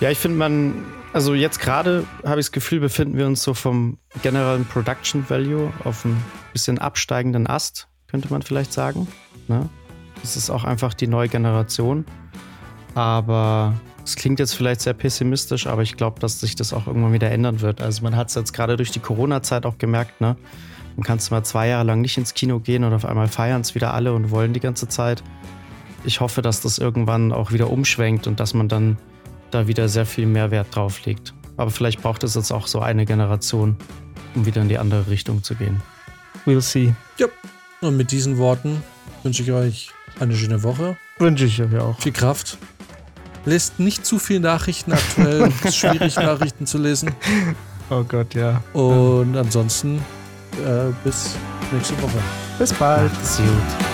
Ja, 0.00 0.10
ich 0.10 0.18
finde 0.18 0.36
man, 0.36 0.84
also 1.12 1.34
jetzt 1.34 1.58
gerade 1.60 2.04
habe 2.22 2.40
ich 2.40 2.46
das 2.46 2.52
Gefühl, 2.52 2.80
befinden 2.80 3.16
wir 3.16 3.26
uns 3.26 3.42
so 3.42 3.54
vom 3.54 3.98
generellen 4.22 4.64
Production 4.66 5.28
Value 5.28 5.72
auf 5.84 6.04
ein 6.04 6.16
bisschen 6.52 6.78
absteigenden 6.78 7.46
Ast, 7.46 7.88
könnte 8.08 8.30
man 8.30 8.42
vielleicht 8.42 8.72
sagen. 8.72 9.08
Ne? 9.48 9.68
Das 10.20 10.36
ist 10.36 10.50
auch 10.50 10.64
einfach 10.64 10.92
die 10.92 11.06
neue 11.06 11.28
Generation. 11.28 12.04
Aber 12.94 13.74
es 14.08 14.16
klingt 14.16 14.40
jetzt 14.40 14.54
vielleicht 14.54 14.80
sehr 14.80 14.94
pessimistisch, 14.94 15.66
aber 15.66 15.82
ich 15.82 15.96
glaube, 15.96 16.18
dass 16.18 16.40
sich 16.40 16.56
das 16.56 16.72
auch 16.72 16.86
irgendwann 16.86 17.12
wieder 17.12 17.30
ändern 17.30 17.60
wird. 17.60 17.82
Also 17.82 18.02
man 18.02 18.16
hat 18.16 18.30
es 18.30 18.34
jetzt 18.36 18.54
gerade 18.54 18.78
durch 18.78 18.90
die 18.90 19.00
Corona-Zeit 19.00 19.66
auch 19.66 19.76
gemerkt, 19.76 20.22
ne? 20.22 20.36
Man 20.96 21.04
kann 21.04 21.20
mal 21.30 21.44
zwei 21.44 21.68
Jahre 21.68 21.84
lang 21.84 22.00
nicht 22.00 22.16
ins 22.16 22.32
Kino 22.34 22.58
gehen 22.58 22.84
und 22.84 22.92
auf 22.92 23.04
einmal 23.04 23.28
feiern 23.28 23.60
es 23.60 23.74
wieder 23.74 23.92
alle 23.94 24.14
und 24.14 24.30
wollen 24.30 24.54
die 24.54 24.60
ganze 24.60 24.88
Zeit. 24.88 25.22
Ich 26.04 26.20
hoffe, 26.20 26.42
dass 26.42 26.60
das 26.60 26.78
irgendwann 26.78 27.32
auch 27.32 27.52
wieder 27.52 27.70
umschwenkt 27.70 28.26
und 28.26 28.40
dass 28.40 28.54
man 28.54 28.68
dann 28.68 28.96
da 29.50 29.68
wieder 29.68 29.88
sehr 29.88 30.06
viel 30.06 30.26
mehr 30.26 30.50
Wert 30.50 30.74
drauf 30.74 31.04
legt. 31.04 31.34
Aber 31.56 31.70
vielleicht 31.70 32.00
braucht 32.00 32.24
es 32.24 32.34
jetzt 32.34 32.50
auch 32.50 32.66
so 32.66 32.80
eine 32.80 33.04
Generation, 33.04 33.76
um 34.34 34.46
wieder 34.46 34.62
in 34.62 34.68
die 34.68 34.78
andere 34.78 35.08
Richtung 35.08 35.42
zu 35.42 35.54
gehen. 35.54 35.82
We'll 36.46 36.62
see. 36.62 36.94
Ja. 37.18 37.26
Und 37.80 37.96
mit 37.96 38.10
diesen 38.10 38.38
Worten 38.38 38.82
wünsche 39.22 39.42
ich 39.42 39.52
euch 39.52 39.90
eine 40.18 40.34
schöne 40.34 40.62
Woche. 40.62 40.96
Wünsche 41.18 41.44
ich 41.44 41.62
euch 41.62 41.76
auch. 41.76 42.00
Viel 42.00 42.12
Kraft. 42.12 42.58
Lest 43.48 43.80
nicht 43.80 44.04
zu 44.04 44.18
viel 44.18 44.40
Nachrichten 44.40 44.92
aktuell. 44.92 45.50
es 45.60 45.64
ist 45.70 45.76
schwierig, 45.76 46.16
Nachrichten 46.16 46.66
zu 46.66 46.76
lesen. 46.76 47.12
Oh 47.88 48.04
Gott, 48.04 48.34
ja. 48.34 48.62
Und 48.74 49.36
ansonsten 49.36 50.04
äh, 50.58 50.92
bis 51.02 51.34
nächste 51.72 52.00
Woche. 52.02 52.18
Bis 52.58 52.74
bald. 52.74 53.10
Macht's 53.10 53.38
gut. 53.38 53.87